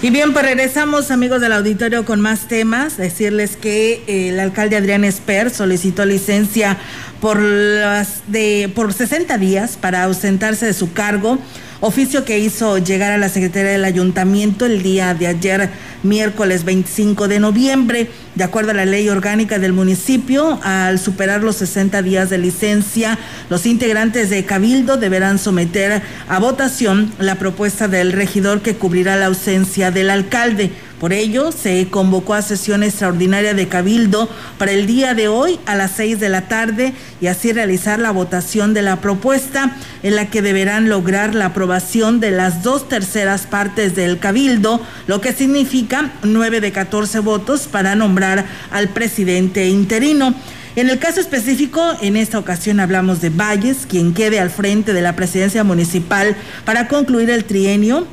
Y 0.00 0.10
bien, 0.10 0.32
pues 0.32 0.44
regresamos 0.44 1.10
amigos 1.12 1.40
del 1.40 1.52
auditorio 1.52 2.04
con 2.04 2.20
más 2.20 2.48
temas. 2.48 2.96
Decirles 2.96 3.56
que 3.56 4.02
eh, 4.06 4.30
el 4.30 4.40
alcalde 4.40 4.76
Adrián 4.76 5.04
Esper 5.04 5.50
solicitó 5.50 6.04
licencia 6.04 6.78
por, 7.22 7.40
las 7.40 8.22
de, 8.26 8.68
por 8.74 8.92
60 8.92 9.38
días 9.38 9.78
para 9.80 10.02
ausentarse 10.02 10.66
de 10.66 10.72
su 10.72 10.92
cargo, 10.92 11.38
oficio 11.78 12.24
que 12.24 12.40
hizo 12.40 12.78
llegar 12.78 13.12
a 13.12 13.16
la 13.16 13.28
Secretaría 13.28 13.70
del 13.70 13.84
Ayuntamiento 13.84 14.66
el 14.66 14.82
día 14.82 15.14
de 15.14 15.28
ayer, 15.28 15.70
miércoles 16.02 16.64
25 16.64 17.28
de 17.28 17.38
noviembre. 17.38 18.10
De 18.34 18.42
acuerdo 18.42 18.72
a 18.72 18.74
la 18.74 18.86
ley 18.86 19.08
orgánica 19.08 19.60
del 19.60 19.72
municipio, 19.72 20.58
al 20.64 20.98
superar 20.98 21.44
los 21.44 21.54
60 21.56 22.02
días 22.02 22.28
de 22.28 22.38
licencia, 22.38 23.16
los 23.50 23.66
integrantes 23.66 24.28
de 24.28 24.44
Cabildo 24.44 24.96
deberán 24.96 25.38
someter 25.38 26.02
a 26.28 26.38
votación 26.40 27.12
la 27.20 27.36
propuesta 27.36 27.86
del 27.86 28.10
regidor 28.10 28.62
que 28.62 28.74
cubrirá 28.74 29.14
la 29.14 29.26
ausencia 29.26 29.92
del 29.92 30.10
alcalde. 30.10 30.72
Por 31.02 31.12
ello, 31.12 31.50
se 31.50 31.88
convocó 31.90 32.34
a 32.34 32.42
sesión 32.42 32.84
extraordinaria 32.84 33.54
de 33.54 33.66
Cabildo 33.66 34.28
para 34.56 34.70
el 34.70 34.86
día 34.86 35.14
de 35.14 35.26
hoy 35.26 35.58
a 35.66 35.74
las 35.74 35.96
seis 35.96 36.20
de 36.20 36.28
la 36.28 36.42
tarde 36.46 36.92
y 37.20 37.26
así 37.26 37.52
realizar 37.52 37.98
la 37.98 38.12
votación 38.12 38.72
de 38.72 38.82
la 38.82 39.00
propuesta 39.00 39.76
en 40.04 40.14
la 40.14 40.30
que 40.30 40.42
deberán 40.42 40.88
lograr 40.88 41.34
la 41.34 41.46
aprobación 41.46 42.20
de 42.20 42.30
las 42.30 42.62
dos 42.62 42.88
terceras 42.88 43.48
partes 43.48 43.96
del 43.96 44.20
Cabildo, 44.20 44.80
lo 45.08 45.20
que 45.20 45.32
significa 45.32 46.12
nueve 46.22 46.60
de 46.60 46.70
14 46.70 47.18
votos 47.18 47.62
para 47.62 47.96
nombrar 47.96 48.46
al 48.70 48.88
presidente 48.90 49.66
interino. 49.66 50.36
En 50.76 50.88
el 50.88 51.00
caso 51.00 51.20
específico, 51.20 51.82
en 52.00 52.16
esta 52.16 52.38
ocasión 52.38 52.78
hablamos 52.78 53.20
de 53.20 53.30
Valles, 53.30 53.86
quien 53.88 54.14
quede 54.14 54.38
al 54.38 54.50
frente 54.50 54.92
de 54.92 55.02
la 55.02 55.16
presidencia 55.16 55.64
municipal 55.64 56.36
para 56.64 56.86
concluir 56.86 57.28
el 57.28 57.42
trienio 57.42 58.06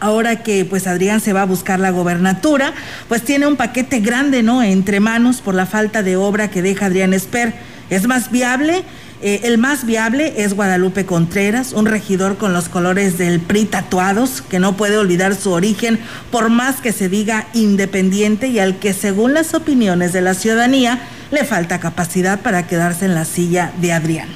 ahora 0.00 0.42
que 0.42 0.64
pues 0.64 0.86
Adrián 0.86 1.20
se 1.20 1.32
va 1.32 1.42
a 1.42 1.46
buscar 1.46 1.78
la 1.78 1.90
gobernatura, 1.90 2.72
pues 3.08 3.22
tiene 3.22 3.46
un 3.46 3.56
paquete 3.56 4.00
grande, 4.00 4.42
¿no? 4.42 4.62
Entre 4.62 5.00
manos 5.00 5.40
por 5.40 5.54
la 5.54 5.66
falta 5.66 6.02
de 6.02 6.16
obra 6.16 6.50
que 6.50 6.62
deja 6.62 6.86
Adrián 6.86 7.12
Esper. 7.12 7.54
Es 7.90 8.06
más 8.06 8.30
viable, 8.30 8.84
eh, 9.22 9.40
el 9.44 9.58
más 9.58 9.84
viable 9.84 10.32
es 10.38 10.54
Guadalupe 10.54 11.04
Contreras, 11.04 11.72
un 11.72 11.84
regidor 11.84 12.38
con 12.38 12.54
los 12.54 12.70
colores 12.70 13.18
del 13.18 13.40
PRI 13.40 13.66
tatuados, 13.66 14.40
que 14.40 14.58
no 14.58 14.76
puede 14.76 14.96
olvidar 14.96 15.34
su 15.34 15.50
origen 15.50 15.98
por 16.30 16.48
más 16.48 16.80
que 16.80 16.92
se 16.92 17.10
diga 17.10 17.46
independiente 17.52 18.48
y 18.48 18.58
al 18.60 18.78
que 18.78 18.94
según 18.94 19.34
las 19.34 19.52
opiniones 19.52 20.14
de 20.14 20.22
la 20.22 20.32
ciudadanía 20.32 21.00
le 21.30 21.44
falta 21.44 21.80
capacidad 21.80 22.40
para 22.40 22.66
quedarse 22.66 23.04
en 23.04 23.14
la 23.14 23.26
silla 23.26 23.72
de 23.80 23.92
Adrián. 23.92 24.28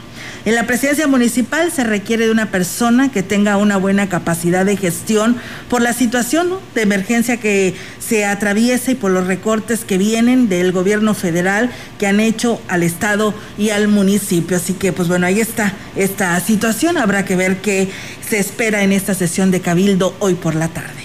En 0.46 0.54
la 0.54 0.66
presidencia 0.66 1.06
municipal 1.06 1.72
se 1.72 1.84
requiere 1.84 2.26
de 2.26 2.30
una 2.30 2.50
persona 2.50 3.10
que 3.10 3.22
tenga 3.22 3.56
una 3.56 3.78
buena 3.78 4.10
capacidad 4.10 4.66
de 4.66 4.76
gestión 4.76 5.36
por 5.70 5.80
la 5.80 5.94
situación 5.94 6.50
de 6.74 6.82
emergencia 6.82 7.38
que 7.38 7.74
se 7.98 8.26
atraviesa 8.26 8.90
y 8.90 8.94
por 8.94 9.10
los 9.10 9.26
recortes 9.26 9.86
que 9.86 9.96
vienen 9.96 10.50
del 10.50 10.70
gobierno 10.70 11.14
federal 11.14 11.70
que 11.98 12.06
han 12.06 12.20
hecho 12.20 12.60
al 12.68 12.82
Estado 12.82 13.32
y 13.56 13.70
al 13.70 13.88
municipio. 13.88 14.58
Así 14.58 14.74
que, 14.74 14.92
pues 14.92 15.08
bueno, 15.08 15.26
ahí 15.26 15.40
está 15.40 15.72
esta 15.96 16.38
situación. 16.40 16.98
Habrá 16.98 17.24
que 17.24 17.36
ver 17.36 17.62
qué 17.62 17.88
se 18.28 18.38
espera 18.38 18.82
en 18.82 18.92
esta 18.92 19.14
sesión 19.14 19.50
de 19.50 19.60
Cabildo 19.60 20.14
hoy 20.18 20.34
por 20.34 20.56
la 20.56 20.68
tarde. 20.68 21.03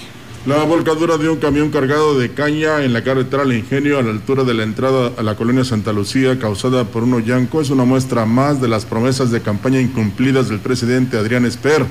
La 0.49 0.63
volcadura 0.63 1.17
de 1.19 1.29
un 1.29 1.37
camión 1.37 1.69
cargado 1.69 2.17
de 2.17 2.31
caña 2.31 2.83
en 2.83 2.91
la 2.91 3.03
carretera 3.03 3.43
al 3.43 3.53
Ingenio 3.53 3.99
a 3.99 4.01
la 4.01 4.09
altura 4.09 4.43
de 4.43 4.55
la 4.55 4.63
entrada 4.63 5.11
a 5.15 5.21
la 5.21 5.35
colonia 5.35 5.63
Santa 5.63 5.93
Lucía 5.93 6.39
causada 6.39 6.85
por 6.85 7.03
un 7.03 7.13
hoyanco 7.13 7.61
es 7.61 7.69
una 7.69 7.85
muestra 7.85 8.25
más 8.25 8.59
de 8.59 8.67
las 8.67 8.83
promesas 8.83 9.29
de 9.29 9.43
campaña 9.43 9.79
incumplidas 9.79 10.49
del 10.49 10.57
presidente 10.57 11.19
Adrián 11.19 11.45
Esper. 11.45 11.85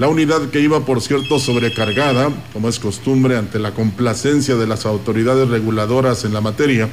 La 0.00 0.08
unidad 0.08 0.50
que 0.50 0.58
iba, 0.58 0.84
por 0.84 1.00
cierto, 1.00 1.38
sobrecargada, 1.38 2.30
como 2.52 2.68
es 2.68 2.80
costumbre 2.80 3.36
ante 3.36 3.60
la 3.60 3.70
complacencia 3.70 4.56
de 4.56 4.66
las 4.66 4.84
autoridades 4.84 5.48
reguladoras 5.48 6.24
en 6.24 6.34
la 6.34 6.40
materia, 6.40 6.88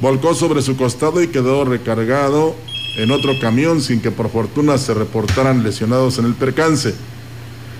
volcó 0.00 0.34
sobre 0.34 0.60
su 0.60 0.76
costado 0.76 1.22
y 1.22 1.28
quedó 1.28 1.64
recargado 1.64 2.56
en 2.96 3.12
otro 3.12 3.38
camión 3.40 3.80
sin 3.80 4.02
que 4.02 4.10
por 4.10 4.28
fortuna 4.28 4.76
se 4.76 4.92
reportaran 4.92 5.62
lesionados 5.62 6.18
en 6.18 6.24
el 6.24 6.34
percance. 6.34 6.96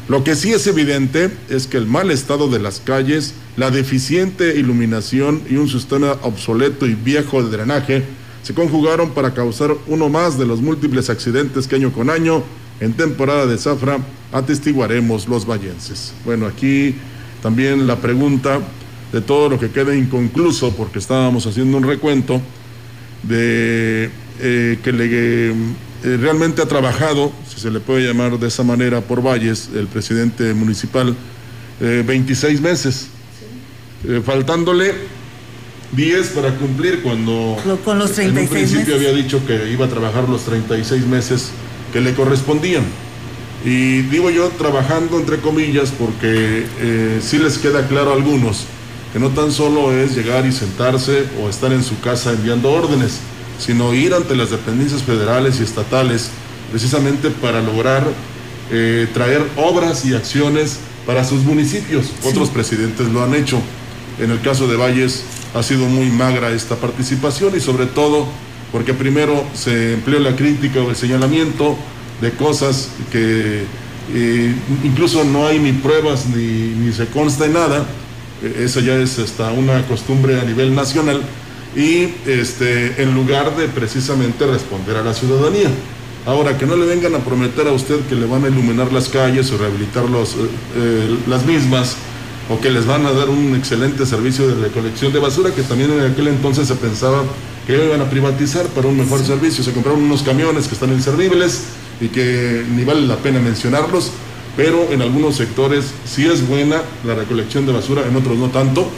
Lo 0.09 0.25
que 0.25 0.35
sí 0.35 0.53
es 0.53 0.67
evidente 0.67 1.31
es 1.49 1.67
que 1.67 1.77
el 1.77 1.87
mal 1.87 2.11
estado 2.11 2.49
de 2.49 2.59
las 2.59 2.81
calles, 2.81 3.35
la 3.57 3.71
deficiente 3.71 4.57
iluminación 4.57 5.43
y 5.49 5.57
un 5.57 5.69
sistema 5.69 6.19
obsoleto 6.23 6.87
y 6.87 6.95
viejo 6.95 7.43
de 7.43 7.51
drenaje 7.51 8.03
se 8.43 8.55
conjugaron 8.55 9.11
para 9.11 9.33
causar 9.33 9.77
uno 9.87 10.09
más 10.09 10.38
de 10.38 10.47
los 10.47 10.61
múltiples 10.61 11.09
accidentes 11.09 11.69
que 11.69 11.77
año 11.77 11.93
con 11.93 12.11
año 12.11 12.43
en 12.81 12.95
temporada 12.95 13.47
de 13.47 13.57
zafra 13.57 13.99
atestiguaremos 14.33 15.29
los 15.29 15.47
vallenses. 15.47 16.12
Bueno, 16.25 16.47
aquí 16.47 16.97
también 17.43 17.87
la 17.87 17.97
pregunta 17.97 18.61
de 19.12 19.21
todo 19.21 19.49
lo 19.49 19.61
que 19.61 19.71
queda 19.71 19.95
inconcluso, 19.95 20.75
porque 20.75 20.99
estábamos 20.99 21.47
haciendo 21.47 21.77
un 21.77 21.85
recuento 21.85 22.41
de 23.23 24.11
eh, 24.41 24.79
que 24.83 24.93
le, 24.93 25.53
eh, 26.05 26.17
realmente 26.17 26.62
ha 26.62 26.67
trabajado, 26.67 27.31
se 27.62 27.70
le 27.70 27.81
puede 27.81 28.07
llamar 28.07 28.38
de 28.38 28.48
esa 28.48 28.64
manera, 28.64 29.01
por 29.01 29.22
Valles, 29.25 29.70
el 29.75 29.87
presidente 29.87 30.53
municipal, 30.53 31.14
eh, 31.81 32.03
26 32.07 32.61
meses, 32.61 33.07
Eh, 34.05 34.20
faltándole 34.27 34.92
10 35.92 36.27
para 36.31 36.51
cumplir 36.57 37.03
cuando 37.03 37.57
con 37.85 38.01
los 38.01 38.18
en 38.18 38.31
un 38.31 38.35
36 38.35 38.48
principio 38.51 38.94
meses. 38.96 39.09
había 39.09 39.22
dicho 39.22 39.46
que 39.46 39.70
iba 39.70 39.87
a 39.87 39.88
trabajar 39.88 40.29
los 40.29 40.42
36 40.42 41.07
meses 41.07 41.51
que 41.92 42.01
le 42.01 42.12
correspondían. 42.14 42.83
Y 43.64 44.03
digo 44.11 44.29
yo 44.31 44.48
trabajando 44.59 45.20
entre 45.20 45.37
comillas 45.38 45.92
porque 45.96 46.66
eh, 46.81 47.20
sí 47.22 47.38
les 47.38 47.59
queda 47.59 47.87
claro 47.87 48.11
a 48.11 48.14
algunos 48.16 48.64
que 49.12 49.20
no 49.20 49.29
tan 49.29 49.53
solo 49.53 49.92
es 49.92 50.16
llegar 50.16 50.46
y 50.46 50.53
sentarse 50.53 51.27
o 51.40 51.48
estar 51.48 51.72
en 51.72 51.85
su 51.85 52.01
casa 52.01 52.33
enviando 52.33 52.72
órdenes, 52.72 53.20
sino 53.61 53.94
ir 53.94 54.14
ante 54.14 54.35
las 54.35 54.51
dependencias 54.51 55.05
federales 55.05 55.61
y 55.61 55.62
estatales 55.62 56.31
precisamente 56.73 57.31
para 57.31 57.61
lograr 57.61 58.03
eh, 58.73 59.07
traer 59.13 59.43
obras 59.57 60.05
y 60.07 60.15
acciones 60.15 60.79
para 61.07 61.23
sus 61.25 61.43
municipios. 61.43 62.07
Otros 62.25 62.49
presidentes 62.49 63.09
lo 63.09 63.23
han 63.23 63.35
hecho. 63.35 63.61
En 64.19 64.31
el 64.31 64.41
caso 64.41 64.67
de 64.67 64.77
Valles 64.77 65.23
ha 65.55 65.63
sido 65.63 65.85
muy 65.87 66.07
magra 66.07 66.51
esta 66.51 66.77
participación 66.77 67.55
y 67.55 67.61
sobre 67.61 67.87
todo 67.87 68.27
porque 68.73 68.95
primero 68.95 69.45
se 69.55 69.93
empleó 69.93 70.19
la 70.19 70.35
crítica 70.35 70.81
o 70.81 70.89
el 70.89 70.97
señalamiento 70.97 71.77
de 72.23 72.31
cosas 72.33 72.89
que 73.11 73.65
eh, 74.15 74.55
incluso 74.83 75.25
no 75.25 75.47
hay 75.47 75.59
ni 75.59 75.73
pruebas 75.73 76.27
ni, 76.27 76.75
ni 76.75 76.93
se 76.93 77.07
consta 77.07 77.45
en 77.45 77.53
nada. 77.53 77.87
Eh, 78.43 78.65
Esa 78.65 78.81
ya 78.81 78.95
es 78.97 79.19
hasta 79.19 79.53
una 79.53 79.87
costumbre 79.87 80.41
a 80.41 80.45
nivel 80.45 80.75
nacional 80.75 81.21
y 81.77 82.09
este, 82.27 83.03
en 83.03 83.15
lugar 83.15 83.57
de 83.57 83.69
precisamente 83.69 84.47
responder 84.47 84.97
a 84.97 85.03
la 85.03 85.13
ciudadanía. 85.13 85.69
Ahora, 86.25 86.57
que 86.57 86.67
no 86.67 86.77
le 86.77 86.87
vengan 86.87 87.15
a 87.17 87.19
prometer 87.19 87.67
a 87.67 87.73
usted 87.73 87.99
que 88.09 88.15
le 88.15 88.27
van 88.27 88.45
a 88.45 88.49
iluminar 88.49 88.93
las 88.93 89.09
calles 89.09 89.51
o 89.51 89.59
rehabilitar 89.59 90.09
los, 90.09 90.35
eh, 90.35 90.49
eh, 90.77 91.17
las 91.27 91.45
mismas, 91.45 91.97
o 92.49 92.61
que 92.61 92.71
les 92.71 92.87
van 92.87 93.07
a 93.07 93.13
dar 93.13 93.29
un 93.29 93.57
excelente 93.57 94.07
servicio 94.07 94.47
de 94.47 94.55
recolección 94.55 95.13
de 95.13 95.19
basura, 95.19 95.53
que 95.53 95.63
también 95.63 95.91
en 95.91 96.13
aquel 96.13 96.29
entonces 96.29 96.69
se 96.69 96.77
pensaba 96.77 97.25
que 97.67 97.75
iban 97.75 98.01
a 98.01 98.09
privatizar 98.09 98.67
para 98.67 98.89
un 98.89 98.99
mejor 98.99 99.25
servicio. 99.25 99.65
Se 99.65 99.73
compraron 99.73 100.03
unos 100.03 100.23
camiones 100.23 100.69
que 100.69 100.75
están 100.75 100.93
inservibles 100.93 101.65
y 102.01 102.09
que 102.09 102.65
ni 102.73 102.85
vale 102.85 103.03
la 103.03 103.17
pena 103.17 103.41
mencionarlos, 103.41 104.13
pero 104.57 104.93
en 104.93 105.03
algunos 105.03 105.37
sectores 105.37 105.87
sí 106.05 106.27
es 106.27 106.47
buena 106.47 106.83
la 107.05 107.15
recolección 107.15 107.67
de 107.67 107.73
basura, 107.73 108.07
en 108.07 108.15
otros 108.15 108.37
no 108.37 108.49
tanto, 108.49 108.89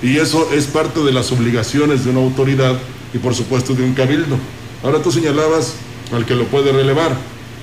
y 0.00 0.18
eso 0.18 0.48
es 0.52 0.66
parte 0.66 1.00
de 1.00 1.12
las 1.12 1.32
obligaciones 1.32 2.04
de 2.04 2.10
una 2.10 2.20
autoridad 2.20 2.76
y 3.12 3.18
por 3.18 3.34
supuesto 3.34 3.74
de 3.74 3.82
un 3.82 3.94
cabildo. 3.94 4.36
Ahora 4.82 5.02
tú 5.02 5.10
señalabas 5.10 5.74
al 6.12 6.24
que 6.26 6.34
lo 6.34 6.44
puede 6.44 6.72
relevar. 6.72 7.12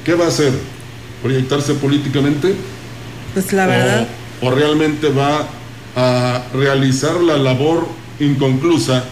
¿Qué 0.03 0.13
va 0.13 0.25
a 0.25 0.27
hacer? 0.29 0.53
¿Proyectarse 1.21 1.73
políticamente? 1.75 2.53
Pues 3.33 3.53
la 3.53 3.65
verdad. 3.65 4.07
¿O, 4.41 4.47
o 4.47 4.51
realmente 4.51 5.09
va 5.09 5.47
a 5.95 6.43
realizar 6.53 7.19
la 7.21 7.37
labor 7.37 7.87
inconclusa 8.19 9.03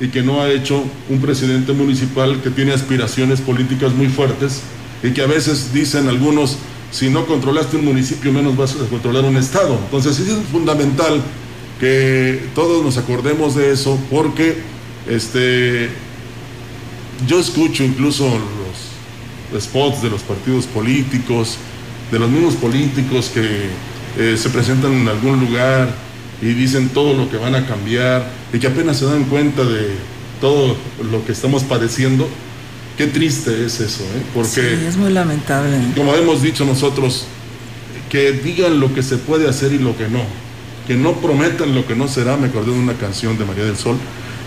y 0.00 0.08
que 0.08 0.22
no 0.22 0.40
ha 0.40 0.50
hecho 0.50 0.82
un 1.08 1.20
presidente 1.20 1.72
municipal 1.72 2.40
que 2.42 2.50
tiene 2.50 2.72
aspiraciones 2.72 3.40
políticas 3.40 3.92
muy 3.92 4.08
fuertes 4.08 4.62
y 5.02 5.10
que 5.10 5.22
a 5.22 5.26
veces 5.26 5.72
dicen 5.72 6.08
algunos, 6.08 6.56
si 6.90 7.10
no 7.10 7.26
controlaste 7.26 7.76
un 7.76 7.84
municipio, 7.84 8.32
menos 8.32 8.56
vas 8.56 8.74
a 8.74 8.88
controlar 8.88 9.24
un 9.24 9.36
estado. 9.36 9.78
Entonces 9.84 10.16
sí 10.16 10.22
es 10.22 10.48
fundamental 10.50 11.20
que 11.78 12.40
todos 12.54 12.82
nos 12.82 12.96
acordemos 12.96 13.54
de 13.54 13.72
eso 13.72 13.98
porque 14.10 14.56
este, 15.08 15.90
yo 17.26 17.38
escucho 17.38 17.84
incluso 17.84 18.26
spots 19.58 20.02
de 20.02 20.10
los 20.10 20.22
partidos 20.22 20.66
políticos, 20.66 21.56
de 22.10 22.18
los 22.18 22.28
mismos 22.30 22.54
políticos 22.54 23.30
que 23.32 23.68
eh, 24.18 24.36
se 24.36 24.50
presentan 24.50 24.92
en 24.92 25.08
algún 25.08 25.40
lugar 25.40 25.88
y 26.42 26.46
dicen 26.46 26.88
todo 26.88 27.14
lo 27.14 27.30
que 27.30 27.36
van 27.36 27.54
a 27.54 27.66
cambiar 27.66 28.26
y 28.52 28.58
que 28.58 28.66
apenas 28.66 28.98
se 28.98 29.04
dan 29.06 29.24
cuenta 29.24 29.64
de 29.64 29.88
todo 30.40 30.76
lo 31.10 31.24
que 31.24 31.32
estamos 31.32 31.62
padeciendo. 31.64 32.28
Qué 32.96 33.06
triste 33.06 33.64
es 33.64 33.80
eso, 33.80 34.02
¿eh? 34.02 34.22
porque 34.34 34.48
Sí, 34.78 34.86
es 34.86 34.96
muy 34.96 35.10
lamentable. 35.12 35.78
como 35.96 36.14
hemos 36.14 36.42
dicho 36.42 36.64
nosotros, 36.64 37.24
que 38.10 38.32
digan 38.32 38.80
lo 38.80 38.92
que 38.92 39.02
se 39.02 39.16
puede 39.16 39.48
hacer 39.48 39.72
y 39.72 39.78
lo 39.78 39.96
que 39.96 40.08
no, 40.08 40.20
que 40.86 40.96
no 40.96 41.12
prometan 41.14 41.74
lo 41.74 41.86
que 41.86 41.94
no 41.94 42.08
será, 42.08 42.36
me 42.36 42.48
acordé 42.48 42.72
de 42.72 42.78
una 42.78 42.94
canción 42.94 43.38
de 43.38 43.44
María 43.44 43.64
del 43.64 43.76
Sol, 43.76 43.96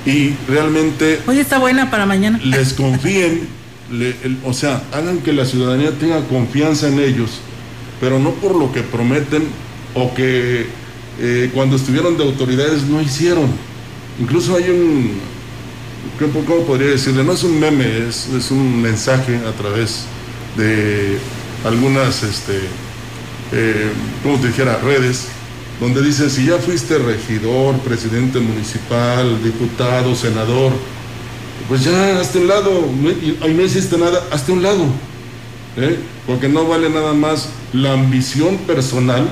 y 0.06 0.34
realmente 0.50 1.20
Oye, 1.28 1.40
está 1.42 1.60
buena 1.60 1.90
para 1.90 2.06
mañana. 2.06 2.38
les 2.44 2.74
confíen, 2.74 3.48
o 4.44 4.54
sea, 4.54 4.84
hagan 4.92 5.20
que 5.20 5.34
la 5.34 5.46
ciudadanía 5.46 5.92
tenga 5.92 6.26
confianza 6.28 6.88
en 6.88 7.00
ellos, 7.00 7.32
pero 8.00 8.20
no 8.20 8.32
por 8.32 8.56
lo 8.56 8.72
que 8.72 8.82
prometen 8.82 9.44
o 9.94 10.14
que 10.14 10.66
eh, 11.20 11.52
cuando 11.54 11.76
estuvieron 11.76 12.18
de 12.18 12.24
autoridades 12.24 12.84
no 12.84 13.02
hicieron. 13.02 13.50
Incluso 14.20 14.56
hay 14.56 14.70
un, 14.70 15.12
¿cómo 16.48 16.64
podría 16.64 16.90
decirle? 16.90 17.24
No 17.24 17.34
es 17.34 17.44
un 17.44 17.60
meme, 17.60 18.08
es, 18.08 18.52
un 18.52 18.82
mensaje 18.82 19.38
a 19.38 19.52
través 19.52 20.06
de 20.58 21.18
algunas, 21.66 22.24
este, 22.24 22.60
eh, 23.52 23.92
¿cómo 24.24 24.40
te 24.40 24.48
dijera?, 24.48 24.80
redes, 24.80 25.28
donde 25.80 26.02
dice, 26.02 26.30
si 26.30 26.46
ya 26.46 26.58
fuiste 26.58 26.98
regidor, 26.98 27.78
presidente 27.80 28.40
municipal, 28.40 29.44
diputado, 29.44 30.16
senador, 30.16 30.72
pues 31.68 31.84
ya, 31.84 32.20
hazte 32.20 32.40
un 32.40 32.48
lado, 32.48 32.84
ahí 33.42 33.54
no 33.54 33.62
hiciste 33.64 33.98
nada, 33.98 34.24
hazte 34.32 34.52
un 34.52 34.64
lado, 34.64 34.86
¿eh? 35.78 35.98
porque 36.28 36.50
no 36.50 36.68
vale 36.68 36.90
nada 36.90 37.14
más 37.14 37.50
la 37.74 37.94
ambición 37.94 38.58
personal 38.60 39.28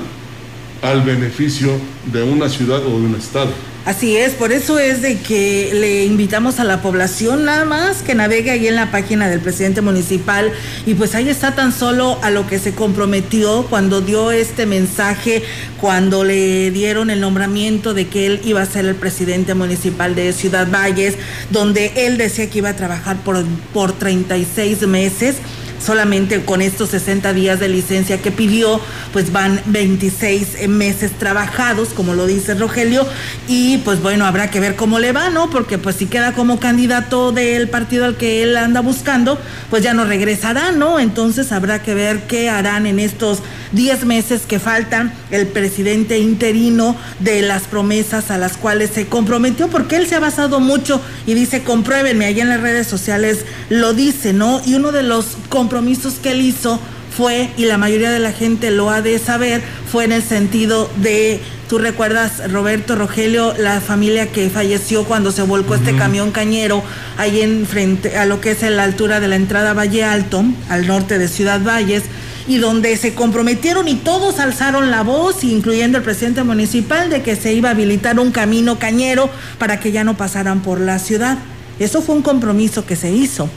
al 0.82 1.02
beneficio 1.02 1.70
de 2.12 2.22
una 2.22 2.48
ciudad 2.48 2.84
o 2.84 2.90
de 2.90 3.06
un 3.06 3.14
estado. 3.14 3.50
Así 3.84 4.16
es, 4.16 4.34
por 4.34 4.52
eso 4.52 4.78
es 4.78 5.02
de 5.02 5.18
que 5.18 5.72
le 5.74 6.04
invitamos 6.04 6.60
a 6.60 6.64
la 6.64 6.80
población 6.82 7.44
nada 7.44 7.64
más 7.64 8.02
que 8.02 8.14
navegue 8.14 8.52
ahí 8.52 8.68
en 8.68 8.76
la 8.76 8.92
página 8.92 9.28
del 9.28 9.40
presidente 9.40 9.80
municipal. 9.80 10.52
Y 10.86 10.94
pues 10.94 11.16
ahí 11.16 11.28
está 11.28 11.56
tan 11.56 11.72
solo 11.72 12.16
a 12.22 12.30
lo 12.30 12.46
que 12.46 12.60
se 12.60 12.74
comprometió 12.74 13.66
cuando 13.68 14.00
dio 14.00 14.30
este 14.30 14.66
mensaje, 14.66 15.42
cuando 15.80 16.22
le 16.22 16.70
dieron 16.70 17.10
el 17.10 17.20
nombramiento 17.20 17.92
de 17.92 18.06
que 18.06 18.26
él 18.26 18.40
iba 18.44 18.62
a 18.62 18.66
ser 18.66 18.84
el 18.86 18.94
presidente 18.94 19.54
municipal 19.54 20.14
de 20.14 20.32
Ciudad 20.32 20.68
Valles, 20.70 21.16
donde 21.50 21.92
él 21.96 22.18
decía 22.18 22.48
que 22.48 22.58
iba 22.58 22.68
a 22.68 22.76
trabajar 22.76 23.16
por, 23.24 23.44
por 23.72 23.98
36 23.98 24.86
meses 24.86 25.38
solamente 25.82 26.44
con 26.44 26.62
estos 26.62 26.90
60 26.90 27.32
días 27.32 27.60
de 27.60 27.68
licencia 27.68 28.18
que 28.18 28.30
pidió, 28.30 28.80
pues 29.12 29.32
van 29.32 29.60
26 29.66 30.68
meses 30.68 31.12
trabajados, 31.18 31.90
como 31.90 32.14
lo 32.14 32.26
dice 32.26 32.54
Rogelio, 32.54 33.06
y 33.48 33.78
pues 33.78 34.00
bueno, 34.00 34.24
habrá 34.24 34.50
que 34.50 34.60
ver 34.60 34.76
cómo 34.76 34.98
le 34.98 35.12
va, 35.12 35.30
¿no? 35.30 35.50
Porque 35.50 35.78
pues 35.78 35.96
si 35.96 36.06
queda 36.06 36.32
como 36.32 36.60
candidato 36.60 37.32
del 37.32 37.68
partido 37.68 38.04
al 38.04 38.16
que 38.16 38.42
él 38.42 38.56
anda 38.56 38.80
buscando, 38.80 39.38
pues 39.70 39.82
ya 39.82 39.94
no 39.94 40.04
regresará, 40.04 40.72
¿no? 40.72 41.00
Entonces 41.00 41.52
habrá 41.52 41.82
que 41.82 41.94
ver 41.94 42.22
qué 42.26 42.48
harán 42.48 42.86
en 42.86 42.98
estos 42.98 43.40
10 43.72 44.04
meses 44.04 44.42
que 44.46 44.58
faltan 44.58 45.12
el 45.30 45.46
presidente 45.46 46.18
interino 46.18 46.96
de 47.20 47.42
las 47.42 47.62
promesas 47.64 48.30
a 48.30 48.38
las 48.38 48.56
cuales 48.56 48.90
se 48.90 49.06
comprometió, 49.06 49.68
porque 49.68 49.96
él 49.96 50.06
se 50.06 50.14
ha 50.14 50.20
basado 50.20 50.60
mucho 50.60 51.00
y 51.26 51.34
dice, 51.34 51.62
compruébenme, 51.62 52.26
ahí 52.26 52.40
en 52.40 52.48
las 52.48 52.60
redes 52.60 52.86
sociales 52.86 53.44
lo 53.68 53.94
dice, 53.94 54.32
¿no? 54.32 54.60
Y 54.64 54.74
uno 54.74 54.92
de 54.92 55.02
los 55.02 55.36
compromisos 55.48 56.14
que 56.14 56.32
él 56.32 56.42
hizo 56.42 56.80
fue, 57.16 57.50
y 57.56 57.66
la 57.66 57.78
mayoría 57.78 58.10
de 58.10 58.18
la 58.18 58.32
gente 58.32 58.70
lo 58.70 58.90
ha 58.90 59.02
de 59.02 59.18
saber, 59.18 59.62
fue 59.90 60.04
en 60.04 60.12
el 60.12 60.22
sentido 60.22 60.90
de, 60.96 61.40
tú 61.68 61.78
recuerdas, 61.78 62.50
Roberto 62.50 62.96
Rogelio, 62.96 63.54
la 63.58 63.80
familia 63.80 64.32
que 64.32 64.48
falleció 64.48 65.04
cuando 65.04 65.30
se 65.30 65.42
volcó 65.42 65.74
este 65.74 65.94
camión 65.94 66.30
cañero 66.30 66.82
ahí 67.18 67.42
en 67.42 67.66
frente 67.66 68.16
a 68.16 68.24
lo 68.24 68.40
que 68.40 68.52
es 68.52 68.62
en 68.62 68.76
la 68.76 68.84
altura 68.84 69.20
de 69.20 69.28
la 69.28 69.36
entrada 69.36 69.74
Valle 69.74 70.04
Alto, 70.04 70.42
al 70.70 70.86
norte 70.86 71.18
de 71.18 71.28
Ciudad 71.28 71.60
Valles, 71.62 72.04
y 72.46 72.58
donde 72.58 72.96
se 72.96 73.14
comprometieron 73.14 73.88
y 73.88 73.94
todos 73.96 74.38
alzaron 74.38 74.90
la 74.90 75.02
voz, 75.02 75.44
incluyendo 75.44 75.98
el 75.98 76.04
presidente 76.04 76.42
municipal, 76.42 77.10
de 77.10 77.22
que 77.22 77.36
se 77.36 77.52
iba 77.52 77.68
a 77.68 77.72
habilitar 77.72 78.18
un 78.18 78.32
camino 78.32 78.78
cañero 78.78 79.30
para 79.58 79.80
que 79.80 79.92
ya 79.92 80.04
no 80.04 80.16
pasaran 80.16 80.62
por 80.62 80.80
la 80.80 80.98
ciudad. 80.98 81.38
Eso 81.78 82.02
fue 82.02 82.14
un 82.14 82.22
compromiso 82.22 82.84
que 82.86 82.96
se 82.96 83.10
hizo. 83.10 83.48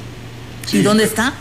¿Y 0.71 0.81
dónde 0.81 1.03
está? 1.03 1.33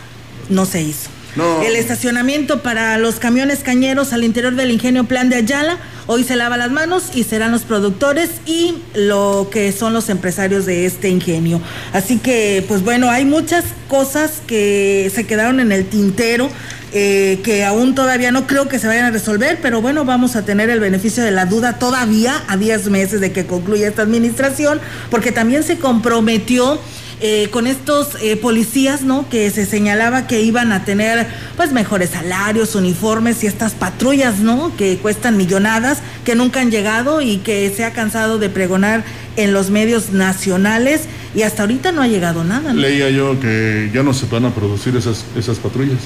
No 0.49 0.65
se 0.65 0.81
hizo. 0.81 1.09
No. 1.35 1.61
El 1.63 1.75
estacionamiento 1.75 2.61
para 2.61 2.97
los 2.97 3.15
camiones 3.15 3.59
cañeros 3.59 4.13
al 4.13 4.23
interior 4.23 4.55
del 4.55 4.71
ingenio 4.71 5.03
Plan 5.03 5.27
de 5.29 5.35
Ayala, 5.35 5.77
hoy 6.07 6.23
se 6.23 6.37
lava 6.37 6.55
las 6.55 6.71
manos 6.71 7.09
y 7.13 7.25
serán 7.25 7.51
los 7.51 7.63
productores 7.63 8.29
y 8.45 8.75
lo 8.93 9.49
que 9.51 9.73
son 9.73 9.93
los 9.93 10.07
empresarios 10.07 10.65
de 10.65 10.85
este 10.85 11.09
ingenio. 11.09 11.59
Así 11.91 12.19
que, 12.19 12.63
pues 12.69 12.83
bueno, 12.83 13.09
hay 13.09 13.25
muchas 13.25 13.65
cosas 13.89 14.41
que 14.47 15.11
se 15.13 15.25
quedaron 15.25 15.59
en 15.59 15.73
el 15.73 15.85
tintero. 15.87 16.49
Eh, 16.97 17.41
que 17.43 17.65
aún 17.65 17.93
todavía 17.93 18.31
no 18.31 18.47
creo 18.47 18.69
que 18.69 18.79
se 18.79 18.87
vayan 18.87 19.03
a 19.03 19.11
resolver, 19.11 19.59
pero 19.61 19.81
bueno, 19.81 20.05
vamos 20.05 20.37
a 20.37 20.45
tener 20.45 20.69
el 20.69 20.79
beneficio 20.79 21.25
de 21.25 21.31
la 21.31 21.45
duda 21.45 21.77
todavía 21.77 22.41
a 22.47 22.55
10 22.55 22.89
meses 22.89 23.19
de 23.19 23.33
que 23.33 23.45
concluya 23.45 23.89
esta 23.89 24.03
administración, 24.03 24.79
porque 25.11 25.33
también 25.33 25.63
se 25.63 25.77
comprometió 25.77 26.79
eh, 27.19 27.49
con 27.51 27.67
estos 27.67 28.15
eh, 28.21 28.37
policías, 28.37 29.01
¿no? 29.01 29.27
Que 29.27 29.51
se 29.51 29.65
señalaba 29.65 30.25
que 30.25 30.39
iban 30.41 30.71
a 30.71 30.85
tener, 30.85 31.27
pues, 31.57 31.73
mejores 31.73 32.11
salarios, 32.11 32.75
uniformes 32.75 33.43
y 33.43 33.47
estas 33.47 33.73
patrullas, 33.73 34.39
¿no? 34.39 34.71
Que 34.77 34.97
cuestan 34.97 35.35
millonadas, 35.35 35.99
que 36.23 36.35
nunca 36.35 36.61
han 36.61 36.71
llegado 36.71 37.21
y 37.21 37.39
que 37.39 37.73
se 37.75 37.83
ha 37.83 37.91
cansado 37.91 38.39
de 38.39 38.49
pregonar 38.49 39.03
en 39.35 39.51
los 39.51 39.69
medios 39.69 40.11
nacionales 40.11 41.09
y 41.35 41.41
hasta 41.41 41.63
ahorita 41.63 41.91
no 41.91 42.01
ha 42.01 42.07
llegado 42.07 42.45
nada, 42.45 42.73
¿no? 42.73 42.79
Leía 42.79 43.09
yo 43.09 43.37
que 43.37 43.91
ya 43.93 44.01
no 44.01 44.13
se 44.13 44.27
van 44.27 44.45
a 44.45 44.55
producir 44.55 44.95
esas, 44.95 45.25
esas 45.37 45.57
patrullas. 45.59 45.99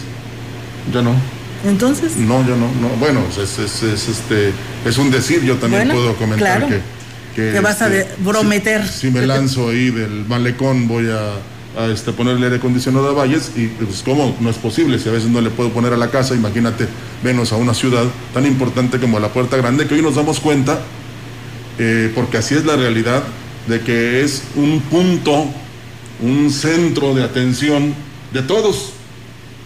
Ya 0.93 1.01
no. 1.01 1.13
Entonces, 1.65 2.15
No, 2.15 2.41
ya 2.41 2.55
no, 2.55 2.71
no. 2.81 2.87
Bueno, 2.99 3.21
es, 3.31 3.59
es, 3.59 3.83
es, 3.83 4.07
este, 4.07 4.53
es 4.85 4.97
un 4.97 5.11
decir, 5.11 5.43
yo 5.43 5.55
también 5.57 5.87
Bueno, 5.87 5.93
puedo 6.01 6.15
comentar 6.15 6.59
claro. 6.59 6.67
que, 7.35 7.51
que, 7.51 7.59
vas 7.59 7.81
a 7.81 7.87
este, 7.93 7.97
de- 8.11 8.23
prometer. 8.23 8.87
Si, 8.87 9.07
si 9.07 9.11
me 9.11 9.25
lanzo 9.27 9.69
ahí 9.69 9.89
del 9.89 10.25
malecón, 10.25 10.87
voy 10.87 11.09
a, 11.09 11.81
a, 11.81 11.87
este, 11.87 12.13
ponerle 12.13 12.45
aire 12.45 12.57
acondicionado 12.57 13.09
a 13.09 13.11
Valles 13.13 13.51
y 13.57 13.67
pues 13.67 14.01
cómo 14.03 14.35
no 14.39 14.49
es 14.49 14.55
posible, 14.55 14.99
si 14.99 15.09
a 15.09 15.11
veces 15.11 15.29
no 15.29 15.41
le 15.41 15.49
puedo 15.49 15.69
poner 15.71 15.91
a 15.93 15.97
la 15.97 16.09
casa, 16.09 16.33
imagínate, 16.33 16.87
venos 17.23 17.51
a 17.51 17.57
una 17.57 17.73
ciudad 17.73 18.05
tan 18.33 18.45
importante 18.45 18.97
como 18.99 19.19
la 19.19 19.27
Puerta 19.27 19.57
Grande, 19.57 19.85
que 19.85 19.95
hoy 19.95 20.01
nos 20.01 20.15
damos 20.15 20.39
cuenta, 20.39 20.79
eh, 21.77 22.09
porque 22.15 22.37
así 22.37 22.55
es 22.55 22.63
la 22.65 22.77
realidad, 22.77 23.21
de 23.67 23.81
que 23.81 24.23
es 24.23 24.43
un 24.55 24.79
punto, 24.79 25.45
un 26.21 26.49
centro 26.51 27.13
de 27.13 27.23
atención 27.23 27.93
de 28.33 28.41
todos. 28.43 28.93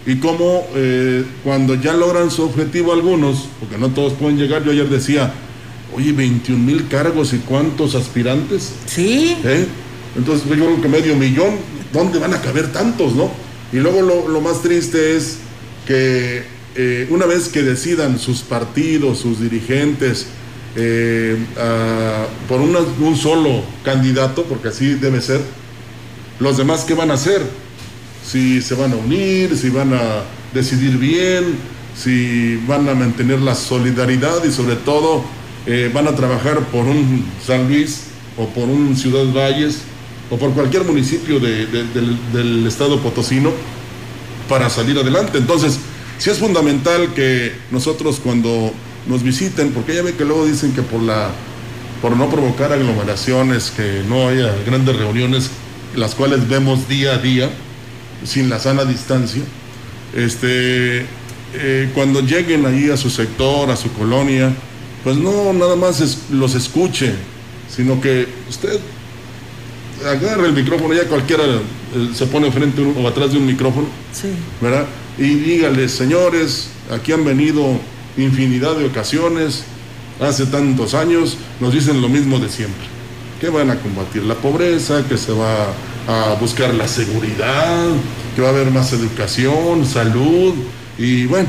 Y 0.06 0.18
cómo 0.18 0.68
eh, 0.76 1.24
cuando 1.44 1.76
ya 1.76 1.94
logran 1.94 2.30
su 2.30 2.44
objetivo 2.44 2.92
algunos, 2.94 3.48
porque 3.60 3.78
no 3.78 3.90
todos 3.90 4.14
pueden 4.14 4.38
llegar, 4.38 4.64
yo 4.64 4.72
ayer 4.72 4.90
decía, 4.90 5.34
oye, 5.96 6.12
21 6.12 6.62
mil 6.64 6.88
cargos 6.90 7.34
y 7.34 7.38
cuántos 7.38 7.96
aspirantes. 7.96 8.74
Sí. 8.86 9.38
¿Eh? 9.44 9.66
Entonces 10.18 10.46
yo 10.50 10.56
creo 10.56 10.82
que 10.82 10.90
medio 10.90 11.16
millón, 11.16 11.56
¿dónde 11.94 12.20
van 12.20 12.34
a 12.34 12.42
caber 12.42 12.72
tantos, 12.74 13.16
no? 13.16 13.32
Y 13.72 13.78
luego 13.78 14.02
lo, 14.02 14.28
lo 14.28 14.42
más 14.42 14.62
triste 14.62 15.16
es 15.16 15.38
que 15.88 16.44
eh, 16.76 17.08
una 17.10 17.26
vez 17.26 17.48
que 17.50 17.62
decidan 17.64 18.20
sus 18.20 18.42
partidos, 18.42 19.20
sus 19.20 19.40
dirigentes, 19.40 20.28
eh, 20.76 21.38
a- 21.58 22.26
por 22.50 22.60
una- 22.62 22.80
un 23.00 23.16
solo 23.16 23.62
candidato, 23.86 24.44
porque 24.44 24.68
así 24.68 24.96
debe 24.96 25.22
ser, 25.22 25.40
los 26.40 26.58
demás, 26.58 26.84
¿qué 26.84 26.94
van 26.94 27.12
a 27.12 27.14
hacer? 27.14 27.42
Si 28.26 28.62
se 28.62 28.76
van 28.76 28.94
a 28.94 28.96
unir, 28.96 29.56
si 29.58 29.70
van 29.70 29.94
a 29.94 30.24
decidir 30.54 30.98
bien, 30.98 31.56
si 31.98 32.58
van 32.68 32.88
a 32.90 32.94
mantener 32.94 33.40
la 33.42 33.54
solidaridad 33.56 34.44
y 34.46 34.52
sobre 34.52 34.76
todo 34.76 35.24
eh, 35.66 35.92
van 35.94 36.08
a 36.08 36.16
trabajar 36.16 36.60
por 36.72 36.86
un 36.86 37.26
San 37.46 37.68
Luis 37.68 38.06
o 38.38 38.48
por 38.48 38.68
un 38.68 38.96
Ciudad 38.96 39.26
Valles 39.34 39.80
o 40.30 40.38
por 40.38 40.52
cualquier 40.54 40.84
municipio 40.86 41.40
de- 41.40 41.66
de- 41.68 41.84
del, 41.94 42.18
del 42.34 42.68
estado 42.68 43.00
potosino 43.00 43.52
para 44.50 44.70
salir 44.70 44.98
adelante. 44.98 45.38
Entonces, 45.38 45.78
sí 46.18 46.30
es 46.30 46.40
fundamental 46.40 47.14
que 47.14 47.54
nosotros 47.72 48.20
cuando 48.24 48.74
nos 49.08 49.22
visiten, 49.22 49.72
porque 49.72 49.96
ya 49.96 50.02
ve 50.02 50.14
que 50.16 50.26
luego 50.26 50.46
dicen 50.46 50.74
que 50.74 50.82
por 50.82 51.02
la 51.02 51.30
por 52.02 52.18
no 52.18 52.30
provocar 52.30 52.74
aglomeraciones, 52.74 53.72
que 53.72 54.02
no 54.10 54.28
haya 54.28 54.54
grandes 54.66 54.94
reuniones, 54.98 55.50
las 55.96 56.16
cuales 56.16 56.50
vemos 56.50 56.90
día 56.90 57.14
a 57.14 57.18
día, 57.18 57.50
sin 58.24 58.50
la 58.50 58.60
sana 58.60 58.86
distancia, 58.86 59.42
este, 60.16 61.06
eh, 61.56 61.90
cuando 61.94 62.22
lleguen 62.22 62.66
ahí 62.66 62.90
a 62.90 62.98
su 62.98 63.10
sector, 63.10 63.70
a 63.70 63.76
su 63.76 63.92
colonia, 63.94 64.54
pues 65.04 65.18
no 65.18 65.54
nada 65.54 65.76
más 65.76 66.18
los 66.32 66.56
escuche, 66.56 67.14
sino 67.70 68.00
que 68.00 68.28
usted 68.50 68.80
agarre 70.06 70.48
el 70.48 70.54
micrófono, 70.54 70.94
ya 70.94 71.06
cualquiera 71.06 71.44
eh, 71.44 72.10
se 72.14 72.26
pone 72.28 72.52
frente 72.52 72.82
o 72.82 73.08
atrás 73.08 73.32
de 73.32 73.38
un 73.38 73.46
micrófono, 73.46 73.88
¿verdad? 74.62 74.86
Y 75.18 75.36
dígale, 75.36 75.88
señores, 75.90 76.70
aquí 76.92 77.12
han 77.12 77.24
venido 77.24 77.80
infinidad 78.18 78.76
de 78.76 78.86
ocasiones, 78.86 79.64
hace 80.20 80.46
tantos 80.46 80.94
años, 80.94 81.38
nos 81.60 81.74
dicen 81.74 82.02
lo 82.02 82.10
mismo 82.10 82.40
de 82.40 82.50
siempre, 82.50 82.86
que 83.40 83.50
van 83.50 83.70
a 83.70 83.80
combatir 83.80 84.24
la 84.24 84.36
pobreza, 84.36 85.04
que 85.08 85.18
se 85.18 85.32
va 85.32 85.74
a 86.08 86.36
buscar 86.40 86.74
la 86.74 86.88
seguridad, 86.88 87.88
que 88.36 88.42
va 88.42 88.50
a 88.50 88.52
haber 88.52 88.72
más 88.72 88.92
educación, 88.94 89.86
salud, 89.86 90.54
y 90.98 91.26
bueno, 91.26 91.48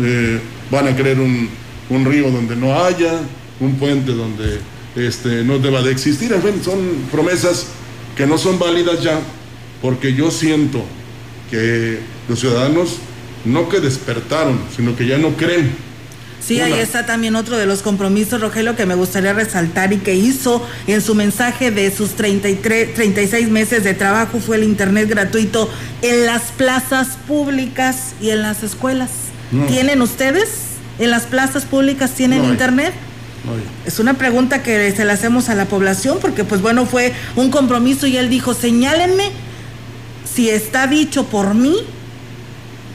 eh, 0.00 0.40
van 0.70 0.88
a 0.88 0.96
crear 0.96 1.20
un, 1.20 1.48
un, 1.90 2.04
río 2.04 2.30
donde 2.30 2.56
no 2.56 2.82
haya, 2.82 3.20
un 3.60 3.76
puente 3.76 4.12
donde 4.12 4.60
este, 4.96 5.44
no 5.44 5.58
deba 5.58 5.82
de 5.82 5.92
existir, 5.92 6.32
en 6.32 6.42
fin, 6.42 6.62
son 6.64 6.78
promesas 7.10 7.66
que 8.16 8.26
no 8.26 8.38
son 8.38 8.58
válidas 8.58 9.02
ya, 9.02 9.20
porque 9.80 10.14
yo 10.14 10.30
siento 10.30 10.82
que 11.50 12.00
los 12.28 12.40
ciudadanos 12.40 12.96
no 13.44 13.68
que 13.68 13.80
despertaron, 13.80 14.58
sino 14.74 14.96
que 14.96 15.06
ya 15.06 15.18
no 15.18 15.36
creen 15.36 15.91
Sí, 16.44 16.60
ahí 16.60 16.72
está 16.72 17.06
también 17.06 17.36
otro 17.36 17.56
de 17.56 17.66
los 17.66 17.82
compromisos, 17.82 18.40
Rogelio, 18.40 18.74
que 18.74 18.84
me 18.84 18.96
gustaría 18.96 19.32
resaltar 19.32 19.92
y 19.92 19.98
que 19.98 20.14
hizo 20.16 20.66
en 20.88 21.00
su 21.00 21.14
mensaje 21.14 21.70
de 21.70 21.94
sus 21.94 22.10
33, 22.10 22.94
36 22.94 23.48
meses 23.48 23.84
de 23.84 23.94
trabajo 23.94 24.40
fue 24.40 24.56
el 24.56 24.64
Internet 24.64 25.08
gratuito 25.08 25.70
en 26.02 26.26
las 26.26 26.42
plazas 26.50 27.16
públicas 27.28 28.14
y 28.20 28.30
en 28.30 28.42
las 28.42 28.64
escuelas. 28.64 29.10
¿Tienen 29.68 30.02
ustedes? 30.02 30.48
¿En 30.98 31.10
las 31.10 31.24
plazas 31.24 31.64
públicas 31.64 32.10
tienen 32.12 32.44
Internet? 32.44 32.92
Es 33.86 33.98
una 33.98 34.14
pregunta 34.14 34.62
que 34.62 34.90
se 34.92 35.04
la 35.04 35.12
hacemos 35.12 35.48
a 35.48 35.54
la 35.54 35.66
población 35.66 36.18
porque 36.20 36.42
pues 36.42 36.60
bueno, 36.60 36.86
fue 36.86 37.12
un 37.36 37.50
compromiso 37.50 38.06
y 38.06 38.16
él 38.16 38.28
dijo, 38.28 38.54
señálenme 38.54 39.30
si 40.24 40.48
está 40.48 40.86
dicho 40.86 41.24
por 41.26 41.54
mí 41.54 41.76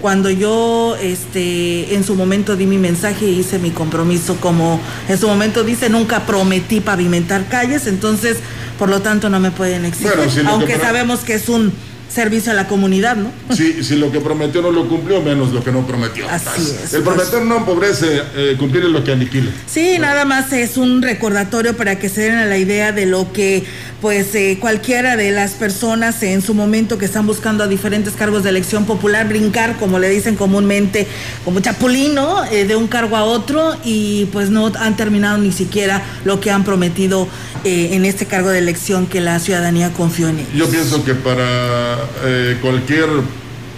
cuando 0.02 0.30
yo 0.30 0.96
este 1.02 1.96
en 1.96 2.04
su 2.04 2.16
momento 2.16 2.56
di 2.56 2.66
mi 2.66 2.78
mensaje 2.78 3.26
y 3.26 3.40
hice 3.40 3.60
mi 3.60 3.72
compromiso 3.72 4.38
como 4.38 4.80
en 5.08 5.18
su 5.18 5.28
momento 5.28 5.64
dice 5.64 5.90
nunca 5.90 6.26
prometí 6.26 6.82
pavimentar 6.82 7.48
calles 7.48 7.88
entonces 7.88 8.38
por 8.78 8.90
lo 8.90 9.02
tanto 9.02 9.30
no 9.30 9.40
me 9.40 9.52
pueden 9.52 9.86
exigir. 9.86 10.14
Aunque 10.48 10.78
sabemos 10.78 11.22
que 11.22 11.34
es 11.34 11.50
un 11.50 11.74
servicio 12.18 12.52
a 12.52 12.56
la 12.56 12.68
comunidad, 12.68 13.16
¿no? 13.16 13.32
Sí, 13.56 13.84
si 13.84 13.96
lo 13.96 14.12
que 14.12 14.20
prometió 14.20 14.64
no 14.64 14.72
lo 14.72 14.90
cumplió, 14.90 15.22
menos 15.22 15.52
lo 15.52 15.64
que 15.64 15.72
no 15.72 15.86
prometió. 15.86 16.28
Así 16.28 16.74
es. 16.84 16.92
El 16.96 17.04
prometer 17.04 17.44
no 17.44 17.58
empobrece, 17.58 18.24
eh, 18.36 18.56
cumplir 18.58 18.86
es 18.86 18.90
lo 18.90 19.04
que 19.04 19.12
aniquila. 19.12 19.52
Sí, 19.68 20.00
nada 20.00 20.26
más 20.26 20.52
es 20.52 20.78
un 20.78 21.04
recordatorio 21.04 21.78
para 21.78 22.00
que 22.00 22.10
se 22.10 22.22
den 22.22 22.38
a 22.38 22.46
la 22.48 22.58
idea 22.58 22.92
de 22.92 23.06
lo 23.06 23.32
que, 23.34 23.66
pues, 24.02 24.34
eh, 24.34 24.58
cualquiera 24.60 25.16
de 25.16 25.30
las 25.30 25.52
personas 25.52 26.24
en 26.24 26.42
su 26.42 26.56
momento 26.56 26.98
que 26.98 27.06
están 27.06 27.28
buscando 27.28 27.64
a 27.64 27.68
diferentes 27.68 28.16
cargos 28.16 28.42
de 28.42 28.50
elección 28.50 28.86
popular, 28.86 29.28
brincar, 29.28 29.78
como 29.78 30.00
le 30.00 30.10
dicen 30.10 30.36
comúnmente, 30.36 31.06
como 31.46 31.60
chapulino, 31.60 32.46
eh, 32.46 32.66
de 32.66 32.76
un 32.76 32.88
cargo 32.88 33.16
a 33.16 33.26
otro 33.26 33.76
y 33.86 34.26
pues 34.34 34.50
no 34.50 34.72
han 34.80 34.98
terminado 34.98 35.38
ni 35.38 35.52
siquiera 35.52 36.02
lo 36.26 36.40
que 36.40 36.50
han 36.50 36.64
prometido 36.64 37.28
en 37.64 38.06
este 38.06 38.26
cargo 38.26 38.50
de 38.50 38.60
elección 38.60 39.08
que 39.08 39.20
la 39.20 39.40
ciudadanía 39.40 39.92
confió 39.92 40.30
en 40.30 40.40
ellos. 40.40 40.54
Yo 40.56 40.70
pienso 40.70 41.04
que 41.04 41.16
para 41.16 41.98
eh, 42.24 42.58
cualquier, 42.62 43.08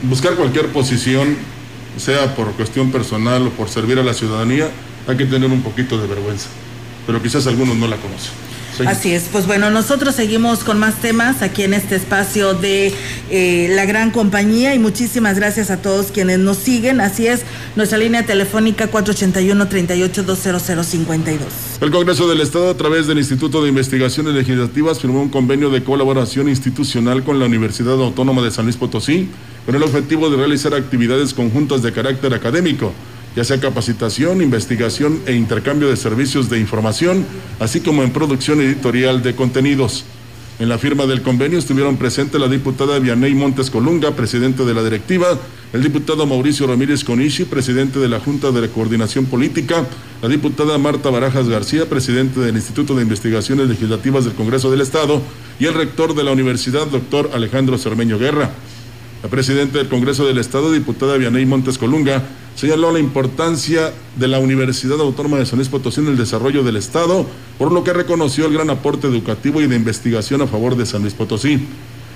buscar 0.03 0.35
cualquier 0.35 0.67
posición, 0.67 1.35
sea 1.97 2.35
por 2.35 2.51
cuestión 2.53 2.91
personal 2.91 3.47
o 3.47 3.49
por 3.51 3.69
servir 3.69 3.99
a 3.99 4.03
la 4.03 4.13
ciudadanía, 4.13 4.69
hay 5.07 5.17
que 5.17 5.25
tener 5.25 5.49
un 5.49 5.61
poquito 5.61 5.99
de 5.99 6.07
vergüenza. 6.07 6.47
Pero 7.05 7.21
quizás 7.21 7.47
algunos 7.47 7.75
no 7.75 7.87
la 7.87 7.97
conocen. 7.97 8.48
Así 8.87 9.13
es, 9.13 9.23
pues 9.31 9.45
bueno, 9.45 9.69
nosotros 9.69 10.15
seguimos 10.15 10.63
con 10.63 10.79
más 10.79 11.01
temas 11.01 11.41
aquí 11.41 11.63
en 11.63 11.73
este 11.73 11.95
espacio 11.95 12.53
de 12.53 12.93
eh, 13.29 13.67
la 13.75 13.85
gran 13.85 14.11
compañía 14.11 14.73
y 14.75 14.79
muchísimas 14.79 15.37
gracias 15.37 15.71
a 15.71 15.81
todos 15.81 16.11
quienes 16.11 16.39
nos 16.39 16.57
siguen. 16.57 16.99
Así 17.01 17.27
es, 17.27 17.41
nuestra 17.75 17.97
línea 17.97 18.25
telefónica 18.25 18.89
481-38-20052. 18.91 21.39
El 21.81 21.91
Congreso 21.91 22.29
del 22.29 22.41
Estado, 22.41 22.69
a 22.69 22.77
través 22.77 23.07
del 23.07 23.17
Instituto 23.17 23.63
de 23.63 23.69
Investigaciones 23.69 24.33
Legislativas, 24.33 24.99
firmó 24.99 25.21
un 25.21 25.29
convenio 25.29 25.69
de 25.69 25.81
colaboración 25.83 26.49
institucional 26.49 27.23
con 27.23 27.39
la 27.39 27.45
Universidad 27.45 27.93
Autónoma 27.93 28.41
de 28.41 28.51
San 28.51 28.65
Luis 28.65 28.75
Potosí 28.77 29.29
con 29.65 29.75
el 29.75 29.83
objetivo 29.83 30.29
de 30.29 30.37
realizar 30.37 30.73
actividades 30.73 31.33
conjuntas 31.33 31.83
de 31.83 31.91
carácter 31.91 32.33
académico 32.33 32.93
ya 33.35 33.43
sea 33.43 33.59
capacitación, 33.59 34.41
investigación 34.41 35.21
e 35.25 35.33
intercambio 35.33 35.89
de 35.89 35.97
servicios 35.97 36.49
de 36.49 36.59
información, 36.59 37.25
así 37.59 37.81
como 37.81 38.03
en 38.03 38.11
producción 38.11 38.61
editorial 38.61 39.21
de 39.21 39.35
contenidos. 39.35 40.05
En 40.59 40.67
la 40.67 40.77
firma 40.77 41.05
del 41.05 41.21
convenio 41.21 41.57
estuvieron 41.57 41.95
presentes 41.95 42.39
la 42.39 42.49
diputada 42.49 42.99
Vianey 42.99 43.33
Montes 43.33 43.69
Colunga, 43.69 44.11
presidente 44.11 44.65
de 44.65 44.73
la 44.73 44.83
directiva, 44.83 45.39
el 45.71 45.81
diputado 45.81 46.25
Mauricio 46.25 46.67
Ramírez 46.67 47.05
Conishi, 47.05 47.45
presidente 47.45 47.97
de 47.97 48.09
la 48.09 48.19
Junta 48.19 48.51
de 48.51 48.67
Coordinación 48.67 49.25
Política, 49.25 49.85
la 50.21 50.27
diputada 50.27 50.77
Marta 50.77 51.09
Barajas 51.09 51.47
García, 51.47 51.87
presidente 51.87 52.41
del 52.41 52.57
Instituto 52.57 52.93
de 52.93 53.03
Investigaciones 53.03 53.69
Legislativas 53.69 54.25
del 54.25 54.33
Congreso 54.33 54.69
del 54.69 54.81
Estado, 54.81 55.21
y 55.59 55.65
el 55.65 55.75
rector 55.75 56.13
de 56.13 56.25
la 56.25 56.31
universidad, 56.31 56.87
doctor 56.87 57.31
Alejandro 57.33 57.77
Cermeño 57.77 58.19
Guerra. 58.19 58.51
La 59.21 59.27
presidenta 59.27 59.79
del 59.79 59.89
Congreso 59.89 60.25
del 60.25 60.37
Estado, 60.37 60.71
diputada 60.71 61.17
Vianey 61.17 61.45
Montes 61.45 61.77
Colunga, 61.77 62.23
señaló 62.55 62.91
la 62.91 62.99
importancia 62.99 63.91
de 64.15 64.27
la 64.29 64.39
Universidad 64.39 65.01
Autónoma 65.01 65.37
de 65.37 65.45
San 65.45 65.57
Luis 65.59 65.67
Potosí 65.67 65.99
en 65.99 66.07
el 66.07 66.17
desarrollo 66.17 66.63
del 66.63 66.77
Estado, 66.77 67.25
por 67.57 67.73
lo 67.73 67.83
que 67.83 67.91
reconoció 67.91 68.45
el 68.45 68.53
gran 68.53 68.69
aporte 68.69 69.07
educativo 69.07 69.59
y 69.59 69.67
de 69.67 69.75
investigación 69.75 70.41
a 70.41 70.47
favor 70.47 70.77
de 70.77 70.85
San 70.85 71.01
Luis 71.01 71.13
Potosí. 71.13 71.59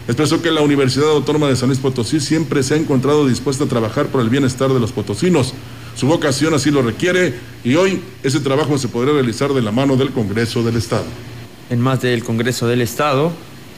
Expresó 0.08 0.42
que 0.42 0.52
la 0.52 0.62
Universidad 0.62 1.10
Autónoma 1.10 1.50
de 1.50 1.58
San 1.58 1.68
Luis 1.68 1.80
Potosí 1.80 2.22
siempre 2.22 2.64
se 2.64 2.76
ha 2.76 2.78
encontrado 2.78 3.28
dispuesta 3.28 3.66
a 3.66 3.68
trabajar 3.68 4.08
por 4.08 4.22
el 4.22 4.30
bienestar 4.30 4.72
de 4.72 4.80
los 4.80 4.94
potosinos. 4.94 5.54
Su 5.96 6.08
vocación 6.08 6.54
así 6.54 6.72
lo 6.72 6.82
requiere 6.82 7.34
y 7.66 7.76
hoy 7.76 8.02
ese 8.24 8.40
trabajo 8.40 8.78
se 8.78 8.88
podrá 8.88 9.12
realizar 9.12 9.54
de 9.54 9.62
la 9.62 9.72
mano 9.72 9.98
del 9.98 10.12
Congreso 10.12 10.64
del 10.64 10.78
Estado. 10.78 11.06
En 11.70 11.80
más 11.80 12.02
del 12.02 12.24
Congreso 12.24 12.68
del 12.68 12.82
Estado, 12.82 13.32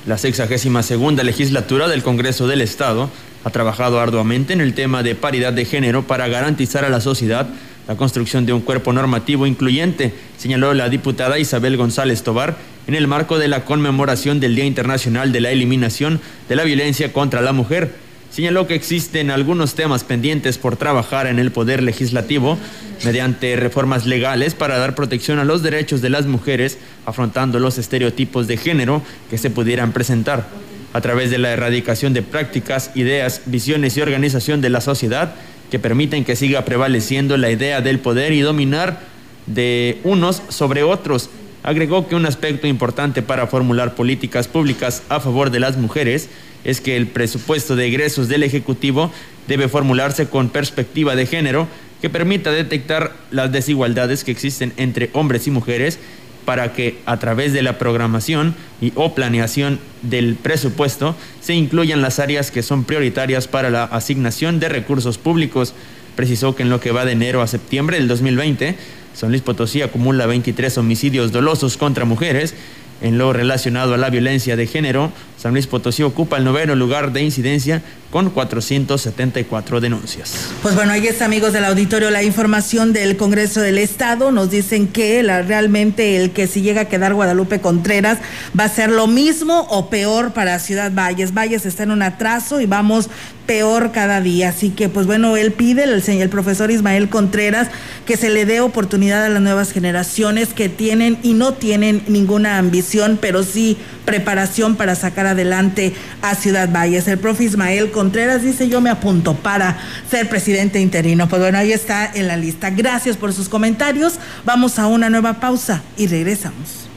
la 0.05 0.19
62 0.19 0.85
segunda 0.85 1.23
legislatura 1.23 1.87
del 1.87 2.03
Congreso 2.03 2.47
del 2.47 2.61
Estado 2.61 3.09
ha 3.43 3.49
trabajado 3.49 3.99
arduamente 3.99 4.53
en 4.53 4.61
el 4.61 4.75
tema 4.75 5.01
de 5.01 5.15
paridad 5.15 5.51
de 5.51 5.65
género 5.65 6.03
para 6.03 6.27
garantizar 6.27 6.85
a 6.85 6.89
la 6.89 7.01
sociedad 7.01 7.47
la 7.87 7.95
construcción 7.95 8.45
de 8.45 8.53
un 8.53 8.61
cuerpo 8.61 8.93
normativo 8.93 9.47
incluyente, 9.47 10.13
señaló 10.37 10.73
la 10.73 10.89
diputada 10.89 11.39
Isabel 11.39 11.77
González 11.77 12.23
Tobar 12.23 12.57
en 12.87 12.95
el 12.95 13.07
marco 13.07 13.39
de 13.39 13.47
la 13.47 13.65
conmemoración 13.65 14.39
del 14.39 14.55
Día 14.55 14.65
Internacional 14.65 15.31
de 15.31 15.41
la 15.41 15.51
Eliminación 15.51 16.19
de 16.49 16.55
la 16.55 16.63
Violencia 16.63 17.11
contra 17.11 17.41
la 17.41 17.53
Mujer. 17.53 17.93
Señaló 18.31 18.67
que 18.67 18.75
existen 18.75 19.31
algunos 19.31 19.75
temas 19.75 20.03
pendientes 20.03 20.57
por 20.57 20.77
trabajar 20.77 21.25
en 21.27 21.39
el 21.39 21.51
Poder 21.51 21.81
Legislativo 21.81 22.57
mediante 23.03 23.55
reformas 23.55 24.05
legales 24.05 24.53
para 24.53 24.77
dar 24.77 24.95
protección 24.95 25.39
a 25.39 25.43
los 25.43 25.63
derechos 25.63 26.01
de 26.01 26.09
las 26.09 26.25
mujeres, 26.25 26.77
afrontando 27.05 27.59
los 27.59 27.77
estereotipos 27.77 28.47
de 28.47 28.57
género 28.57 29.01
que 29.29 29.37
se 29.37 29.49
pudieran 29.49 29.91
presentar. 29.91 30.47
A 30.93 31.01
través 31.01 31.29
de 31.29 31.37
la 31.37 31.51
erradicación 31.51 32.13
de 32.13 32.21
prácticas, 32.21 32.91
ideas, 32.95 33.41
visiones 33.45 33.97
y 33.97 34.01
organización 34.01 34.61
de 34.61 34.69
la 34.69 34.81
sociedad 34.81 35.35
que 35.69 35.79
permiten 35.79 36.23
que 36.23 36.35
siga 36.35 36.63
prevaleciendo 36.63 37.37
la 37.37 37.51
idea 37.51 37.81
del 37.81 37.99
poder 37.99 38.31
y 38.31 38.41
dominar 38.41 38.99
de 39.45 39.99
unos 40.03 40.41
sobre 40.49 40.83
otros. 40.83 41.29
Agregó 41.63 42.07
que 42.07 42.15
un 42.15 42.25
aspecto 42.25 42.67
importante 42.67 43.21
para 43.21 43.47
formular 43.47 43.95
políticas 43.95 44.47
públicas 44.47 45.03
a 45.09 45.19
favor 45.19 45.49
de 45.49 45.59
las 45.59 45.77
mujeres 45.77 46.29
es 46.63 46.81
que 46.81 46.97
el 46.97 47.07
presupuesto 47.07 47.75
de 47.75 47.87
egresos 47.87 48.27
del 48.27 48.43
Ejecutivo 48.43 49.11
debe 49.47 49.67
formularse 49.67 50.27
con 50.27 50.49
perspectiva 50.49 51.15
de 51.15 51.27
género 51.27 51.67
que 52.05 52.09
permita 52.11 52.51
detectar 52.51 53.13
las 53.31 53.51
desigualdades 53.51 54.23
que 54.23 54.29
existen 54.29 54.73
entre 54.77 55.09
hombres 55.13 55.47
y 55.47 55.49
mujeres 55.49 55.97
para 56.45 56.71
que 56.71 56.99
a 57.07 57.17
través 57.17 57.51
de 57.51 57.63
la 57.63 57.79
programación 57.79 58.53
y 58.79 58.91
o 58.93 59.15
planeación 59.15 59.79
del 60.03 60.35
presupuesto 60.35 61.15
se 61.41 61.55
incluyan 61.55 62.03
las 62.03 62.19
áreas 62.19 62.51
que 62.51 62.61
son 62.61 62.83
prioritarias 62.83 63.47
para 63.47 63.71
la 63.71 63.85
asignación 63.85 64.59
de 64.59 64.69
recursos 64.69 65.17
públicos. 65.17 65.73
Precisó 66.15 66.55
que 66.55 66.61
en 66.61 66.69
lo 66.69 66.79
que 66.79 66.91
va 66.91 67.05
de 67.05 67.13
enero 67.13 67.41
a 67.41 67.47
septiembre 67.47 67.97
del 67.97 68.07
2020, 68.07 68.75
San 69.15 69.29
Luis 69.29 69.41
Potosí 69.41 69.81
acumula 69.81 70.27
23 70.27 70.77
homicidios 70.77 71.31
dolosos 71.31 71.75
contra 71.75 72.05
mujeres 72.05 72.53
En 73.01 73.17
lo 73.17 73.33
relacionado 73.33 73.95
a 73.95 73.97
la 73.97 74.11
violencia 74.11 74.55
de 74.55 74.67
género, 74.67 75.11
San 75.37 75.53
Luis 75.53 75.67
Potosí 75.67 76.03
ocupa 76.03 76.37
el 76.37 76.43
noveno 76.43 76.75
lugar 76.75 77.11
de 77.11 77.21
incidencia 77.21 77.81
con 78.15 78.29
474 78.29 79.81
denuncias. 79.81 80.51
Pues 80.61 80.73
bueno, 80.73 80.93
ahí 80.93 81.05
está, 81.05 81.25
amigos 81.25 81.51
del 81.51 81.65
auditorio, 81.65 82.11
la 82.11 82.23
información 82.23 82.93
del 82.93 83.17
Congreso 83.17 83.59
del 83.59 83.77
Estado. 83.77 84.31
Nos 84.31 84.49
dicen 84.49 84.87
que 84.87 85.21
la, 85.21 85.41
realmente 85.41 86.15
el 86.15 86.31
que 86.31 86.47
si 86.47 86.61
llega 86.61 86.81
a 86.81 86.85
quedar 86.85 87.13
Guadalupe 87.13 87.59
Contreras 87.59 88.19
va 88.57 88.63
a 88.63 88.69
ser 88.69 88.89
lo 88.89 89.07
mismo 89.07 89.67
o 89.69 89.89
peor 89.89 90.31
para 90.31 90.57
Ciudad 90.59 90.93
Valles. 90.93 91.33
Valles 91.33 91.65
está 91.65 91.83
en 91.83 91.91
un 91.91 92.03
atraso 92.03 92.61
y 92.61 92.65
vamos 92.65 93.09
peor 93.45 93.91
cada 93.91 94.21
día. 94.21 94.49
Así 94.49 94.69
que, 94.69 94.87
pues 94.87 95.05
bueno, 95.05 95.35
él 95.35 95.51
pide, 95.51 95.83
el, 95.83 96.01
el 96.07 96.29
profesor 96.29 96.71
Ismael 96.71 97.09
Contreras, 97.09 97.67
que 98.05 98.17
se 98.17 98.29
le 98.29 98.45
dé 98.45 98.61
oportunidad 98.61 99.25
a 99.25 99.29
las 99.29 99.41
nuevas 99.41 99.71
generaciones 99.71 100.53
que 100.53 100.69
tienen 100.69 101.17
y 101.21 101.33
no 101.33 101.53
tienen 101.53 102.03
ninguna 102.07 102.57
ambición, 102.57 103.19
pero 103.21 103.43
sí 103.43 103.77
preparación 104.05 104.75
para 104.75 104.95
sacar 104.95 105.25
adelante 105.35 105.93
a 106.21 106.35
Ciudad 106.35 106.69
Valles. 106.71 107.07
El 107.07 107.19
profe 107.19 107.43
Ismael 107.43 107.91
Contreras 107.91 108.41
dice, 108.41 108.67
yo 108.67 108.81
me 108.81 108.89
apunto 108.89 109.35
para 109.35 109.77
ser 110.09 110.27
presidente 110.27 110.79
interino. 110.79 111.29
Pues 111.29 111.41
bueno, 111.41 111.57
ahí 111.57 111.71
está 111.71 112.11
en 112.13 112.27
la 112.27 112.37
lista. 112.37 112.71
Gracias 112.71 113.17
por 113.17 113.33
sus 113.33 113.49
comentarios. 113.49 114.15
Vamos 114.43 114.79
a 114.79 114.87
una 114.87 115.09
nueva 115.09 115.39
pausa 115.39 115.83
y 115.97 116.07
regresamos. 116.07 116.87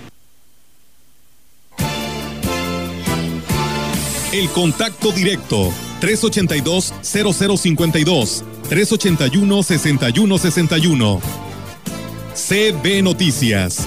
El 4.32 4.48
contacto 4.50 5.12
directo 5.12 5.72
382-0052, 6.00 8.42
381-6161. 8.70 11.20
CB 12.34 13.02
Noticias. 13.02 13.86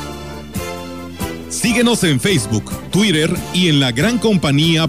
Síguenos 1.52 2.04
en 2.06 2.20
Facebook, 2.22 2.72
Twitter 2.92 3.30
y 3.54 3.68
en 3.68 3.82
la 3.82 3.92
gran 3.92 4.18
compañía.mx. 4.18 4.88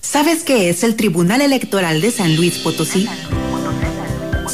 ¿Sabes 0.00 0.44
qué 0.44 0.70
es 0.70 0.84
el 0.84 0.94
Tribunal 0.94 1.40
Electoral 1.42 2.00
de 2.00 2.12
San 2.12 2.36
Luis 2.36 2.58
Potosí? 2.58 3.08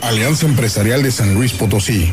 Alianza 0.00 0.46
Empresarial 0.46 1.02
de 1.02 1.10
San 1.10 1.34
Luis 1.34 1.52
Potosí. 1.52 2.12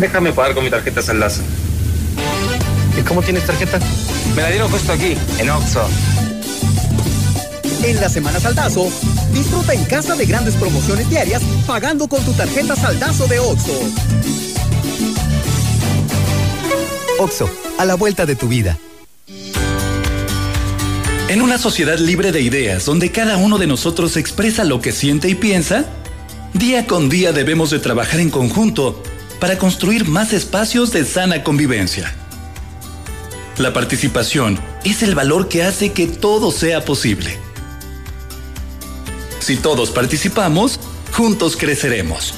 Déjame 0.00 0.32
pagar 0.32 0.54
con 0.54 0.64
mi 0.64 0.70
tarjeta 0.70 1.02
Saldazo. 1.02 1.42
¿Y 2.98 3.02
cómo 3.02 3.20
tienes 3.20 3.44
tarjeta? 3.44 3.78
Me 4.34 4.40
la 4.40 4.48
dieron 4.48 4.70
justo 4.70 4.92
aquí, 4.92 5.14
en 5.38 5.50
Oxxo. 5.50 5.86
En 7.84 8.00
la 8.00 8.08
Semana 8.08 8.40
Saldazo, 8.40 8.90
disfruta 9.34 9.74
en 9.74 9.84
casa 9.84 10.16
de 10.16 10.24
grandes 10.24 10.54
promociones 10.56 11.08
diarias 11.10 11.42
pagando 11.66 12.08
con 12.08 12.24
tu 12.24 12.32
tarjeta 12.32 12.74
Saldazo 12.76 13.26
de 13.26 13.40
Oxxo. 13.40 13.78
Oxo, 17.18 17.50
a 17.78 17.84
la 17.84 17.94
vuelta 17.94 18.24
de 18.24 18.36
tu 18.36 18.48
vida. 18.48 18.78
En 21.28 21.42
una 21.42 21.58
sociedad 21.58 21.98
libre 21.98 22.32
de 22.32 22.40
ideas, 22.40 22.86
donde 22.86 23.12
cada 23.12 23.36
uno 23.36 23.58
de 23.58 23.66
nosotros 23.66 24.16
expresa 24.16 24.64
lo 24.64 24.80
que 24.80 24.92
siente 24.92 25.28
y 25.28 25.34
piensa, 25.34 25.84
día 26.54 26.86
con 26.86 27.10
día 27.10 27.32
debemos 27.32 27.68
de 27.68 27.80
trabajar 27.80 28.20
en 28.20 28.30
conjunto 28.30 29.02
para 29.40 29.58
construir 29.58 30.06
más 30.06 30.32
espacios 30.32 30.92
de 30.92 31.04
sana 31.04 31.42
convivencia. 31.42 32.14
La 33.56 33.72
participación 33.72 34.60
es 34.84 35.02
el 35.02 35.14
valor 35.14 35.48
que 35.48 35.64
hace 35.64 35.92
que 35.92 36.06
todo 36.06 36.52
sea 36.52 36.84
posible. 36.84 37.38
Si 39.40 39.56
todos 39.56 39.90
participamos, 39.90 40.78
juntos 41.12 41.56
creceremos. 41.56 42.34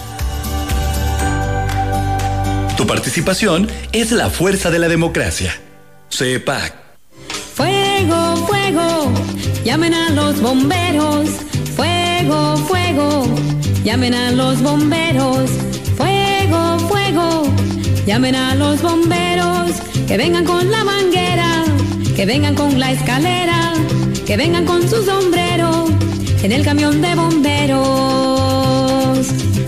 Tu 2.77 2.87
participación 2.87 3.69
es 3.93 4.13
la 4.13 4.31
fuerza 4.31 4.71
de 4.71 4.79
la 4.79 4.89
democracia. 4.89 5.55
CEPAC. 6.11 6.75
Fuego, 7.55 8.47
fuego, 8.47 9.13
llamen 9.65 9.95
a 9.95 10.11
los 10.11 10.41
bomberos. 10.41 11.29
Fuego, 11.77 12.57
fuego, 12.57 13.27
llamen 13.85 14.15
a 14.15 14.31
los 14.31 14.63
bomberos. 14.63 15.51
Llamen 18.07 18.35
a 18.35 18.55
los 18.55 18.83
bomberos. 18.83 19.71
Que 20.07 20.17
vengan 20.17 20.45
con 20.45 20.71
la 20.71 20.85
manguera, 20.85 21.65
que 22.17 22.27
vengan 22.27 22.55
con 22.55 22.79
la 22.79 22.93
escalera, 22.93 23.73
que 24.27 24.37
vengan 24.37 24.67
con 24.67 24.83
su 24.89 25.03
sombrero 25.03 25.87
en 26.43 26.53
el 26.53 26.65
camión 26.65 27.01
de 27.01 27.15
bomberos. 27.15 28.42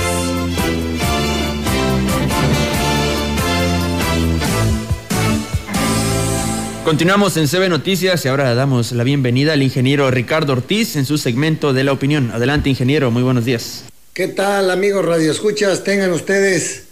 Continuamos 6.83 7.37
en 7.37 7.47
CB 7.47 7.69
Noticias 7.69 8.25
y 8.25 8.27
ahora 8.27 8.53
damos 8.53 8.91
la 8.91 9.05
bienvenida 9.05 9.53
al 9.53 9.63
ingeniero 9.63 10.11
Ricardo 10.11 10.51
Ortiz 10.51 10.97
en 10.97 11.05
su 11.05 11.17
segmento 11.17 11.71
de 11.71 11.85
la 11.85 11.93
opinión. 11.93 12.29
Adelante, 12.29 12.69
ingeniero, 12.69 13.09
muy 13.09 13.23
buenos 13.23 13.45
días. 13.45 13.85
¿Qué 14.11 14.27
tal, 14.27 14.69
amigos 14.69 15.05
Radio 15.05 15.31
Escuchas? 15.31 15.85
Tengan 15.85 16.11
ustedes 16.11 16.87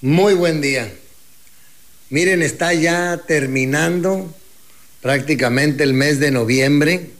muy 0.00 0.34
buen 0.34 0.60
día. 0.60 0.92
Miren, 2.08 2.42
está 2.42 2.72
ya 2.72 3.24
terminando 3.26 4.32
prácticamente 5.02 5.82
el 5.82 5.92
mes 5.92 6.20
de 6.20 6.30
noviembre 6.30 7.10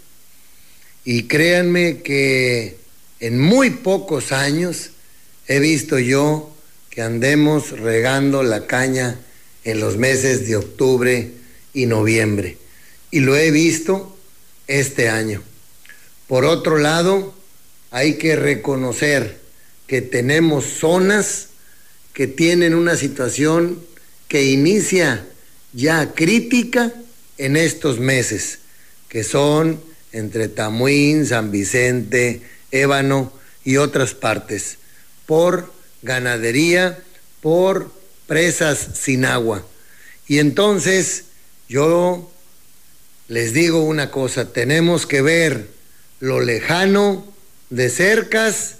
y 1.05 1.24
créanme 1.24 2.03
que 2.03 2.76
en 3.18 3.41
muy 3.41 3.70
pocos 3.70 4.30
años 4.30 4.91
he 5.49 5.59
visto 5.59 5.99
yo 5.99 6.55
que 6.89 7.03
andemos 7.03 7.72
regando 7.78 8.45
la 8.45 8.68
caña 8.68 9.18
en 9.64 9.80
los 9.80 9.97
meses 9.97 10.47
de 10.47 10.55
octubre 10.55 11.32
y 11.74 11.87
noviembre. 11.87 12.57
Y 13.11 13.20
lo 13.20 13.37
he 13.37 13.51
visto 13.51 14.16
este 14.68 15.09
año. 15.09 15.43
Por 16.28 16.45
otro 16.45 16.78
lado, 16.78 17.34
hay 17.91 18.18
que 18.18 18.37
reconocer 18.37 19.41
que 19.89 20.01
tenemos 20.01 20.64
zonas 20.64 21.49
que 22.12 22.28
tienen 22.28 22.74
una 22.74 22.97
situación 22.97 23.80
que 24.29 24.45
inicia 24.45 25.27
ya 25.72 26.12
crítica 26.14 26.93
en 27.39 27.57
estos 27.57 27.99
meses, 27.99 28.59
que 29.09 29.24
son 29.24 29.81
entre 30.12 30.49
Tamuín, 30.49 31.27
San 31.27 31.51
Vicente, 31.51 32.43
Ébano 32.70 33.33
y 33.64 33.77
otras 33.77 34.14
partes, 34.14 34.79
por 35.27 35.72
ganadería, 36.03 36.99
por 37.41 37.93
presas 38.27 38.89
sin 38.95 39.24
agua. 39.24 39.66
Y 40.27 40.39
entonces 40.39 41.24
yo 41.68 42.31
les 43.29 43.53
digo 43.53 43.83
una 43.83 44.11
cosa, 44.11 44.53
tenemos 44.53 45.07
que 45.07 45.20
ver 45.20 45.68
lo 46.20 46.41
lejano 46.41 47.27
de 47.70 47.91
cercas 47.91 48.77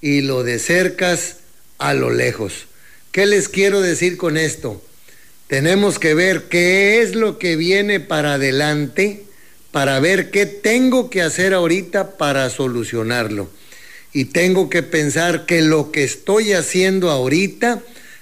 y 0.00 0.22
lo 0.22 0.42
de 0.42 0.58
cercas 0.58 1.36
a 1.78 1.94
lo 1.94 2.10
lejos. 2.10 2.66
¿Qué 3.12 3.26
les 3.26 3.48
quiero 3.48 3.80
decir 3.80 4.16
con 4.16 4.36
esto? 4.36 4.82
Tenemos 5.50 5.98
que 5.98 6.14
ver 6.14 6.44
qué 6.44 7.02
es 7.02 7.16
lo 7.16 7.40
que 7.40 7.56
viene 7.56 7.98
para 7.98 8.34
adelante 8.34 9.24
para 9.72 9.98
ver 9.98 10.30
qué 10.30 10.46
tengo 10.46 11.10
que 11.10 11.22
hacer 11.22 11.54
ahorita 11.54 12.16
para 12.16 12.48
solucionarlo. 12.50 13.50
Y 14.12 14.26
tengo 14.26 14.70
que 14.70 14.84
pensar 14.84 15.46
que 15.46 15.60
lo 15.60 15.90
que 15.90 16.04
estoy 16.04 16.52
haciendo 16.52 17.10
ahorita 17.10 17.80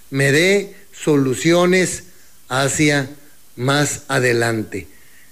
me 0.08 0.32
dé 0.32 0.74
soluciones 0.90 2.04
hacia 2.48 3.10
más 3.56 4.04
adelante. 4.08 4.86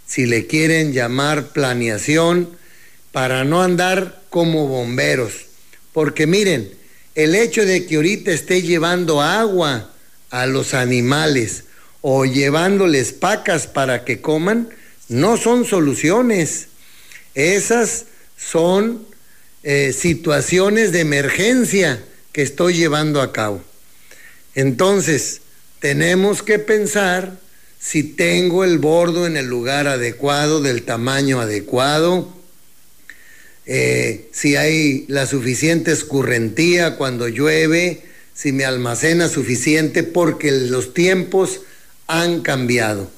Si 0.07 0.26
le 0.26 0.47
quieren 0.47 0.92
llamar 0.92 1.49
planeación, 1.49 2.51
para 3.11 3.44
no 3.44 3.62
andar 3.62 4.22
como 4.28 4.68
bomberos. 4.68 5.47
Porque 5.94 6.26
miren, 6.26 6.70
el 7.14 7.34
hecho 7.34 7.64
de 7.64 7.86
que 7.86 7.97
ahorita 7.97 8.32
esté 8.32 8.61
llevando 8.61 9.22
agua 9.22 9.94
a 10.28 10.44
los 10.44 10.74
animales 10.74 11.64
o 12.01 12.24
llevándoles 12.24 13.12
pacas 13.12 13.66
para 13.66 14.05
que 14.05 14.20
coman, 14.20 14.68
no 15.09 15.36
son 15.36 15.64
soluciones. 15.64 16.68
Esas 17.34 18.07
son 18.36 19.07
eh, 19.62 19.92
situaciones 19.92 20.92
de 20.92 21.01
emergencia 21.01 22.05
que 22.32 22.42
estoy 22.42 22.74
llevando 22.74 23.20
a 23.20 23.32
cabo. 23.32 23.62
Entonces, 24.55 25.40
tenemos 25.80 26.42
que 26.42 26.59
pensar 26.59 27.38
si 27.78 28.03
tengo 28.03 28.64
el 28.64 28.78
bordo 28.78 29.26
en 29.26 29.36
el 29.36 29.47
lugar 29.47 29.86
adecuado, 29.86 30.61
del 30.61 30.82
tamaño 30.82 31.40
adecuado, 31.40 32.32
eh, 33.66 34.28
si 34.32 34.55
hay 34.55 35.05
la 35.09 35.26
suficiente 35.26 35.90
escurrentía 35.90 36.97
cuando 36.97 37.28
llueve, 37.28 38.03
si 38.32 38.53
me 38.53 38.64
almacena 38.64 39.28
suficiente, 39.28 40.05
porque 40.05 40.53
los 40.53 40.94
tiempos 40.94 41.62
han 42.07 42.42
cambiado. 42.42 43.11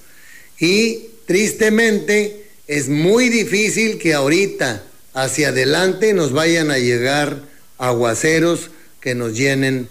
Y 0.58 1.08
Tristemente, 1.28 2.46
es 2.66 2.88
muy 2.88 3.28
difícil 3.28 3.98
que 3.98 4.14
ahorita 4.14 4.82
hacia 5.12 5.48
adelante 5.48 6.14
nos 6.14 6.32
vayan 6.32 6.70
a 6.70 6.78
llegar 6.78 7.42
aguaceros 7.76 8.70
que 8.98 9.14
nos 9.14 9.36
llenen 9.36 9.90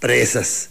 presas. 0.00 0.70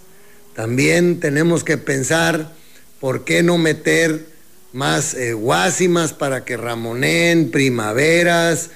También 0.54 1.22
tenemos 1.22 1.64
que 1.64 1.78
pensar 1.78 2.52
por 3.00 3.24
qué 3.24 3.42
no 3.42 3.58
meter 3.58 4.26
más 4.74 5.14
eh, 5.14 5.32
guásimas 5.32 6.12
para 6.12 6.44
que 6.44 6.58
ramonen, 6.58 7.50
primaveras, 7.50 8.70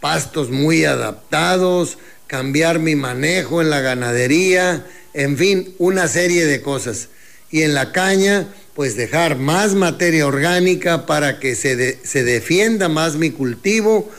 pastos 0.00 0.48
muy 0.48 0.86
adaptados, 0.86 1.98
cambiar 2.26 2.78
mi 2.78 2.94
manejo 2.94 3.60
en 3.60 3.68
la 3.68 3.82
ganadería, 3.82 4.86
en 5.12 5.36
fin, 5.36 5.74
una 5.76 6.08
serie 6.08 6.46
de 6.46 6.62
cosas. 6.62 7.10
Y 7.50 7.62
en 7.62 7.74
la 7.74 7.92
caña, 7.92 8.48
pues 8.74 8.96
dejar 8.96 9.38
más 9.38 9.74
materia 9.74 10.26
orgánica 10.26 11.06
para 11.06 11.40
que 11.40 11.54
se, 11.54 11.98
se 12.04 12.24
defienda 12.24 12.88
más 12.88 13.16
mi 13.16 13.30
cultivo 13.30 14.10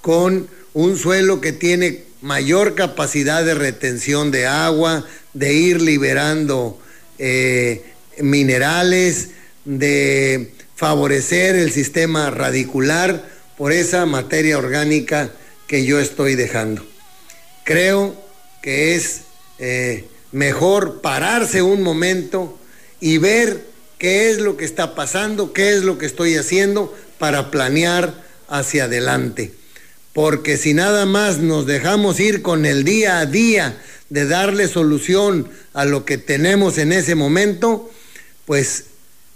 con 0.00 0.48
un 0.74 0.96
suelo 0.96 1.40
que 1.40 1.52
tiene 1.52 2.04
mayor 2.20 2.74
capacidad 2.74 3.44
de 3.44 3.54
retención 3.54 4.30
de 4.30 4.46
agua, 4.46 5.04
de 5.34 5.52
ir 5.52 5.80
liberando 5.80 6.80
eh, 7.18 7.84
minerales, 8.20 9.30
de 9.64 10.52
favorecer 10.74 11.56
el 11.56 11.72
sistema 11.72 12.30
radicular 12.30 13.24
por 13.56 13.72
esa 13.72 14.06
materia 14.06 14.58
orgánica 14.58 15.30
que 15.66 15.84
yo 15.84 16.00
estoy 16.00 16.34
dejando. 16.34 16.86
Creo 17.64 18.16
que 18.62 18.94
es 18.94 19.22
eh, 19.58 20.06
mejor 20.32 21.00
pararse 21.00 21.62
un 21.62 21.82
momento 21.82 22.57
y 23.00 23.18
ver 23.18 23.64
qué 23.98 24.30
es 24.30 24.38
lo 24.38 24.56
que 24.56 24.64
está 24.64 24.94
pasando, 24.94 25.52
qué 25.52 25.74
es 25.74 25.82
lo 25.82 25.98
que 25.98 26.06
estoy 26.06 26.36
haciendo 26.36 26.96
para 27.18 27.50
planear 27.50 28.14
hacia 28.48 28.84
adelante. 28.84 29.52
Porque 30.12 30.56
si 30.56 30.74
nada 30.74 31.06
más 31.06 31.38
nos 31.38 31.66
dejamos 31.66 32.18
ir 32.20 32.42
con 32.42 32.66
el 32.66 32.84
día 32.84 33.18
a 33.18 33.26
día 33.26 33.80
de 34.08 34.26
darle 34.26 34.68
solución 34.68 35.48
a 35.74 35.84
lo 35.84 36.04
que 36.04 36.18
tenemos 36.18 36.78
en 36.78 36.92
ese 36.92 37.14
momento, 37.14 37.90
pues 38.46 38.84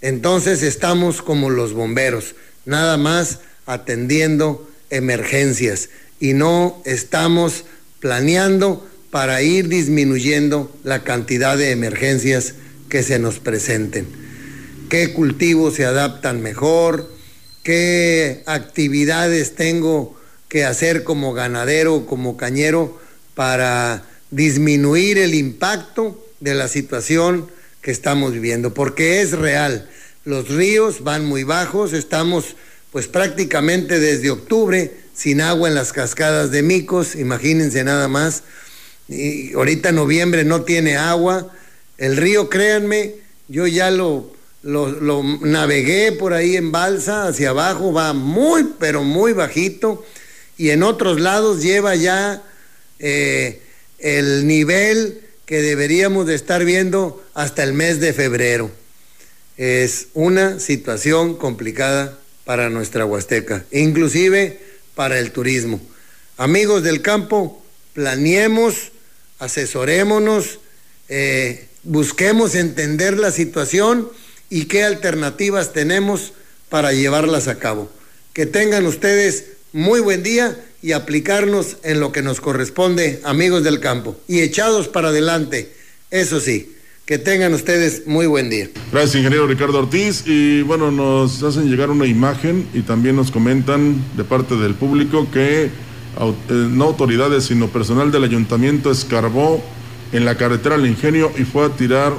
entonces 0.01 0.63
estamos 0.63 1.21
como 1.21 1.49
los 1.49 1.73
bomberos, 1.73 2.35
nada 2.65 2.97
más 2.97 3.39
atendiendo 3.65 4.69
emergencias 4.89 5.89
y 6.19 6.33
no 6.33 6.81
estamos 6.85 7.65
planeando 7.99 8.85
para 9.11 9.41
ir 9.41 9.67
disminuyendo 9.67 10.75
la 10.83 11.03
cantidad 11.03 11.57
de 11.57 11.71
emergencias 11.71 12.55
que 12.93 13.01
se 13.01 13.17
nos 13.17 13.39
presenten 13.39 14.05
qué 14.87 15.13
cultivos 15.13 15.73
se 15.73 15.83
adaptan 15.83 16.43
mejor, 16.43 17.09
qué 17.63 18.43
actividades 18.45 19.55
tengo 19.55 20.15
que 20.47 20.63
hacer 20.63 21.03
como 21.03 21.33
ganadero, 21.33 22.05
como 22.05 22.37
cañero, 22.37 23.01
para 23.33 24.03
disminuir 24.29 25.17
el 25.17 25.33
impacto 25.33 26.23
de 26.39 26.53
la 26.53 26.67
situación 26.67 27.47
que 27.81 27.89
estamos 27.89 28.33
viviendo, 28.33 28.75
porque 28.75 29.21
es 29.21 29.31
real. 29.31 29.89
Los 30.23 30.49
ríos 30.49 31.03
van 31.03 31.25
muy 31.25 31.43
bajos, 31.43 31.93
estamos 31.93 32.55
pues 32.91 33.07
prácticamente 33.07 33.99
desde 33.99 34.29
octubre 34.29 34.91
sin 35.15 35.41
agua 35.41 35.67
en 35.67 35.73
las 35.73 35.93
cascadas 35.93 36.51
de 36.51 36.61
Micos, 36.61 37.15
imagínense 37.15 37.83
nada 37.83 38.07
más. 38.07 38.43
Y 39.09 39.53
ahorita 39.53 39.91
noviembre 39.91 40.43
no 40.43 40.61
tiene 40.61 40.95
agua. 40.95 41.51
El 41.97 42.17
río, 42.17 42.49
créanme, 42.49 43.15
yo 43.47 43.67
ya 43.67 43.91
lo 43.91 44.33
lo, 44.63 45.23
navegué 45.41 46.13
por 46.13 46.33
ahí 46.33 46.55
en 46.55 46.71
balsa 46.71 47.27
hacia 47.27 47.49
abajo, 47.49 47.93
va 47.93 48.13
muy, 48.13 48.73
pero 48.79 49.03
muy 49.03 49.33
bajito, 49.33 50.05
y 50.57 50.69
en 50.69 50.83
otros 50.83 51.19
lados 51.19 51.61
lleva 51.61 51.95
ya 51.95 52.41
eh, 52.99 53.61
el 53.99 54.47
nivel 54.47 55.21
que 55.45 55.61
deberíamos 55.61 56.25
de 56.25 56.35
estar 56.35 56.63
viendo 56.63 57.23
hasta 57.33 57.63
el 57.63 57.73
mes 57.73 57.99
de 57.99 58.13
febrero. 58.13 58.71
Es 59.57 60.07
una 60.13 60.59
situación 60.59 61.35
complicada 61.35 62.17
para 62.45 62.69
nuestra 62.69 63.05
Huasteca, 63.05 63.65
inclusive 63.71 64.59
para 64.95 65.19
el 65.19 65.31
turismo. 65.31 65.81
Amigos 66.37 66.83
del 66.83 67.01
campo, 67.01 67.61
planeemos, 67.93 68.91
asesorémonos, 69.39 70.59
eh, 71.09 71.67
busquemos 71.83 72.55
entender 72.55 73.17
la 73.17 73.31
situación 73.31 74.07
y 74.49 74.65
qué 74.65 74.83
alternativas 74.83 75.73
tenemos 75.73 76.33
para 76.69 76.93
llevarlas 76.93 77.47
a 77.47 77.59
cabo. 77.59 77.91
Que 78.33 78.45
tengan 78.45 78.85
ustedes 78.85 79.45
muy 79.73 79.99
buen 79.99 80.23
día 80.23 80.57
y 80.81 80.91
aplicarnos 80.91 81.77
en 81.83 81.99
lo 81.99 82.11
que 82.11 82.21
nos 82.21 82.41
corresponde, 82.41 83.21
amigos 83.23 83.63
del 83.63 83.79
campo. 83.79 84.17
Y 84.27 84.39
echados 84.39 84.87
para 84.87 85.09
adelante, 85.09 85.73
eso 86.11 86.39
sí, 86.39 86.73
que 87.05 87.17
tengan 87.17 87.53
ustedes 87.53 88.03
muy 88.05 88.27
buen 88.27 88.49
día. 88.49 88.69
Gracias, 88.91 89.15
ingeniero 89.15 89.47
Ricardo 89.47 89.79
Ortiz. 89.79 90.23
Y 90.25 90.61
bueno, 90.61 90.91
nos 90.91 91.43
hacen 91.43 91.69
llegar 91.69 91.89
una 91.89 92.05
imagen 92.05 92.67
y 92.73 92.81
también 92.81 93.15
nos 93.15 93.31
comentan 93.31 94.03
de 94.15 94.23
parte 94.23 94.55
del 94.55 94.75
público 94.75 95.27
que 95.31 95.65
eh, 95.65 95.71
no 96.49 96.85
autoridades, 96.85 97.45
sino 97.45 97.67
personal 97.69 98.11
del 98.11 98.23
ayuntamiento 98.23 98.91
escarbó 98.91 99.63
en 100.13 100.25
la 100.25 100.35
carretera 100.35 100.75
al 100.75 100.85
ingenio 100.85 101.31
y 101.37 101.43
fue 101.43 101.65
a 101.65 101.69
tirar 101.69 102.13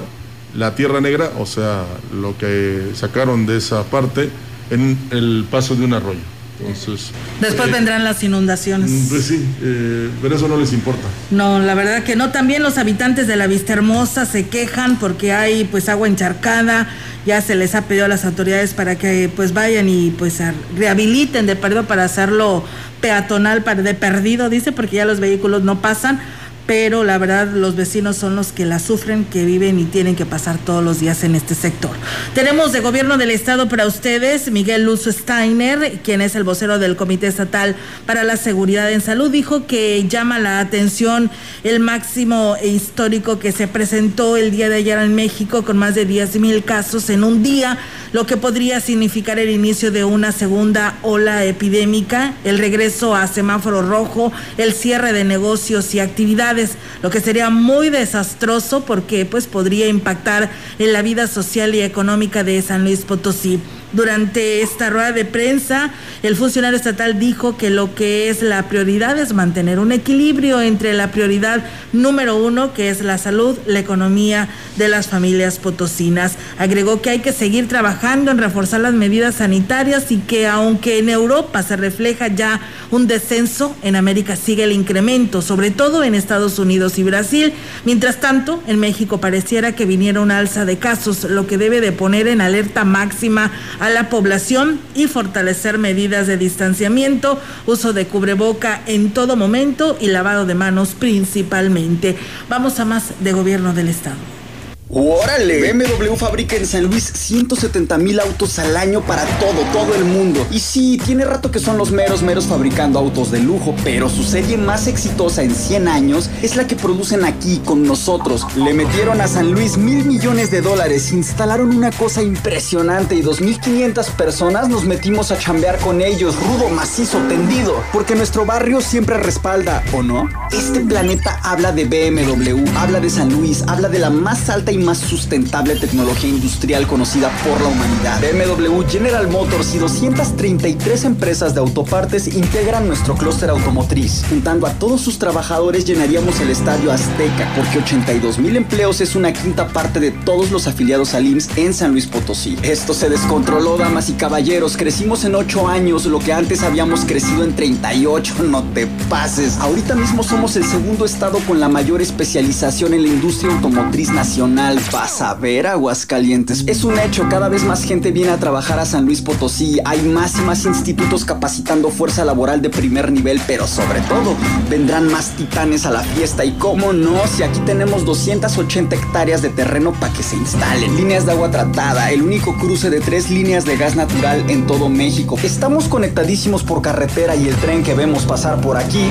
la 0.55 0.75
tierra 0.75 1.01
negra, 1.01 1.33
o 1.39 1.47
sea, 1.47 1.85
lo 2.13 2.37
que 2.37 2.91
sacaron 2.95 3.47
de 3.47 3.57
esa 3.57 3.85
parte, 3.85 4.29
en 4.71 4.99
el 5.11 5.47
paso 5.51 5.75
de 5.75 5.85
un 5.85 5.95
arroyo. 5.95 6.21
Entonces, 6.61 7.11
Después 7.41 7.69
eh, 7.69 7.73
vendrán 7.73 8.05
las 8.05 8.23
inundaciones. 8.23 9.09
Pues 9.09 9.25
sí, 9.25 9.45
eh, 9.61 10.09
pero 10.23 10.37
eso 10.37 10.47
no 10.47 10.57
les 10.57 10.73
importa. 10.73 11.03
No, 11.33 11.59
la 11.59 11.75
verdad 11.75 12.05
que 12.05 12.15
no. 12.15 12.31
También 12.31 12.63
los 12.63 12.79
habitantes 12.79 13.27
de 13.27 13.35
la 13.35 13.49
Vista 13.49 13.73
Hermosa 13.73 14.25
se 14.25 14.47
quejan 14.47 14.99
porque 15.01 15.33
hay 15.33 15.65
pues 15.65 15.89
agua 15.89 16.07
encharcada. 16.07 16.89
Ya 17.27 17.41
se 17.41 17.57
les 17.57 17.75
ha 17.75 17.83
pedido 17.83 18.05
a 18.05 18.09
las 18.09 18.25
autoridades 18.25 18.73
para 18.73 18.97
que 18.97 19.29
pues 19.35 19.53
vayan 19.53 19.89
y 19.89 20.11
pues 20.11 20.41
rehabiliten 20.77 21.47
de 21.47 21.57
perdido 21.57 21.85
para 21.85 22.05
hacerlo 22.05 22.65
peatonal 23.01 23.65
para 23.65 23.83
de 23.83 23.95
perdido, 23.95 24.49
dice, 24.49 24.73
porque 24.73 24.97
ya 24.97 25.05
los 25.05 25.21
vehículos 25.21 25.65
no 25.65 25.81
pasan. 25.81 26.21
Pero 26.67 27.05
la 27.05 27.19
verdad 27.19 27.49
los 27.53 27.77
vecinos 27.77 28.17
son 28.17 28.37
los 28.37 28.53
que 28.53 28.65
la 28.65 28.79
sufren, 28.79 29.25
que 29.25 29.45
viven 29.45 29.79
y 29.79 29.85
tienen 29.85 30.17
que 30.17 30.25
pasar 30.25 30.59
todos 30.59 30.83
los 30.83 31.01
días 31.01 31.23
en 31.23 31.35
este 31.35 31.55
sector. 31.55 31.91
Tenemos 32.35 32.73
de 32.73 32.81
gobierno 32.81 33.19
del 33.19 33.31
estado 33.31 33.69
para 33.69 33.87
ustedes 33.87 34.51
Miguel 34.51 34.85
Luz 34.85 35.05
Steiner, 35.05 36.01
quien 36.03 36.23
es 36.23 36.35
el 36.35 36.45
vocero 36.45 36.79
del 36.79 36.97
Comité 36.97 37.27
Estatal 37.27 37.77
para 38.07 38.25
la 38.25 38.37
Seguridad 38.37 38.91
en 38.91 39.01
Salud, 39.01 39.31
dijo 39.31 39.67
que 39.67 40.07
llama 40.09 40.39
la 40.39 40.61
atención 40.61 41.31
el 41.65 41.81
máximo 41.81 42.57
histórico 42.63 43.39
que 43.39 43.53
se 43.53 43.69
presentó 43.69 44.37
el 44.37 44.51
día 44.51 44.69
de 44.69 44.77
ayer 44.77 44.99
en 44.99 45.15
México 45.15 45.65
con 45.65 45.77
más 45.77 45.95
de 45.95 46.07
10 46.07 46.37
mil 46.37 46.65
casos 46.65 47.11
en 47.11 47.25
un 47.25 47.43
día, 47.43 47.79
lo 48.15 48.27
que 48.27 48.37
podría 48.37 48.81
significar 48.81 49.41
el 49.41 49.51
inicio 49.51 49.91
de 49.91 50.05
una 50.05 50.31
segunda 50.31 50.97
ola 51.03 51.45
epidémica, 51.45 52.35
el 52.45 52.59
regreso 52.59 53.17
a 53.17 53.27
semáforo 53.27 53.83
rojo, 53.83 54.33
el 54.57 54.73
cierre 54.73 55.13
de 55.13 55.25
negocios 55.25 55.93
y 55.97 55.99
actividades, 55.99 56.77
lo 57.03 57.11
que 57.11 57.21
sería 57.21 57.51
muy 57.51 57.91
desastroso 57.91 58.85
porque 58.85 59.27
pues 59.27 59.49
podría 59.49 59.89
impactar 59.89 60.49
en 60.79 60.93
la 60.93 61.03
vida 61.03 61.27
social 61.27 61.75
y 61.75 61.83
económica 61.83 62.45
de 62.45 62.63
San 62.63 62.85
Luis 62.85 63.01
Potosí. 63.01 63.59
Durante 63.95 64.61
esta 64.61 64.91
rueda 64.91 65.13
de 65.13 65.25
prensa, 65.25 65.93
el 66.25 66.35
funcionario 66.35 66.77
estatal 66.77 67.21
dijo 67.21 67.57
que 67.57 67.71
lo 67.71 67.95
que 67.95 68.29
es 68.29 68.43
la 68.43 68.65
prioridad 68.69 69.17
es 69.21 69.33
mantener 69.35 69.79
un 69.79 69.93
equilibrio 69.93 70.61
entre 70.61 70.95
la 70.95 71.13
prioridad 71.13 71.63
número 71.93 72.37
uno, 72.37 72.75
que 72.75 72.89
es 72.91 73.03
la 73.03 73.19
salud, 73.19 73.57
la 73.67 73.79
economía 73.79 74.49
de 74.77 74.89
las 74.89 75.07
familias 75.07 75.61
potosinas. 75.61 76.35
Agregó 76.59 77.03
que 77.03 77.11
hay 77.11 77.21
que 77.21 77.33
seguir 77.33 77.69
trabajando 77.69 78.33
en 78.33 78.39
reforzar 78.39 78.81
las 78.81 78.95
medidas 78.95 79.37
sanitarias 79.37 80.11
y 80.11 80.17
que 80.17 80.49
aunque 80.49 80.99
en 80.99 81.09
Europa 81.09 81.63
se 81.63 81.77
refleja 81.77 82.27
ya 82.27 82.61
un 82.91 83.07
descenso, 83.07 83.77
en 83.83 83.95
América 83.95 84.35
sigue 84.35 84.65
el 84.65 84.73
incremento, 84.73 85.41
sobre 85.41 85.71
todo 85.71 86.03
en 86.03 86.17
Estados 86.17 86.59
Unidos 86.59 86.99
y 86.99 87.05
Brasil. 87.05 87.53
Mientras 87.85 88.19
tanto, 88.19 88.61
en 88.67 88.81
México 88.81 89.21
pareciera 89.21 89.77
que 89.77 89.85
viniera 89.85 90.21
una 90.21 90.39
alza 90.39 90.65
de 90.65 90.79
casos, 90.79 91.23
lo 91.23 91.47
que 91.47 91.59
debe 91.59 91.81
de 91.81 91.93
poner 91.93 92.27
en 92.27 92.41
alerta 92.41 92.85
máxima 92.85 93.53
la 93.91 94.09
población 94.09 94.81
y 94.95 95.07
fortalecer 95.07 95.79
medidas 95.79 96.27
de 96.27 96.37
distanciamiento, 96.37 97.41
uso 97.67 97.93
de 97.93 98.07
cubreboca 98.07 98.83
en 98.87 99.11
todo 99.11 99.37
momento 99.37 99.97
y 100.01 100.09
lavado 100.09 100.47
de 100.47 100.55
manos 100.55 100.95
principalmente. 100.99 102.17
Vamos 102.49 102.81
a 102.81 102.85
más 102.85 103.13
de 103.21 103.33
gobierno 103.33 103.73
del 103.73 103.89
estado. 103.89 104.44
¡Órale! 104.91 105.73
BMW 105.73 106.15
fabrica 106.15 106.57
en 106.57 106.67
San 106.67 106.85
Luis 106.85 107.05
170 107.05 107.97
mil 107.99 108.21
autos 108.21 108.59
al 108.59 108.77
año 108.77 109.01
para 109.01 109.25
todo, 109.39 109.63
todo 109.73 109.95
el 109.95 110.05
mundo. 110.05 110.47
Y 110.51 110.61
sí, 110.61 111.01
tiene 111.05 111.25
rato 111.25 111.51
que 111.51 111.59
son 111.59 111.79
los 111.79 111.91
meros, 111.91 112.23
meros 112.23 112.45
fabricando 112.47 112.99
autos 112.99 113.31
de 113.33 113.41
lujo, 113.41 113.75
pero 113.83 114.11
su 114.11 114.23
serie 114.23 114.59
más 114.59 114.87
exitosa 114.87 115.43
en 115.43 115.55
100 115.55 115.89
años 115.89 116.31
es 116.43 116.55
la 116.55 116.67
que 116.67 116.77
producen 116.77 117.25
aquí 117.25 117.63
con 117.65 117.83
nosotros. 117.85 118.47
Le 118.57 118.75
metieron 118.75 119.23
a 119.23 119.27
San 119.27 119.53
Luis 119.53 119.79
mil 119.79 120.05
millones 120.05 120.51
de 120.51 120.61
dólares, 120.61 121.13
instalaron 121.13 121.75
una 121.75 121.91
cosa 121.91 122.23
impresionante 122.23 123.15
y 123.15 123.23
2.500 123.23 124.11
personas 124.11 124.69
nos 124.69 124.85
metimos 124.85 125.31
a 125.31 125.39
chambear 125.39 125.79
con 125.79 126.03
ellos, 126.03 126.37
rudo, 126.37 126.69
macizo, 126.69 127.19
tendido, 127.29 127.83
porque 127.93 128.15
nuestro 128.15 128.45
barrio 128.45 128.83
siempre 128.83 129.17
respalda, 129.17 129.83
¿o 129.93 130.03
no? 130.03 130.29
Este 130.53 130.81
planeta 130.81 131.41
habla 131.43 131.73
de 131.73 131.85
BMW, 131.85 132.65
habla 132.77 133.01
de 133.01 133.09
San 133.11 133.33
Luis, 133.33 133.65
habla 133.67 133.89
de 133.89 133.99
la 133.99 134.11
más 134.11 134.51
alta 134.51 134.71
y 134.71 134.84
más 134.85 134.99
sustentable 134.99 135.77
tecnología 135.77 136.31
industrial 136.31 136.87
conocida 136.87 137.31
por 137.45 137.61
la 137.61 137.69
humanidad. 137.69 138.21
BMW, 138.21 138.83
General 138.89 139.27
Motors 139.29 139.75
y 139.75 139.79
233 139.79 141.05
empresas 141.05 141.55
de 141.55 141.61
autopartes 141.61 142.29
integran 142.29 142.87
nuestro 142.87 143.15
clúster 143.15 143.51
automotriz. 143.51 144.25
Juntando 144.29 144.67
a 144.67 144.73
todos 144.75 145.01
sus 145.01 145.19
trabajadores 145.19 145.85
llenaríamos 145.85 146.41
el 146.41 146.51
estadio 146.51 146.93
Azteca, 146.93 147.53
porque 147.57 147.79
82 147.79 148.39
mil 148.39 148.57
empleos 148.57 149.01
es 149.01 149.17
una 149.17 149.33
quinta 149.33 149.69
parte 149.69 150.01
de 150.01 150.11
todos 150.11 150.51
los 150.51 150.67
afiliados 150.67 151.15
al 151.15 151.27
IMSS 151.27 151.57
en 151.57 151.75
San 151.75 151.93
Luis 151.93 152.07
Potosí. 152.07 152.57
Esto 152.63 152.95
se 152.95 153.09
descontroló, 153.09 153.77
damas 153.77 154.09
y 154.11 154.13
caballeros. 154.15 154.77
Crecimos 154.77 155.25
en 155.25 155.35
8 155.35 155.69
años, 155.69 156.07
lo 156.07 156.19
que 156.19 156.33
antes 156.33 156.63
habíamos 156.63 157.05
crecido 157.05 157.45
en 157.45 157.55
38. 157.55 158.35
No 158.45 158.63
te 158.75 158.87
pases. 159.09 159.59
Ahorita 159.59 159.95
mismo 159.95 160.23
somos 160.23 160.57
el 160.57 160.65
segundo 160.65 161.05
estado 161.05 161.39
con 161.47 161.61
la 161.61 161.69
mayor 161.69 162.03
especialización 162.03 162.95
en 162.95 163.03
la 163.03 163.09
industria 163.09 163.53
automotriz 163.53 164.11
nacional. 164.11 164.64
Vas 164.65 165.21
a 165.21 165.35
ver, 165.35 165.67
Aguascalientes. 165.67 166.65
Es 166.67 166.85
un 166.85 166.99
hecho, 166.99 167.29
cada 167.29 167.51
vez 167.51 167.65
más 167.65 167.85
gente 167.85 168.13
viene 168.13 168.31
a 168.31 168.39
trabajar 168.39 168.79
a 168.79 168.87
San 168.87 169.05
Luis 169.05 169.21
Potosí. 169.21 169.79
Hay 169.85 170.01
más 170.01 170.39
y 170.39 170.41
más 170.41 170.65
institutos 170.65 171.27
capacitando 171.27 171.91
fuerza 171.91 172.25
laboral 172.25 172.63
de 172.63 172.71
primer 172.71 173.13
nivel, 173.13 173.43
pero 173.47 173.67
sobre 173.67 174.01
todo 174.03 174.35
vendrán 174.71 175.13
más 175.13 175.37
titanes 175.37 175.85
a 175.85 175.91
la 175.91 176.01
fiesta. 176.01 176.47
Y 176.47 176.53
cómo 176.53 176.95
no, 176.95 177.27
si 177.27 177.43
aquí 177.43 177.61
tenemos 177.67 178.07
280 178.07 178.97
hectáreas 178.97 179.43
de 179.43 179.51
terreno 179.51 179.93
para 180.01 180.15
que 180.15 180.23
se 180.23 180.37
instalen. 180.37 180.97
Líneas 180.97 181.27
de 181.27 181.33
agua 181.33 181.51
tratada, 181.51 182.11
el 182.11 182.23
único 182.23 182.57
cruce 182.57 182.89
de 182.89 183.01
tres 183.01 183.29
líneas 183.29 183.67
de 183.67 183.77
gas 183.77 183.97
natural 183.97 184.49
en 184.49 184.67
todo 184.67 184.89
México. 184.89 185.39
Estamos 185.43 185.89
conectadísimos 185.89 186.63
por 186.63 186.81
carretera 186.81 187.37
y 187.37 187.49
el 187.49 187.57
tren 187.57 187.83
que 187.83 187.93
vemos 187.93 188.25
pasar 188.25 188.63
por 188.63 188.79
aquí 188.79 189.11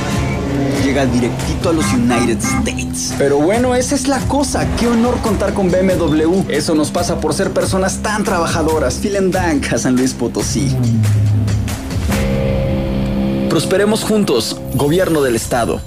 llega 0.84 1.06
directito 1.06 1.70
a 1.70 1.74
los 1.74 1.86
United 1.93 2.38
States. 2.38 3.14
Pero 3.18 3.38
bueno, 3.38 3.76
esa 3.76 3.95
es 3.95 4.08
la 4.08 4.20
cosa. 4.28 4.68
Qué 4.76 4.88
honor 4.88 5.20
contar 5.22 5.54
con 5.54 5.72
BMW. 5.72 6.43
Eso 6.49 6.76
nos 6.76 6.91
pasa 6.91 7.20
por 7.20 7.34
ser 7.34 7.51
personas 7.51 8.01
tan 8.01 8.24
trabajadoras. 8.24 9.01
Vielen 9.01 9.32
Dank 9.32 9.72
a 9.74 9.78
San 9.78 9.95
Luis 9.95 10.14
Potosí. 10.14 10.76
Prosperemos 13.49 14.04
juntos, 14.04 14.60
gobierno 14.76 15.22
del 15.22 15.36
estado. 15.36 15.80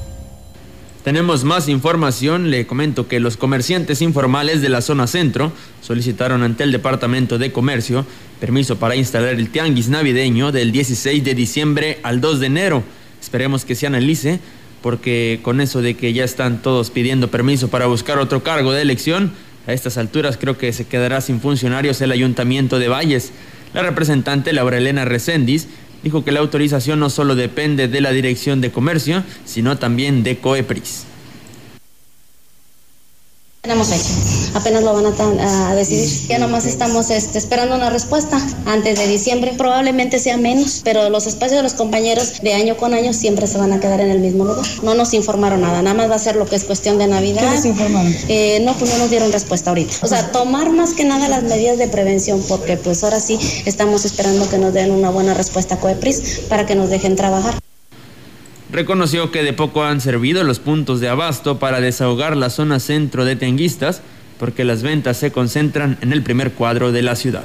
Tenemos 1.06 1.44
más 1.44 1.68
información. 1.68 2.50
Le 2.50 2.66
comento 2.66 3.06
que 3.06 3.20
los 3.20 3.36
comerciantes 3.36 4.02
informales 4.02 4.60
de 4.60 4.68
la 4.68 4.80
zona 4.80 5.06
centro 5.06 5.52
solicitaron 5.80 6.42
ante 6.42 6.64
el 6.64 6.72
Departamento 6.72 7.38
de 7.38 7.52
Comercio 7.52 8.04
permiso 8.40 8.76
para 8.76 8.96
instalar 8.96 9.34
el 9.34 9.50
tianguis 9.50 9.88
navideño 9.88 10.52
del 10.52 10.72
16 10.72 11.24
de 11.24 11.34
diciembre 11.34 12.00
al 12.02 12.20
2 12.20 12.40
de 12.40 12.46
enero. 12.46 12.82
Esperemos 13.20 13.64
que 13.64 13.74
se 13.74 13.86
analice 13.86 14.40
porque 14.87 15.41
con 15.43 15.61
eso 15.61 15.82
de 15.82 15.95
que 15.95 16.12
ya 16.12 16.22
están 16.22 16.62
todos 16.62 16.91
pidiendo 16.91 17.28
permiso 17.28 17.66
para 17.66 17.87
buscar 17.87 18.20
otro 18.20 18.45
cargo 18.45 18.70
de 18.70 18.82
elección, 18.82 19.32
a 19.66 19.72
estas 19.72 19.99
alturas 19.99 20.37
creo 20.37 20.59
que 20.59 20.72
se 20.72 20.87
quedará 20.87 21.20
sin 21.20 21.41
funcionarios 21.41 22.01
el 22.03 22.12
Ayuntamiento 22.12 22.78
de 22.78 22.87
Valles. 22.87 23.32
La 23.74 23.82
representante 23.82 24.53
Laura 24.53 24.78
Elena 24.78 25.05
Recendis 25.05 25.66
dijo 26.05 26.24
que 26.24 26.30
la 26.30 26.39
autorización 26.39 27.01
no 27.01 27.11
solo 27.11 27.34
depende 27.34 27.89
de 27.89 28.01
la 28.01 28.12
Dirección 28.12 28.61
de 28.61 28.70
Comercio, 28.70 29.24
sino 29.45 29.76
también 29.76 30.22
de 30.22 30.37
COEPRIS. 30.37 31.07
Tenemos 33.66 33.88
fecha, 33.88 34.14
apenas 34.54 34.84
lo 34.84 34.94
van 34.94 35.06
a, 35.40 35.70
a 35.70 35.74
decidir. 35.74 36.28
Ya 36.28 36.38
nomás 36.38 36.66
estamos 36.66 37.10
este, 37.10 37.36
esperando 37.36 37.74
una 37.74 37.90
respuesta 37.90 38.40
antes 38.64 38.96
de 38.96 39.08
diciembre. 39.08 39.54
Probablemente 39.58 40.20
sea 40.20 40.36
menos, 40.36 40.82
pero 40.84 41.10
los 41.10 41.26
espacios 41.26 41.56
de 41.56 41.62
los 41.64 41.74
compañeros 41.74 42.40
de 42.42 42.54
año 42.54 42.76
con 42.76 42.94
año 42.94 43.12
siempre 43.12 43.48
se 43.48 43.58
van 43.58 43.72
a 43.72 43.80
quedar 43.80 44.00
en 44.00 44.12
el 44.12 44.20
mismo 44.20 44.44
lugar. 44.44 44.64
No 44.84 44.94
nos 44.94 45.14
informaron 45.14 45.62
nada, 45.62 45.82
nada 45.82 45.96
más 45.96 46.08
va 46.08 46.14
a 46.14 46.20
ser 46.20 46.36
lo 46.36 46.46
que 46.46 46.54
es 46.54 46.62
cuestión 46.62 46.96
de 46.98 47.08
Navidad. 47.08 47.42
¿Qué 47.42 47.56
les 47.56 47.64
informaron? 47.64 48.14
Eh, 48.28 48.60
no, 48.60 48.72
pues 48.74 48.88
no 48.92 48.98
nos 48.98 49.10
dieron 49.10 49.32
respuesta 49.32 49.70
ahorita. 49.70 49.96
O 50.02 50.06
sea, 50.06 50.30
tomar 50.30 50.70
más 50.70 50.92
que 50.92 51.04
nada 51.04 51.28
las 51.28 51.42
medidas 51.42 51.76
de 51.76 51.88
prevención, 51.88 52.40
porque 52.46 52.76
pues 52.76 53.02
ahora 53.02 53.18
sí 53.18 53.36
estamos 53.64 54.04
esperando 54.04 54.48
que 54.48 54.58
nos 54.58 54.74
den 54.74 54.92
una 54.92 55.10
buena 55.10 55.34
respuesta 55.34 55.74
a 55.74 55.80
COEPRIS 55.80 56.42
para 56.48 56.66
que 56.66 56.76
nos 56.76 56.88
dejen 56.88 57.16
trabajar. 57.16 57.58
Reconoció 58.70 59.30
que 59.30 59.42
de 59.42 59.52
poco 59.52 59.84
han 59.84 60.00
servido 60.00 60.42
los 60.42 60.58
puntos 60.58 61.00
de 61.00 61.08
abasto 61.08 61.58
para 61.58 61.80
desahogar 61.80 62.36
la 62.36 62.50
zona 62.50 62.80
centro 62.80 63.24
de 63.24 63.36
tianguistas, 63.36 64.00
porque 64.38 64.64
las 64.64 64.82
ventas 64.82 65.16
se 65.16 65.30
concentran 65.30 65.98
en 66.02 66.12
el 66.12 66.22
primer 66.22 66.52
cuadro 66.52 66.90
de 66.90 67.02
la 67.02 67.14
ciudad. 67.14 67.44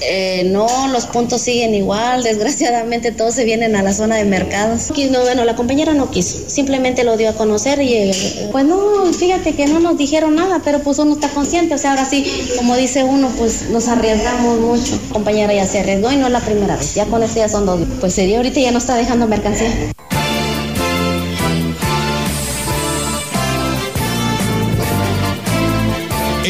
Eh, 0.00 0.48
no, 0.50 0.66
los 0.88 1.06
puntos 1.06 1.40
siguen 1.40 1.74
igual, 1.74 2.24
desgraciadamente 2.24 3.12
todos 3.12 3.34
se 3.34 3.44
vienen 3.44 3.76
a 3.76 3.82
la 3.82 3.92
zona 3.92 4.16
de 4.16 4.24
mercados. 4.24 4.90
No, 5.10 5.20
bueno, 5.20 5.44
la 5.44 5.54
compañera 5.54 5.94
no 5.94 6.10
quiso, 6.10 6.48
simplemente 6.48 7.04
lo 7.04 7.16
dio 7.16 7.30
a 7.30 7.34
conocer 7.34 7.80
y 7.80 7.94
eh, 7.94 8.48
pues 8.50 8.64
no, 8.64 9.12
fíjate 9.12 9.54
que 9.54 9.66
no 9.66 9.78
nos 9.80 9.96
dijeron 9.96 10.34
nada, 10.34 10.60
pero 10.64 10.80
pues 10.80 10.98
uno 10.98 11.14
está 11.14 11.28
consciente, 11.28 11.74
o 11.74 11.78
sea, 11.78 11.90
ahora 11.90 12.08
sí, 12.08 12.26
como 12.56 12.76
dice 12.76 13.04
uno, 13.04 13.28
pues 13.38 13.70
nos 13.70 13.86
arriesgamos 13.86 14.58
mucho. 14.58 14.98
La 15.08 15.12
compañera 15.12 15.54
ya 15.54 15.66
se 15.66 15.80
arriesgó 15.80 16.10
y 16.10 16.16
no 16.16 16.26
es 16.26 16.32
la 16.32 16.40
primera 16.40 16.76
vez, 16.76 16.94
ya 16.94 17.06
con 17.06 17.22
este 17.22 17.40
ya 17.40 17.48
son 17.48 17.64
dos. 17.64 17.80
Pues 18.00 18.14
sería 18.14 18.38
ahorita 18.38 18.60
ya 18.60 18.72
no 18.72 18.78
está 18.78 18.96
dejando 18.96 19.28
mercancía. 19.28 19.70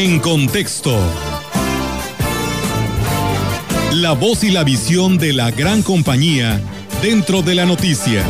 En 0.07 0.19
contexto. 0.19 0.95
La 3.93 4.11
voz 4.11 4.43
y 4.43 4.51
la 4.51 4.63
visión 4.63 5.17
de 5.17 5.33
la 5.33 5.49
gran 5.49 5.81
compañía 5.81 6.61
dentro 7.01 7.41
de 7.41 7.55
la 7.55 7.65
noticia. 7.65 8.23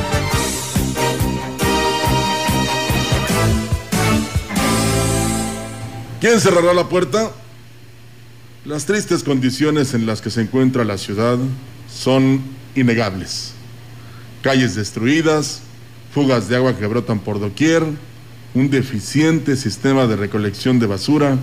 ¿Quién 6.21 6.39
cerrará 6.39 6.73
la 6.73 6.87
puerta? 6.87 7.33
Las 8.63 8.85
tristes 8.85 9.21
condiciones 9.21 9.93
en 9.93 10.05
las 10.05 10.21
que 10.21 10.29
se 10.29 10.43
encuentra 10.43 10.85
la 10.85 10.97
ciudad 10.97 11.37
son 11.93 12.41
innegables. 12.73 13.51
Calles 14.41 14.75
destruidas, 14.75 15.59
fugas 16.13 16.47
de 16.47 16.55
agua 16.55 16.77
que 16.77 16.87
brotan 16.87 17.19
por 17.19 17.41
doquier, 17.41 17.83
un 18.53 18.69
deficiente 18.69 19.57
sistema 19.57 20.07
de 20.07 20.15
recolección 20.15 20.79
de 20.79 20.87
basura, 20.87 21.37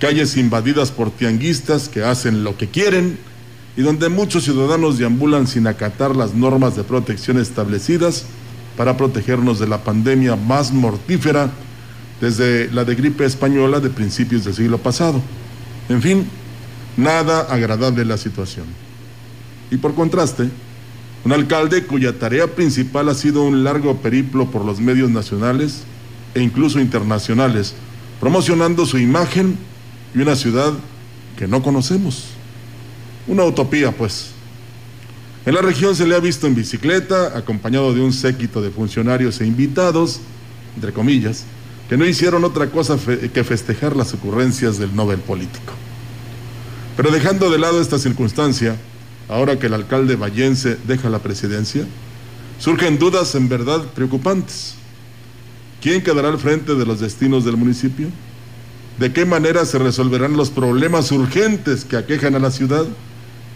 calles 0.00 0.36
invadidas 0.36 0.90
por 0.90 1.10
tianguistas 1.10 1.88
que 1.88 2.04
hacen 2.04 2.44
lo 2.44 2.56
que 2.56 2.68
quieren 2.68 3.18
y 3.76 3.82
donde 3.82 4.08
muchos 4.08 4.44
ciudadanos 4.44 4.98
deambulan 4.98 5.46
sin 5.46 5.66
acatar 5.66 6.16
las 6.16 6.34
normas 6.34 6.76
de 6.76 6.84
protección 6.84 7.38
establecidas 7.38 8.24
para 8.76 8.96
protegernos 8.96 9.58
de 9.58 9.68
la 9.68 9.84
pandemia 9.84 10.36
más 10.36 10.72
mortífera 10.72 11.50
desde 12.20 12.70
la 12.72 12.84
de 12.84 12.94
gripe 12.94 13.24
española 13.24 13.80
de 13.80 13.90
principios 13.90 14.44
del 14.44 14.54
siglo 14.54 14.78
pasado. 14.78 15.20
En 15.88 16.00
fin, 16.00 16.26
nada 16.96 17.40
agradable 17.40 18.04
la 18.04 18.16
situación. 18.16 18.66
Y 19.70 19.76
por 19.76 19.94
contraste, 19.94 20.48
un 21.24 21.32
alcalde 21.32 21.84
cuya 21.84 22.18
tarea 22.18 22.46
principal 22.46 23.08
ha 23.08 23.14
sido 23.14 23.42
un 23.42 23.64
largo 23.64 23.96
periplo 23.96 24.50
por 24.50 24.64
los 24.64 24.80
medios 24.80 25.10
nacionales, 25.10 25.82
e 26.34 26.42
incluso 26.42 26.80
internacionales, 26.80 27.74
promocionando 28.20 28.86
su 28.86 28.98
imagen 28.98 29.56
y 30.16 30.20
una 30.22 30.34
ciudad 30.34 30.72
que 31.38 31.46
no 31.46 31.62
conocemos. 31.62 32.24
Una 33.26 33.44
utopía, 33.44 33.92
pues. 33.92 34.30
En 35.44 35.54
la 35.54 35.60
región 35.60 35.94
se 35.94 36.06
le 36.06 36.16
ha 36.16 36.20
visto 36.20 36.46
en 36.46 36.54
bicicleta, 36.54 37.36
acompañado 37.36 37.92
de 37.92 38.00
un 38.00 38.12
séquito 38.12 38.62
de 38.62 38.70
funcionarios 38.70 39.40
e 39.40 39.46
invitados, 39.46 40.20
entre 40.74 40.92
comillas, 40.92 41.44
que 41.88 41.98
no 41.98 42.06
hicieron 42.06 42.44
otra 42.44 42.70
cosa 42.70 42.98
que 43.32 43.44
festejar 43.44 43.94
las 43.94 44.14
ocurrencias 44.14 44.78
del 44.78 44.96
Nobel 44.96 45.18
político. 45.18 45.74
Pero 46.96 47.10
dejando 47.10 47.50
de 47.50 47.58
lado 47.58 47.80
esta 47.80 47.98
circunstancia, 47.98 48.76
ahora 49.28 49.58
que 49.58 49.66
el 49.66 49.74
alcalde 49.74 50.16
vallense 50.16 50.78
deja 50.86 51.10
la 51.10 51.18
presidencia, 51.18 51.84
surgen 52.58 52.98
dudas 52.98 53.34
en 53.34 53.50
verdad 53.50 53.84
preocupantes. 53.94 54.74
¿Quién 55.82 56.02
quedará 56.02 56.28
al 56.28 56.38
frente 56.38 56.74
de 56.74 56.86
los 56.86 57.00
destinos 57.00 57.44
del 57.44 57.58
municipio? 57.58 58.08
¿De 58.98 59.12
qué 59.12 59.26
manera 59.26 59.66
se 59.66 59.78
resolverán 59.78 60.36
los 60.36 60.50
problemas 60.50 61.12
urgentes 61.12 61.84
que 61.84 61.96
aquejan 61.96 62.34
a 62.34 62.38
la 62.38 62.50
ciudad, 62.50 62.86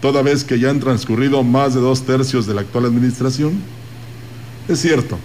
toda 0.02 0.20
vez 0.20 0.44
que 0.44 0.58
ya 0.58 0.68
han 0.68 0.80
transcurrido 0.80 1.42
más 1.42 1.74
de 1.74 1.80
dos 1.80 2.02
tercios 2.02 2.46
de 2.46 2.54
la 2.54 2.60
actual 2.60 2.84
administración? 2.84 3.54
Es 4.68 4.80
cierto, 4.80 5.18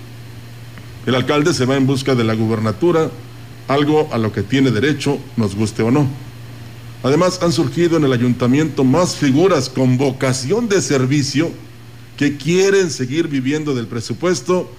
el 1.06 1.16
alcalde 1.16 1.54
se 1.54 1.66
va 1.66 1.76
en 1.76 1.86
busca 1.86 2.16
de 2.16 2.24
la 2.24 2.34
gubernatura, 2.34 3.12
algo 3.68 4.08
a 4.14 4.18
lo 4.18 4.32
que 4.32 4.42
tiene 4.42 4.72
derecho, 4.72 5.20
nos 5.36 5.54
guste 5.54 5.84
o 5.84 5.92
no. 5.92 6.08
Además, 7.04 7.40
han 7.44 7.52
surgido 7.52 7.98
en 7.98 8.06
el 8.06 8.14
ayuntamiento 8.14 8.84
más 8.84 9.16
figuras 9.16 9.70
con 9.70 9.98
vocación 9.98 10.70
de 10.70 10.82
servicio 10.82 11.52
que 12.18 12.38
quieren 12.38 12.90
seguir 12.90 13.28
viviendo 13.28 13.76
del 13.76 13.88
presupuesto 13.88 14.72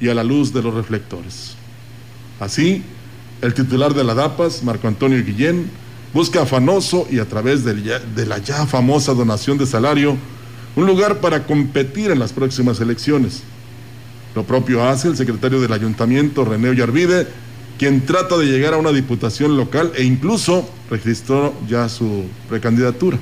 y 0.00 0.08
a 0.08 0.14
la 0.14 0.22
luz 0.22 0.52
de 0.52 0.62
los 0.62 0.74
reflectores. 0.74 1.54
Así, 2.38 2.82
el 3.42 3.54
titular 3.54 3.92
de 3.92 4.04
la 4.04 4.14
DAPAS, 4.14 4.62
Marco 4.62 4.86
Antonio 4.86 5.22
Guillén, 5.22 5.68
busca 6.14 6.42
afanoso 6.42 7.08
y 7.10 7.18
a 7.18 7.28
través 7.28 7.64
de 7.64 8.26
la 8.26 8.38
ya 8.38 8.66
famosa 8.66 9.14
donación 9.14 9.58
de 9.58 9.66
salario 9.66 10.16
un 10.76 10.86
lugar 10.86 11.20
para 11.20 11.44
competir 11.44 12.12
en 12.12 12.20
las 12.20 12.32
próximas 12.32 12.80
elecciones. 12.80 13.42
Lo 14.34 14.44
propio 14.44 14.86
hace 14.86 15.08
el 15.08 15.16
secretario 15.16 15.60
del 15.60 15.72
ayuntamiento, 15.72 16.44
René 16.44 16.70
Ollarvide, 16.70 17.26
quien 17.78 18.06
trata 18.06 18.38
de 18.38 18.46
llegar 18.46 18.74
a 18.74 18.78
una 18.78 18.92
diputación 18.92 19.56
local 19.56 19.92
e 19.96 20.04
incluso 20.04 20.68
registró 20.88 21.52
ya 21.68 21.88
su 21.88 22.24
precandidatura. 22.48 23.18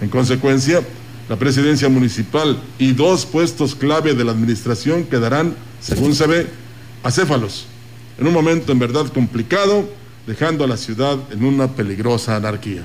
En 0.00 0.08
consecuencia, 0.08 0.80
la 1.28 1.36
presidencia 1.36 1.88
municipal 1.88 2.62
y 2.78 2.92
dos 2.92 3.26
puestos 3.26 3.74
clave 3.74 4.14
de 4.14 4.24
la 4.24 4.32
administración 4.32 5.04
quedarán, 5.04 5.54
según 5.80 6.14
se 6.14 6.26
ve, 6.26 6.46
acéfalos 7.02 7.66
en 8.18 8.26
un 8.26 8.32
momento 8.32 8.72
en 8.72 8.78
verdad 8.78 9.06
complicado, 9.08 9.88
dejando 10.26 10.64
a 10.64 10.66
la 10.66 10.76
ciudad 10.76 11.18
en 11.30 11.44
una 11.44 11.68
peligrosa 11.68 12.36
anarquía. 12.36 12.82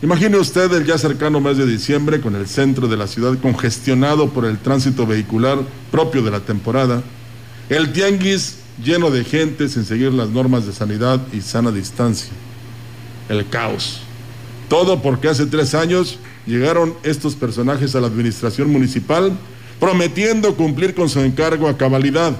Imagine 0.00 0.36
usted 0.36 0.72
el 0.72 0.84
ya 0.84 0.96
cercano 0.96 1.40
mes 1.40 1.56
de 1.56 1.66
diciembre 1.66 2.20
con 2.20 2.36
el 2.36 2.46
centro 2.46 2.86
de 2.86 2.96
la 2.96 3.08
ciudad 3.08 3.36
congestionado 3.40 4.30
por 4.30 4.44
el 4.44 4.58
tránsito 4.58 5.06
vehicular 5.06 5.58
propio 5.90 6.22
de 6.22 6.30
la 6.30 6.40
temporada, 6.40 7.02
el 7.68 7.92
tianguis 7.92 8.58
lleno 8.82 9.10
de 9.10 9.24
gente 9.24 9.68
sin 9.68 9.84
seguir 9.84 10.12
las 10.12 10.28
normas 10.28 10.66
de 10.66 10.72
sanidad 10.72 11.20
y 11.32 11.40
sana 11.40 11.72
distancia, 11.72 12.30
el 13.28 13.48
caos. 13.48 14.00
Todo 14.68 15.02
porque 15.02 15.28
hace 15.28 15.46
tres 15.46 15.74
años 15.74 16.20
llegaron 16.46 16.94
estos 17.02 17.34
personajes 17.34 17.96
a 17.96 18.00
la 18.00 18.06
administración 18.06 18.70
municipal 18.70 19.32
prometiendo 19.80 20.54
cumplir 20.54 20.94
con 20.94 21.08
su 21.08 21.20
encargo 21.20 21.68
a 21.68 21.76
cabalidad 21.76 22.36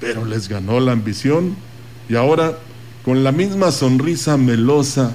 pero 0.00 0.24
les 0.24 0.48
ganó 0.48 0.80
la 0.80 0.92
ambición 0.92 1.54
y 2.08 2.16
ahora, 2.16 2.58
con 3.04 3.22
la 3.22 3.30
misma 3.30 3.70
sonrisa 3.70 4.36
melosa, 4.36 5.14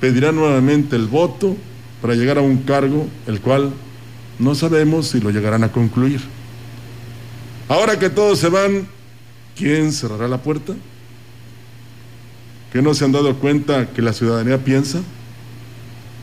pedirán 0.00 0.36
nuevamente 0.36 0.96
el 0.96 1.06
voto 1.06 1.56
para 2.02 2.14
llegar 2.14 2.38
a 2.38 2.42
un 2.42 2.58
cargo 2.58 3.06
el 3.26 3.40
cual 3.40 3.72
no 4.38 4.54
sabemos 4.54 5.08
si 5.08 5.20
lo 5.20 5.30
llegarán 5.30 5.64
a 5.64 5.72
concluir. 5.72 6.20
Ahora 7.68 7.98
que 7.98 8.10
todos 8.10 8.38
se 8.38 8.48
van, 8.48 8.86
¿quién 9.56 9.92
cerrará 9.92 10.28
la 10.28 10.38
puerta? 10.38 10.74
¿Que 12.72 12.82
no 12.82 12.94
se 12.94 13.04
han 13.04 13.12
dado 13.12 13.36
cuenta 13.36 13.90
que 13.90 14.02
la 14.02 14.12
ciudadanía 14.12 14.62
piensa? 14.62 15.00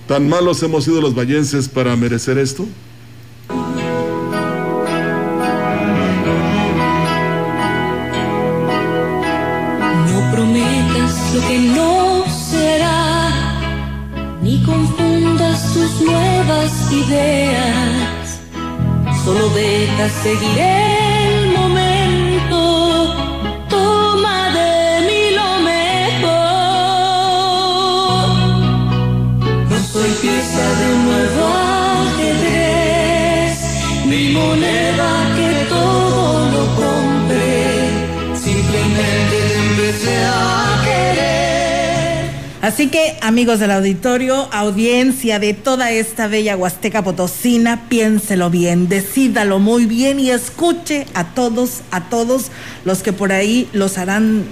¿Tan 0.08 0.28
malos 0.28 0.62
hemos 0.64 0.84
sido 0.84 1.02
los 1.02 1.16
vallenses 1.16 1.70
para 1.70 1.96
merecer 1.96 2.38
esto? 2.38 2.68
Que 11.48 11.60
no 11.60 12.26
será, 12.28 13.32
ni 14.42 14.62
confundas 14.64 15.74
tus 15.74 16.02
nuevas 16.02 16.72
ideas, 16.92 18.40
solo 19.24 19.50
deja 19.50 20.10
seguir 20.10 20.93
Así 42.64 42.88
que, 42.88 43.18
amigos 43.20 43.60
del 43.60 43.72
auditorio, 43.72 44.48
audiencia 44.54 45.38
de 45.38 45.54
toda 45.54 45.92
esta 45.92 46.28
bella 46.28 46.56
Huasteca 46.56 47.04
Potosina, 47.04 47.90
piénselo 47.90 48.50
bien, 48.50 48.88
decídalo 48.88 49.60
muy 49.60 49.86
bien 49.86 50.18
y 50.18 50.30
escuche 50.30 51.06
a 51.14 51.26
todos, 51.34 51.82
a 51.92 52.08
todos 52.08 52.52
los 52.86 53.04
que 53.04 53.12
por 53.12 53.34
ahí 53.34 53.68
los 53.74 53.98
harán, 53.98 54.46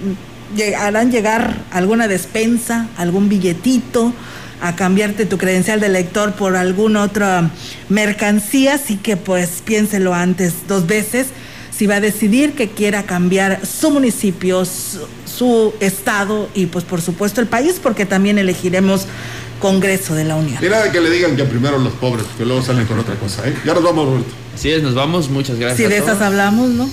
harán 0.78 1.10
llegar 1.10 1.56
alguna 1.70 2.06
despensa, 2.06 2.86
algún 2.98 3.30
billetito, 3.30 4.12
a 4.60 4.76
cambiarte 4.76 5.24
tu 5.24 5.38
credencial 5.38 5.80
de 5.80 5.88
lector 5.88 6.34
por 6.34 6.54
alguna 6.54 7.04
otra 7.04 7.50
mercancía, 7.88 8.74
así 8.74 8.98
que 8.98 9.16
pues 9.16 9.62
piénselo 9.64 10.12
antes 10.12 10.68
dos 10.68 10.86
veces. 10.86 11.28
Si 11.70 11.86
va 11.86 11.94
a 11.94 12.00
decidir 12.00 12.52
que 12.52 12.68
quiera 12.68 13.04
cambiar 13.04 13.66
su 13.66 13.90
municipio, 13.90 14.66
su, 14.66 15.00
estado 15.80 16.48
y 16.54 16.66
pues 16.66 16.84
por 16.84 17.00
supuesto 17.00 17.40
el 17.40 17.46
país, 17.46 17.80
porque 17.82 18.06
también 18.06 18.38
elegiremos 18.38 19.06
Congreso 19.62 20.16
de 20.16 20.24
la 20.24 20.34
Unión. 20.34 20.58
Y 20.60 20.68
nada 20.68 20.90
que 20.90 21.00
le 21.00 21.08
digan 21.08 21.36
que 21.36 21.44
primero 21.44 21.78
los 21.78 21.92
pobres, 21.92 22.26
que 22.36 22.44
luego 22.44 22.62
salen 22.62 22.84
con 22.84 22.98
otra 22.98 23.14
cosa. 23.14 23.46
¿eh? 23.48 23.54
Ya 23.64 23.74
nos 23.74 23.84
vamos, 23.84 24.06
Roberto. 24.06 24.30
Así 24.52 24.70
es, 24.70 24.82
nos 24.82 24.94
vamos. 24.94 25.30
Muchas 25.30 25.56
gracias. 25.56 25.78
Si 25.78 25.86
de 25.86 25.98
esas 25.98 26.20
hablamos, 26.20 26.68
¿no? 26.70 26.90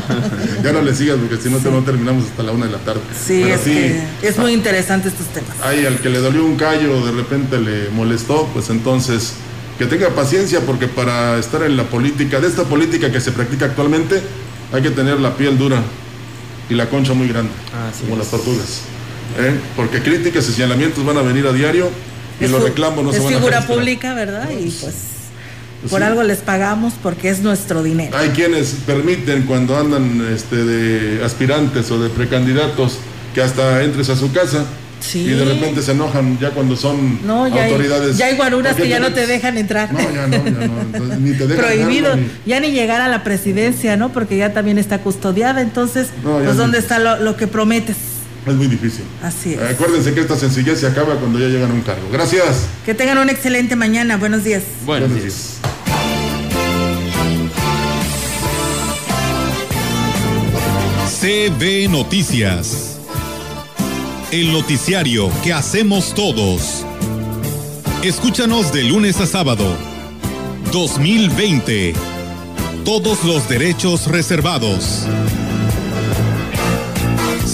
ya 0.64 0.72
no 0.72 0.80
le 0.80 0.94
sigas 0.94 1.18
porque 1.18 1.36
si 1.36 1.50
no, 1.50 1.58
te 1.58 1.70
no 1.70 1.82
terminamos 1.82 2.24
hasta 2.24 2.42
la 2.42 2.52
una 2.52 2.66
de 2.66 2.72
la 2.72 2.78
tarde. 2.78 3.02
Sí, 3.14 3.42
es, 3.42 3.60
que 3.60 4.02
es 4.22 4.38
muy 4.38 4.54
interesante 4.54 5.08
estos 5.08 5.26
temas. 5.26 5.50
Ay, 5.62 5.84
al 5.84 6.00
que 6.00 6.08
le 6.08 6.18
dolió 6.18 6.42
un 6.42 6.56
callo, 6.56 7.04
de 7.04 7.12
repente 7.12 7.58
le 7.58 7.90
molestó, 7.90 8.48
pues 8.54 8.70
entonces 8.70 9.34
que 9.78 9.84
tenga 9.84 10.08
paciencia 10.08 10.60
porque 10.60 10.88
para 10.88 11.38
estar 11.38 11.62
en 11.64 11.76
la 11.76 11.84
política, 11.84 12.40
de 12.40 12.48
esta 12.48 12.64
política 12.64 13.12
que 13.12 13.20
se 13.20 13.30
practica 13.30 13.66
actualmente, 13.66 14.22
hay 14.72 14.80
que 14.80 14.90
tener 14.90 15.20
la 15.20 15.36
piel 15.36 15.58
dura 15.58 15.82
y 16.68 16.74
la 16.74 16.88
concha 16.88 17.14
muy 17.14 17.28
grande, 17.28 17.52
como 18.00 18.16
las 18.16 18.28
tortugas. 18.28 18.82
¿eh? 19.38 19.54
Porque 19.74 20.02
críticas 20.02 20.48
y 20.48 20.52
señalamientos 20.52 21.04
van 21.04 21.18
a 21.18 21.22
venir 21.22 21.46
a 21.46 21.52
diario 21.52 21.90
y 22.40 22.46
los 22.48 22.62
reclamos 22.62 23.04
no 23.04 23.12
se 23.12 23.18
van 23.18 23.26
a 23.26 23.30
Es 23.30 23.36
figura 23.36 23.66
pública, 23.66 24.14
¿verdad? 24.14 24.50
Y 24.50 24.70
pues, 24.70 24.94
pues 25.80 25.90
por 25.90 26.02
algo 26.02 26.22
les 26.22 26.38
pagamos 26.38 26.94
porque 27.02 27.30
es 27.30 27.40
nuestro 27.40 27.82
dinero. 27.82 28.16
Hay 28.16 28.30
quienes 28.30 28.76
permiten 28.86 29.42
cuando 29.42 29.78
andan 29.78 30.26
este, 30.34 30.56
de 30.56 31.24
aspirantes 31.24 31.90
o 31.90 31.98
de 31.98 32.08
precandidatos 32.08 32.98
que 33.34 33.42
hasta 33.42 33.82
entres 33.82 34.08
a 34.08 34.16
su 34.16 34.32
casa 34.32 34.66
y 35.14 35.28
de 35.28 35.44
repente 35.44 35.82
se 35.82 35.92
enojan 35.92 36.38
ya 36.38 36.50
cuando 36.50 36.76
son 36.76 37.20
autoridades. 37.28 38.16
ya 38.16 38.26
hay 38.26 38.36
guaruras 38.36 38.76
que 38.76 38.88
ya 38.88 38.98
no 38.98 39.12
te 39.12 39.26
dejan 39.26 39.58
entrar. 39.58 39.92
No, 39.92 40.00
ya 40.00 40.26
no, 40.26 40.44
ya 40.44 40.66
no. 40.66 41.16
ni 41.16 41.32
te 41.32 41.46
dejan 41.46 41.64
Prohibido. 41.64 42.16
Ya 42.44 42.60
ni 42.60 42.72
llegar 42.72 43.00
a 43.00 43.08
la 43.08 43.22
presidencia, 43.22 43.96
¿no? 43.96 44.12
Porque 44.12 44.36
ya 44.36 44.52
también 44.52 44.78
está 44.78 44.98
custodiada. 44.98 45.60
Entonces, 45.60 46.08
pues, 46.22 46.56
¿dónde 46.56 46.78
está 46.78 46.98
lo, 46.98 47.36
que 47.36 47.46
prometes? 47.46 47.96
Es 48.46 48.54
muy 48.54 48.68
difícil. 48.68 49.04
Así 49.22 49.54
es. 49.54 49.60
Acuérdense 49.60 50.14
que 50.14 50.20
esta 50.20 50.36
sencillez 50.36 50.80
se 50.80 50.86
acaba 50.86 51.16
cuando 51.16 51.38
ya 51.38 51.46
llegan 51.46 51.70
a 51.70 51.74
un 51.74 51.82
cargo. 51.82 52.08
Gracias. 52.12 52.66
Que 52.84 52.94
tengan 52.94 53.18
una 53.18 53.32
excelente 53.32 53.74
mañana. 53.74 54.16
Buenos 54.16 54.44
días. 54.44 54.62
Buenos, 54.84 55.14
días. 55.14 55.56
CB 61.20 61.88
Noticias 61.88 62.95
el 64.40 64.52
noticiario 64.52 65.30
que 65.42 65.54
hacemos 65.54 66.12
todos. 66.14 66.84
Escúchanos 68.02 68.70
de 68.70 68.84
lunes 68.84 69.18
a 69.18 69.26
sábado. 69.26 69.64
2020. 70.72 71.94
Todos 72.84 73.24
los 73.24 73.48
derechos 73.48 74.08
reservados. 74.08 75.06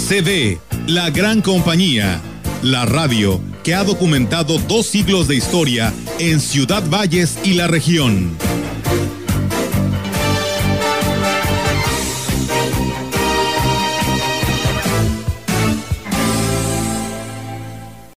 CB, 0.09 0.59
la 0.89 1.11
gran 1.11 1.41
compañía. 1.41 2.21
La 2.63 2.85
radio 2.85 3.41
que 3.63 3.77
ha 3.77 3.85
documentado 3.85 4.59
dos 4.59 4.87
siglos 4.87 5.29
de 5.29 5.37
historia 5.37 5.93
en 6.19 6.41
Ciudad 6.41 6.83
Valles 6.91 7.39
y 7.45 7.55
la 7.55 7.69
región. 7.69 8.37